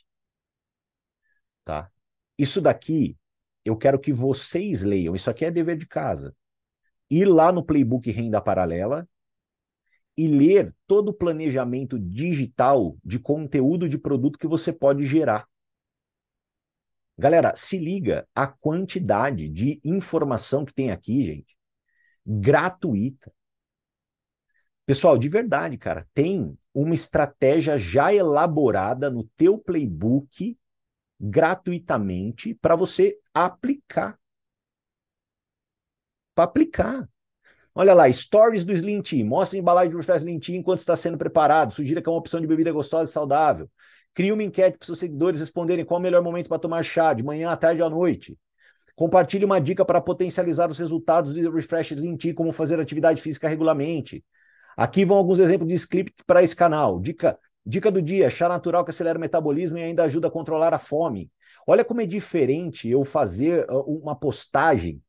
Tá? 1.64 1.92
Isso 2.38 2.62
daqui 2.62 3.18
eu 3.68 3.76
quero 3.78 4.00
que 4.00 4.14
vocês 4.14 4.82
leiam. 4.82 5.16
Isso 5.16 5.30
aqui 5.30 5.46
é 5.46 5.52
dever 5.52 5.78
de 5.78 5.88
casa. 5.88 6.36
Ir 7.10 7.26
lá 7.26 7.52
no 7.52 7.64
playbook 7.64 8.10
Renda 8.12 8.42
Paralela 8.42 9.08
e 10.18 10.28
ler 10.28 10.76
todo 10.88 11.10
o 11.10 11.14
planejamento 11.14 12.00
digital 12.00 12.98
de 13.04 13.20
conteúdo 13.20 13.88
de 13.88 13.98
produto 13.98 14.40
que 14.40 14.48
você 14.48 14.74
pode 14.74 15.06
gerar. 15.06 15.48
Galera, 17.18 17.56
se 17.56 17.78
liga 17.78 18.28
a 18.34 18.48
quantidade 18.48 19.50
de 19.50 19.80
informação 19.84 20.66
que 20.66 20.74
tem 20.74 20.92
aqui, 20.92 21.24
gente. 21.24 21.58
Gratuita. 22.26 23.32
Pessoal, 24.86 25.18
de 25.18 25.28
verdade, 25.28 25.78
cara, 25.78 26.08
tem 26.14 26.58
uma 26.74 26.94
estratégia 26.94 27.78
já 27.78 28.14
elaborada 28.14 29.10
no 29.10 29.24
teu 29.36 29.58
playbook 29.58 30.58
gratuitamente 31.20 32.54
para 32.56 32.76
você 32.76 33.18
aplicar. 33.34 34.18
Para 36.36 36.46
aplicar. 36.46 37.10
Olha 37.74 37.94
lá, 37.94 38.12
stories 38.12 38.66
do 38.66 38.74
Slim 38.74 39.02
Tea. 39.02 39.24
Mostra 39.26 39.58
a 39.58 39.62
embalagem 39.62 39.92
do 39.92 39.98
Refresh 39.98 40.22
Slim 40.22 40.40
Tea 40.40 40.58
enquanto 40.58 40.80
está 40.80 40.96
sendo 40.96 41.18
preparado. 41.18 41.74
Sugira 41.74 42.02
que 42.02 42.10
é 42.10 42.12
uma 42.12 42.18
opção 42.18 42.42
de 42.42 42.48
bebida 42.48 42.72
gostosa 42.72 43.10
e 43.10 43.14
saudável. 43.14 43.70
Crie 44.14 44.32
uma 44.32 44.42
enquete 44.42 44.80
para 44.80 44.86
seus 44.88 44.98
seguidores 44.98 45.40
responderem 45.40 45.86
qual 45.86 46.00
é 46.00 46.02
o 46.02 46.04
melhor 46.04 46.24
momento 46.24 46.50
para 46.50 46.58
tomar 46.58 46.82
chá, 46.82 47.14
de 47.14 47.24
manhã, 47.24 47.52
à 47.52 47.56
tarde 47.56 47.82
ou 47.82 47.88
à 47.88 47.90
noite. 47.90 48.36
Compartilhe 48.96 49.46
uma 49.46 49.62
dica 49.62 49.86
para 49.86 50.02
potencializar 50.02 50.72
os 50.72 50.80
resultados 50.80 51.36
do 51.36 51.52
Refresh 51.52 51.92
em 51.92 52.18
ti, 52.18 52.34
como 52.34 52.52
fazer 52.52 52.80
atividade 52.80 53.22
física 53.22 53.48
regularmente. 53.48 54.26
Aqui 54.76 55.06
vão 55.06 55.18
alguns 55.18 55.38
exemplos 55.38 55.70
de 55.70 55.76
script 55.76 56.24
para 56.26 56.42
esse 56.42 56.56
canal. 56.56 57.00
Dica, 57.00 57.38
dica 57.68 57.92
do 57.92 58.02
dia: 58.02 58.30
chá 58.30 58.48
natural 58.48 58.84
que 58.86 58.92
acelera 58.92 59.18
o 59.18 59.22
metabolismo 59.22 59.78
e 59.78 59.84
ainda 59.84 60.04
ajuda 60.04 60.28
a 60.28 60.32
controlar 60.32 60.74
a 60.74 60.80
fome. 60.80 61.32
Olha 61.68 61.84
como 61.84 62.02
é 62.02 62.06
diferente 62.06 62.90
eu 62.90 63.04
fazer 63.04 63.70
uh, 63.70 63.82
uma 63.82 64.16
postagem 64.16 65.02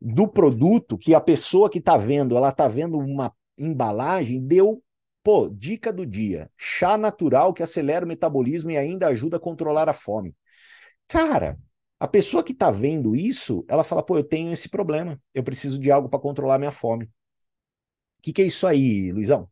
do 0.00 0.26
produto 0.26 0.96
que 0.96 1.14
a 1.14 1.20
pessoa 1.20 1.68
que 1.68 1.78
está 1.78 1.96
vendo, 1.96 2.36
ela 2.36 2.48
está 2.48 2.66
vendo 2.66 2.98
uma 2.98 3.32
embalagem, 3.58 4.40
deu 4.40 4.82
Pô, 5.22 5.48
dica 5.48 5.92
do 5.92 6.06
dia: 6.06 6.50
chá 6.56 6.96
natural 6.96 7.52
que 7.52 7.62
acelera 7.62 8.04
o 8.04 8.08
metabolismo 8.08 8.70
e 8.70 8.76
ainda 8.76 9.08
ajuda 9.08 9.36
a 9.36 9.40
controlar 9.40 9.88
a 9.88 9.92
fome. 9.92 10.34
Cara, 11.08 11.58
a 11.98 12.08
pessoa 12.08 12.42
que 12.42 12.52
está 12.52 12.70
vendo 12.70 13.14
isso, 13.14 13.64
ela 13.68 13.84
fala: 13.84 14.02
pô, 14.02 14.16
eu 14.16 14.24
tenho 14.24 14.52
esse 14.52 14.68
problema, 14.68 15.20
eu 15.34 15.42
preciso 15.44 15.78
de 15.78 15.90
algo 15.90 16.08
para 16.08 16.20
controlar 16.20 16.58
minha 16.58 16.72
fome. 16.72 17.06
O 18.18 18.22
que, 18.22 18.32
que 18.32 18.42
é 18.42 18.46
isso 18.46 18.66
aí, 18.66 19.12
Luizão? 19.12 19.48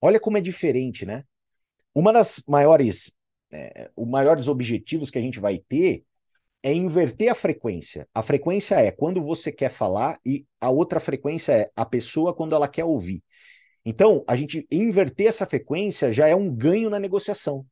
Olha 0.00 0.20
como 0.20 0.38
é 0.38 0.40
diferente, 0.40 1.04
né? 1.04 1.24
Uma 1.94 2.12
das 2.12 2.42
maiores, 2.48 3.12
é, 3.50 3.90
os 3.96 4.08
maiores 4.08 4.48
objetivos 4.48 5.10
que 5.10 5.18
a 5.18 5.22
gente 5.22 5.40
vai 5.40 5.58
ter 5.58 6.04
é 6.62 6.72
inverter 6.72 7.30
a 7.30 7.34
frequência. 7.34 8.08
A 8.14 8.22
frequência 8.22 8.76
é 8.76 8.90
quando 8.90 9.22
você 9.22 9.50
quer 9.50 9.70
falar 9.70 10.18
e 10.24 10.46
a 10.60 10.70
outra 10.70 11.00
frequência 11.00 11.52
é 11.52 11.70
a 11.74 11.84
pessoa 11.84 12.34
quando 12.34 12.54
ela 12.54 12.68
quer 12.68 12.84
ouvir. 12.84 13.22
Então, 13.84 14.24
a 14.26 14.36
gente 14.36 14.66
inverter 14.70 15.28
essa 15.28 15.46
frequência 15.46 16.12
já 16.12 16.28
é 16.28 16.34
um 16.34 16.54
ganho 16.54 16.90
na 16.90 16.98
negociação. 16.98 17.66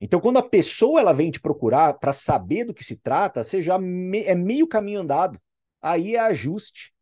Então, 0.00 0.20
quando 0.20 0.38
a 0.38 0.42
pessoa 0.42 1.00
ela 1.00 1.12
vem 1.12 1.30
te 1.30 1.40
procurar 1.40 1.94
para 1.94 2.12
saber 2.12 2.64
do 2.64 2.74
que 2.74 2.82
se 2.84 2.96
trata, 2.96 3.44
você 3.44 3.62
já 3.62 3.78
me, 3.78 4.24
é 4.24 4.34
meio 4.34 4.66
caminho 4.66 5.00
andado. 5.00 5.40
Aí 5.80 6.16
é 6.16 6.20
ajuste. 6.20 6.92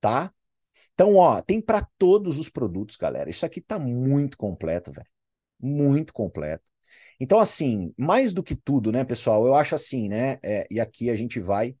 Tá? 0.00 0.32
Então, 0.94 1.16
ó, 1.16 1.40
tem 1.42 1.60
para 1.60 1.86
todos 1.98 2.38
os 2.38 2.48
produtos, 2.48 2.96
galera. 2.96 3.28
Isso 3.28 3.44
aqui 3.44 3.60
tá 3.60 3.78
muito 3.78 4.36
completo, 4.38 4.92
velho. 4.92 5.08
Muito 5.60 6.12
completo. 6.12 6.64
Então, 7.20 7.38
assim, 7.40 7.92
mais 7.96 8.32
do 8.32 8.42
que 8.42 8.56
tudo, 8.56 8.92
né, 8.92 9.04
pessoal, 9.04 9.46
eu 9.46 9.54
acho 9.54 9.74
assim, 9.74 10.08
né, 10.08 10.38
é, 10.42 10.66
e 10.70 10.80
aqui 10.80 11.10
a 11.10 11.14
gente 11.14 11.40
vai 11.40 11.76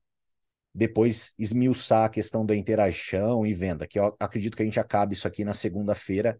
depois 0.74 1.32
esmiuçar 1.38 2.04
a 2.04 2.08
questão 2.08 2.44
da 2.44 2.56
interação 2.56 3.46
e 3.46 3.54
venda, 3.54 3.86
que 3.86 3.98
eu 3.98 4.16
acredito 4.18 4.56
que 4.56 4.62
a 4.62 4.64
gente 4.64 4.80
acabe 4.80 5.14
isso 5.14 5.28
aqui 5.28 5.44
na 5.44 5.54
segunda-feira 5.54 6.38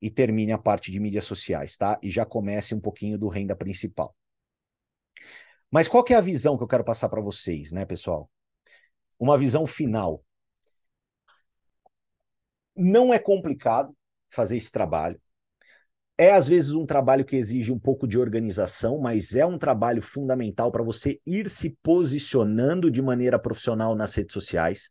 e 0.00 0.10
termine 0.10 0.52
a 0.52 0.58
parte 0.58 0.90
de 0.90 0.98
mídias 0.98 1.24
sociais, 1.24 1.76
tá? 1.76 1.98
E 2.02 2.10
já 2.10 2.24
comece 2.24 2.74
um 2.74 2.80
pouquinho 2.80 3.18
do 3.18 3.28
renda 3.28 3.54
principal. 3.54 4.16
Mas 5.70 5.86
qual 5.86 6.02
que 6.02 6.14
é 6.14 6.16
a 6.16 6.20
visão 6.22 6.56
que 6.56 6.62
eu 6.62 6.68
quero 6.68 6.84
passar 6.84 7.08
para 7.08 7.20
vocês, 7.20 7.72
né, 7.72 7.84
pessoal? 7.84 8.30
Uma 9.18 9.36
visão 9.36 9.66
final. 9.66 10.24
Não 12.78 13.12
é 13.12 13.18
complicado 13.18 13.92
fazer 14.28 14.56
esse 14.56 14.70
trabalho. 14.70 15.20
É 16.16 16.32
às 16.32 16.48
vezes 16.48 16.70
um 16.70 16.86
trabalho 16.86 17.24
que 17.24 17.36
exige 17.36 17.72
um 17.72 17.78
pouco 17.78 18.06
de 18.06 18.18
organização, 18.18 18.98
mas 18.98 19.34
é 19.34 19.44
um 19.44 19.58
trabalho 19.58 20.02
fundamental 20.02 20.70
para 20.70 20.82
você 20.82 21.20
ir 21.26 21.50
se 21.50 21.76
posicionando 21.82 22.90
de 22.90 23.02
maneira 23.02 23.38
profissional 23.38 23.94
nas 23.94 24.14
redes 24.14 24.32
sociais. 24.32 24.90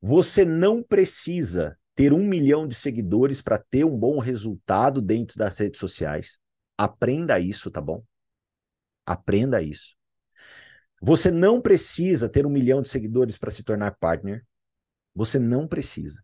Você 0.00 0.44
não 0.44 0.82
precisa 0.82 1.78
ter 1.94 2.12
um 2.12 2.24
milhão 2.24 2.66
de 2.66 2.74
seguidores 2.74 3.40
para 3.40 3.58
ter 3.58 3.84
um 3.84 3.96
bom 3.96 4.18
resultado 4.18 5.00
dentro 5.00 5.38
das 5.38 5.58
redes 5.58 5.78
sociais. 5.78 6.38
Aprenda 6.76 7.38
isso, 7.38 7.70
tá 7.70 7.80
bom? 7.80 8.02
Aprenda 9.06 9.62
isso. 9.62 9.94
Você 11.00 11.30
não 11.30 11.60
precisa 11.60 12.28
ter 12.28 12.46
um 12.46 12.50
milhão 12.50 12.80
de 12.80 12.88
seguidores 12.88 13.36
para 13.36 13.50
se 13.50 13.64
tornar 13.64 13.96
partner. 13.98 14.44
Você 15.14 15.38
não 15.38 15.66
precisa. 15.66 16.22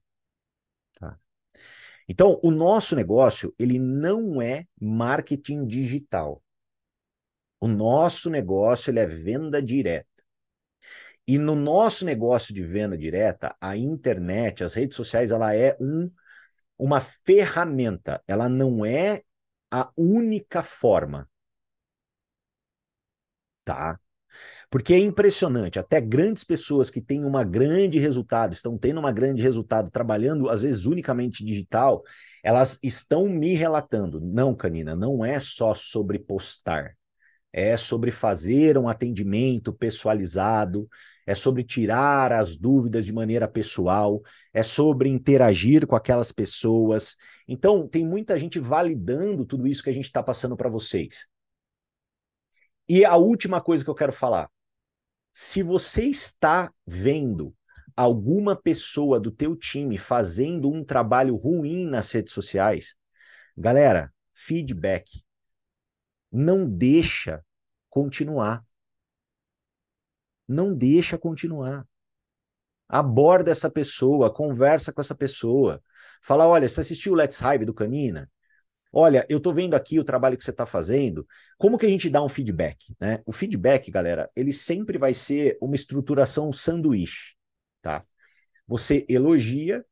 Então, 2.09 2.41
o 2.43 2.51
nosso 2.51 2.97
negócio, 2.97 3.55
ele 3.59 3.79
não 3.79 4.41
é 4.41 4.67
marketing 4.81 5.67
digital. 5.67 6.43
O 7.61 7.69
nosso 7.69 8.31
negócio, 8.31 8.91
ele 8.91 9.01
é 9.01 9.07
venda 9.07 9.61
direta. 9.63 10.09
E 11.27 11.37
no 11.37 11.55
nosso 11.55 12.07
negócio 12.07 12.55
de 12.55 12.63
venda 12.63 12.97
direta, 12.97 13.55
a 13.61 13.77
internet, 13.77 14.65
as 14.65 14.75
redes 14.75 14.97
sociais, 14.97 15.31
ela 15.31 15.55
é 15.55 15.77
um, 15.79 16.11
uma 16.79 17.01
ferramenta, 17.01 18.23
ela 18.27 18.49
não 18.49 18.87
é 18.87 19.23
a 19.71 19.91
única 19.95 20.63
forma. 20.63 21.29
Tá? 23.65 24.01
Porque 24.71 24.93
é 24.93 24.99
impressionante, 24.99 25.79
até 25.79 25.99
grandes 26.01 26.45
pessoas 26.45 26.91
que 26.91 27.01
têm 27.01 27.25
uma 27.25 27.43
grande 27.43 27.99
resultado, 27.99 28.53
estão 28.53 28.77
tendo 28.77 29.01
uma 29.01 29.11
grande 29.11 29.41
resultado 29.41 29.91
trabalhando, 29.91 30.51
às 30.51 30.61
vezes, 30.61 30.85
unicamente 30.85 31.43
digital, 31.43 32.03
elas 32.43 32.79
estão 32.83 33.29
me 33.29 33.55
relatando. 33.55 34.21
Não, 34.21 34.55
Canina, 34.55 34.95
não 34.95 35.25
é 35.25 35.41
só 35.41 35.75
sobre 35.75 36.19
postar. 36.19 36.95
É 37.51 37.79
sobre 37.79 38.11
fazer 38.11 38.77
um 38.77 38.89
atendimento 38.89 39.73
pessoalizado, 39.73 40.87
é 41.27 41.35
sobre 41.35 41.65
tirar 41.65 42.31
as 42.31 42.57
dúvidas 42.57 43.07
de 43.07 43.13
maneira 43.13 43.49
pessoal, 43.49 44.21
é 44.53 44.63
sobre 44.63 45.09
interagir 45.09 45.87
com 45.87 45.97
aquelas 45.97 46.31
pessoas. 46.31 47.17
Então, 47.49 47.89
tem 47.89 48.07
muita 48.07 48.39
gente 48.39 48.59
validando 48.59 49.47
tudo 49.47 49.67
isso 49.67 49.83
que 49.83 49.91
a 49.91 49.95
gente 49.95 50.05
está 50.05 50.23
passando 50.23 50.57
para 50.59 50.69
vocês. 50.69 51.27
E 52.87 53.03
a 53.05 53.17
última 53.17 53.63
coisa 53.63 53.83
que 53.83 53.91
eu 53.91 53.95
quero 53.95 54.13
falar 54.13 54.51
Se 55.33 55.63
você 55.63 56.05
está 56.05 56.73
vendo 56.87 57.55
alguma 57.99 58.55
pessoa 58.55 59.19
do 59.19 59.31
teu 59.31 59.57
time 59.57 59.99
fazendo 59.99 60.71
um 60.71 60.85
trabalho 60.85 61.35
ruim 61.35 61.85
nas 61.85 62.13
redes 62.13 62.33
sociais, 62.33 62.95
galera, 63.57 64.15
feedback. 64.33 65.25
Não 66.31 66.65
deixa 66.69 67.45
continuar. 67.91 68.65
Não 70.47 70.73
deixa 70.73 71.19
continuar. 71.19 71.85
Aborda 72.89 73.51
essa 73.51 73.69
pessoa, 73.69 74.33
conversa 74.33 74.93
com 74.93 75.01
essa 75.01 75.15
pessoa. 75.15 75.83
Fala, 76.23 76.47
olha, 76.47 76.69
você 76.69 76.81
assistiu 76.81 77.13
o 77.13 77.17
Let's 77.17 77.41
Hype 77.41 77.65
do 77.65 77.75
Canina? 77.75 78.31
Olha, 78.93 79.27
eu 79.29 79.39
estou 79.39 79.53
vendo 79.53 79.75
aqui 79.75 80.01
o 80.01 80.05
trabalho 80.05 80.37
que 80.37 80.45
você 80.45 80.51
está 80.51 80.65
fazendo. 80.65 81.27
Como 81.59 81.77
que 81.77 81.85
a 81.85 81.89
gente 81.89 82.09
dá 82.09 82.23
um 82.23 82.29
feedback? 82.29 82.95
Né? 82.99 83.21
O 83.27 83.33
feedback, 83.33 83.91
galera, 83.91 84.31
ele 84.35 84.53
sempre 84.53 84.97
vai 84.97 85.13
ser 85.13 85.59
uma 85.61 85.75
estruturação 85.75 86.53
sanduíche, 86.53 87.35
tá? 87.83 88.05
Você 88.67 89.05
elogia, 89.09 89.85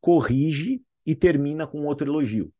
corrige 0.00 0.82
e 1.06 1.14
termina 1.14 1.66
com 1.66 1.84
outro 1.84 2.08
elogio. 2.08 2.52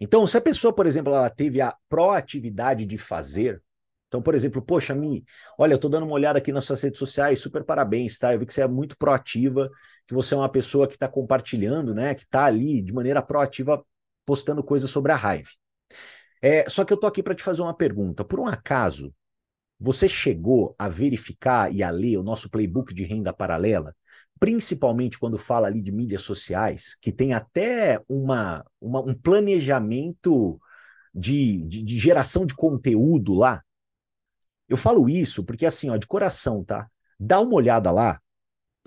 Então, 0.00 0.26
se 0.26 0.36
a 0.36 0.40
pessoa, 0.40 0.72
por 0.72 0.86
exemplo, 0.86 1.12
ela 1.12 1.30
teve 1.30 1.60
a 1.60 1.74
proatividade 1.88 2.86
de 2.86 2.98
fazer, 2.98 3.62
então, 4.08 4.22
por 4.22 4.34
exemplo, 4.34 4.62
poxa, 4.62 4.94
Mi, 4.94 5.24
olha, 5.58 5.72
eu 5.72 5.76
estou 5.76 5.90
dando 5.90 6.04
uma 6.04 6.14
olhada 6.14 6.38
aqui 6.38 6.52
nas 6.52 6.64
suas 6.64 6.80
redes 6.82 6.98
sociais, 6.98 7.40
super 7.40 7.64
parabéns, 7.64 8.16
tá? 8.18 8.32
Eu 8.32 8.38
vi 8.38 8.46
que 8.46 8.54
você 8.54 8.62
é 8.62 8.68
muito 8.68 8.96
proativa, 8.96 9.68
que 10.06 10.14
você 10.14 10.34
é 10.34 10.36
uma 10.36 10.48
pessoa 10.48 10.86
que 10.86 10.94
está 10.94 11.08
compartilhando, 11.08 11.92
né? 11.92 12.14
Que 12.14 12.22
está 12.22 12.44
ali 12.44 12.80
de 12.80 12.92
maneira 12.92 13.20
proativa 13.20 13.84
postando 14.24 14.62
coisas 14.62 14.90
sobre 14.90 15.12
a 15.12 15.16
raiva. 15.16 15.50
É, 16.42 16.68
só 16.68 16.84
que 16.84 16.92
eu 16.92 16.96
tô 16.96 17.06
aqui 17.06 17.22
para 17.22 17.34
te 17.34 17.42
fazer 17.42 17.62
uma 17.62 17.74
pergunta. 17.74 18.24
Por 18.24 18.38
um 18.38 18.46
acaso, 18.46 19.14
você 19.78 20.08
chegou 20.08 20.74
a 20.78 20.88
verificar 20.88 21.72
e 21.72 21.82
a 21.82 21.90
ler 21.90 22.18
o 22.18 22.22
nosso 22.22 22.50
playbook 22.50 22.94
de 22.94 23.04
renda 23.04 23.32
paralela? 23.32 23.94
Principalmente 24.38 25.18
quando 25.18 25.38
fala 25.38 25.66
ali 25.66 25.80
de 25.80 25.92
mídias 25.92 26.22
sociais, 26.22 26.96
que 27.00 27.12
tem 27.12 27.32
até 27.32 28.00
uma, 28.08 28.64
uma 28.80 29.00
um 29.00 29.14
planejamento 29.14 30.60
de, 31.14 31.62
de, 31.62 31.82
de 31.82 31.98
geração 31.98 32.44
de 32.44 32.54
conteúdo 32.54 33.34
lá. 33.34 33.62
Eu 34.68 34.76
falo 34.76 35.08
isso 35.08 35.44
porque, 35.44 35.66
assim, 35.66 35.90
ó, 35.90 35.96
de 35.96 36.06
coração, 36.06 36.64
tá? 36.64 36.88
Dá 37.18 37.40
uma 37.40 37.54
olhada 37.54 37.90
lá, 37.90 38.20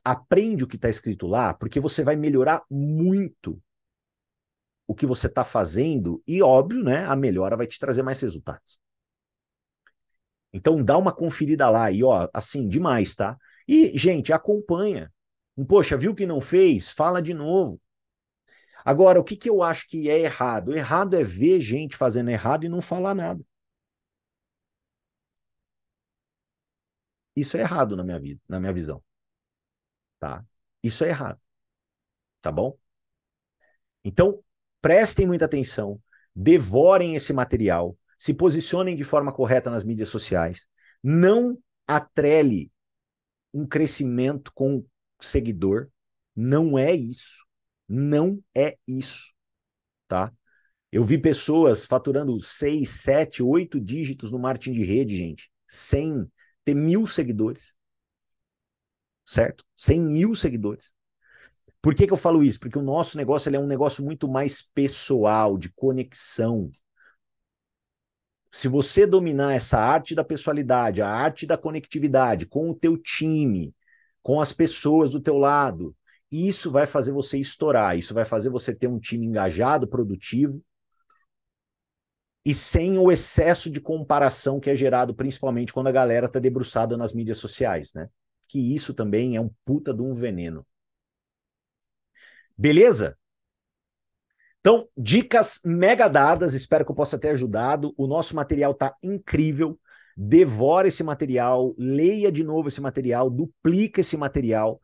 aprende 0.04 0.64
o 0.64 0.68
que 0.68 0.76
está 0.76 0.90
escrito 0.90 1.28
lá, 1.28 1.54
porque 1.54 1.80
você 1.80 2.04
vai 2.04 2.16
melhorar 2.16 2.64
muito 2.70 3.62
o 4.88 4.96
que 4.96 5.06
você 5.06 5.28
está 5.28 5.44
fazendo 5.44 6.24
e, 6.28 6.42
óbvio, 6.42 6.84
né, 6.84 7.06
a 7.06 7.16
melhora 7.16 7.58
vai 7.58 7.68
te 7.68 7.80
trazer 7.80 8.04
mais 8.04 8.20
resultados. 8.22 8.80
Então, 10.54 10.84
dá 10.84 10.98
uma 10.98 11.14
conferida 11.14 11.70
lá 11.70 11.92
e, 11.92 12.04
ó, 12.04 12.28
assim, 12.34 12.68
demais, 12.68 13.16
tá? 13.16 13.38
E, 13.68 13.98
gente, 13.98 14.32
acompanha. 14.34 15.12
Poxa, 15.68 15.98
viu 15.98 16.16
que 16.16 16.26
não 16.26 16.40
fez? 16.40 16.90
Fala 16.90 17.22
de 17.22 17.34
novo. 17.34 17.82
Agora, 18.84 19.20
o 19.20 19.24
que, 19.24 19.36
que 19.36 19.50
eu 19.50 19.62
acho 19.62 19.88
que 19.88 20.10
é 20.10 20.20
errado? 20.20 20.74
Errado 20.76 21.16
é 21.16 21.24
ver 21.24 21.62
gente 21.62 21.96
fazendo 21.96 22.30
errado 22.32 22.66
e 22.66 22.70
não 22.70 22.82
falar 22.82 23.14
nada. 23.14 23.44
Isso 27.38 27.56
é 27.58 27.62
errado 27.62 27.96
na 27.96 28.04
minha 28.04 28.20
vida, 28.20 28.42
na 28.50 28.60
minha 28.60 28.74
visão. 28.74 29.02
Tá? 30.20 30.46
Isso 30.84 31.04
é 31.04 31.10
errado. 31.10 31.40
Tá 32.42 32.52
bom? 32.52 32.78
Então, 34.04 34.44
prestem 34.82 35.28
muita 35.28 35.46
atenção, 35.46 36.02
devorem 36.36 37.16
esse 37.16 37.34
material, 37.34 37.98
se 38.18 38.34
posicionem 38.34 38.96
de 38.96 39.04
forma 39.04 39.32
correta 39.32 39.70
nas 39.70 39.84
mídias 39.84 40.10
sociais, 40.10 40.68
não 41.04 41.58
atrele 41.86 42.72
um 43.54 43.66
crescimento 43.66 44.52
com 44.54 44.84
seguidor, 45.20 45.90
não 46.36 46.78
é 46.78 46.94
isso. 46.94 47.48
Não 47.88 48.44
é 48.54 48.78
isso, 48.86 49.34
tá? 50.08 50.34
Eu 50.92 51.04
vi 51.04 51.18
pessoas 51.18 51.86
faturando 51.86 52.40
seis, 52.42 52.90
sete, 53.02 53.42
oito 53.42 53.80
dígitos 53.80 54.32
no 54.32 54.40
marketing 54.40 54.74
de 54.74 54.84
rede, 54.84 55.18
gente, 55.18 55.50
sem 55.68 56.30
ter 56.66 56.74
mil 56.74 57.08
seguidores. 57.08 57.76
Certo? 59.24 59.66
100 59.76 60.02
mil 60.02 60.36
seguidores. 60.36 60.92
Por 61.82 61.96
que, 61.96 62.08
que 62.08 62.14
eu 62.14 62.18
falo 62.18 62.44
isso? 62.44 62.60
Porque 62.60 62.78
o 62.78 62.84
nosso 62.84 63.18
negócio 63.18 63.54
é 63.54 63.60
um 63.60 63.68
negócio 63.68 64.04
muito 64.04 64.28
mais 64.28 64.62
pessoal, 64.62 65.58
de 65.58 65.72
conexão. 65.74 66.70
Se 68.52 68.68
você 68.68 69.06
dominar 69.06 69.54
essa 69.54 69.78
arte 69.80 70.16
da 70.16 70.24
pessoalidade, 70.24 71.02
a 71.02 71.10
arte 71.10 71.46
da 71.46 71.58
conectividade 71.58 72.46
com 72.46 72.70
o 72.70 72.76
teu 72.76 72.98
time, 72.98 73.76
com 74.22 74.42
as 74.42 74.52
pessoas 74.52 75.12
do 75.12 75.22
teu 75.22 75.38
lado, 75.38 75.96
isso 76.32 76.72
vai 76.72 76.86
fazer 76.86 77.12
você 77.12 77.38
estourar, 77.38 77.98
isso 77.98 78.14
vai 78.14 78.26
fazer 78.26 78.50
você 78.50 78.74
ter 78.74 78.88
um 78.88 79.00
time 79.00 79.26
engajado, 79.26 79.88
produtivo, 79.88 80.62
e 82.46 82.54
sem 82.54 82.98
o 82.98 83.12
excesso 83.12 83.70
de 83.70 83.82
comparação 83.82 84.60
que 84.60 84.70
é 84.70 84.76
gerado 84.76 85.14
principalmente 85.14 85.74
quando 85.74 85.88
a 85.88 85.92
galera 85.92 86.28
está 86.28 86.40
debruçada 86.40 86.96
nas 86.96 87.12
mídias 87.14 87.38
sociais, 87.38 87.94
né? 87.94 88.10
Que 88.48 88.74
isso 88.74 88.94
também 88.94 89.36
é 89.36 89.42
um 89.42 89.50
puta 89.66 89.94
de 89.94 90.02
um 90.02 90.14
veneno. 90.14 90.66
Beleza? 92.58 93.18
Então, 94.60 94.88
dicas 94.98 95.62
mega 95.64 96.08
dadas, 96.08 96.54
espero 96.54 96.84
que 96.84 96.92
eu 96.92 96.96
possa 96.96 97.18
ter 97.18 97.30
ajudado. 97.30 97.94
O 97.98 98.08
nosso 98.08 98.36
material 98.36 98.74
tá 98.74 98.96
incrível. 99.02 99.80
Devora 100.16 100.88
esse 100.88 101.04
material, 101.04 101.76
leia 101.78 102.32
de 102.32 102.44
novo 102.44 102.68
esse 102.68 102.82
material, 102.82 103.30
duplica 103.30 104.02
esse 104.02 104.18
material, 104.18 104.82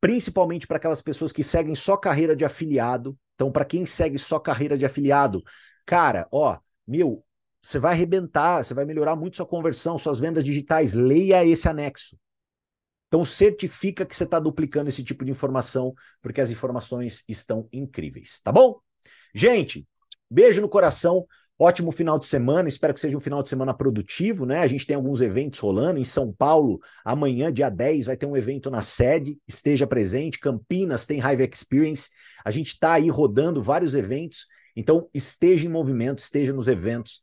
principalmente 0.00 0.64
para 0.64 0.76
aquelas 0.76 1.02
pessoas 1.02 1.32
que 1.32 1.42
seguem 1.42 1.74
só 1.74 1.96
carreira 1.96 2.36
de 2.36 2.44
afiliado. 2.44 3.18
Então, 3.34 3.50
para 3.50 3.64
quem 3.64 3.84
segue 3.84 4.16
só 4.16 4.38
carreira 4.38 4.78
de 4.78 4.86
afiliado, 4.86 5.42
cara, 5.84 6.28
ó, 6.30 6.58
meu, 6.86 7.24
você 7.60 7.80
vai 7.80 7.94
arrebentar, 7.94 8.64
você 8.64 8.72
vai 8.72 8.84
melhorar 8.84 9.16
muito 9.16 9.36
sua 9.36 9.46
conversão, 9.46 9.98
suas 9.98 10.20
vendas 10.20 10.44
digitais. 10.44 10.94
Leia 10.94 11.44
esse 11.44 11.68
anexo. 11.68 12.16
Então, 13.16 13.24
certifica 13.24 14.04
que 14.04 14.14
você 14.14 14.24
está 14.24 14.38
duplicando 14.38 14.90
esse 14.90 15.02
tipo 15.02 15.24
de 15.24 15.30
informação, 15.30 15.94
porque 16.20 16.38
as 16.38 16.50
informações 16.50 17.24
estão 17.26 17.66
incríveis, 17.72 18.42
tá 18.44 18.52
bom? 18.52 18.78
Gente, 19.34 19.88
beijo 20.30 20.60
no 20.60 20.68
coração. 20.68 21.26
Ótimo 21.58 21.90
final 21.90 22.18
de 22.18 22.26
semana, 22.26 22.68
espero 22.68 22.92
que 22.92 23.00
seja 23.00 23.16
um 23.16 23.20
final 23.20 23.42
de 23.42 23.48
semana 23.48 23.72
produtivo, 23.72 24.44
né? 24.44 24.58
A 24.58 24.66
gente 24.66 24.86
tem 24.86 24.94
alguns 24.94 25.22
eventos 25.22 25.60
rolando 25.60 25.98
em 25.98 26.04
São 26.04 26.30
Paulo. 26.30 26.78
Amanhã, 27.02 27.50
dia 27.50 27.70
10, 27.70 28.04
vai 28.04 28.18
ter 28.18 28.26
um 28.26 28.36
evento 28.36 28.70
na 28.70 28.82
sede, 28.82 29.38
esteja 29.48 29.86
presente. 29.86 30.38
Campinas 30.38 31.06
tem 31.06 31.18
Hive 31.18 31.48
Experience. 31.50 32.10
A 32.44 32.50
gente 32.50 32.74
está 32.74 32.92
aí 32.92 33.08
rodando 33.08 33.62
vários 33.62 33.94
eventos. 33.94 34.46
Então, 34.76 35.08
esteja 35.14 35.64
em 35.64 35.70
movimento, 35.70 36.18
esteja 36.18 36.52
nos 36.52 36.68
eventos, 36.68 37.22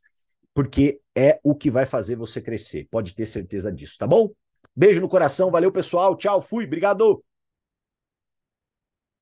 porque 0.52 0.98
é 1.14 1.38
o 1.44 1.54
que 1.54 1.70
vai 1.70 1.86
fazer 1.86 2.16
você 2.16 2.40
crescer. 2.40 2.88
Pode 2.90 3.14
ter 3.14 3.26
certeza 3.26 3.70
disso, 3.70 3.94
tá 3.96 4.08
bom? 4.08 4.32
Beijo 4.76 5.00
no 5.00 5.08
coração, 5.08 5.50
valeu 5.50 5.70
pessoal, 5.70 6.16
tchau, 6.16 6.40
fui, 6.40 6.64
obrigado. 6.64 7.22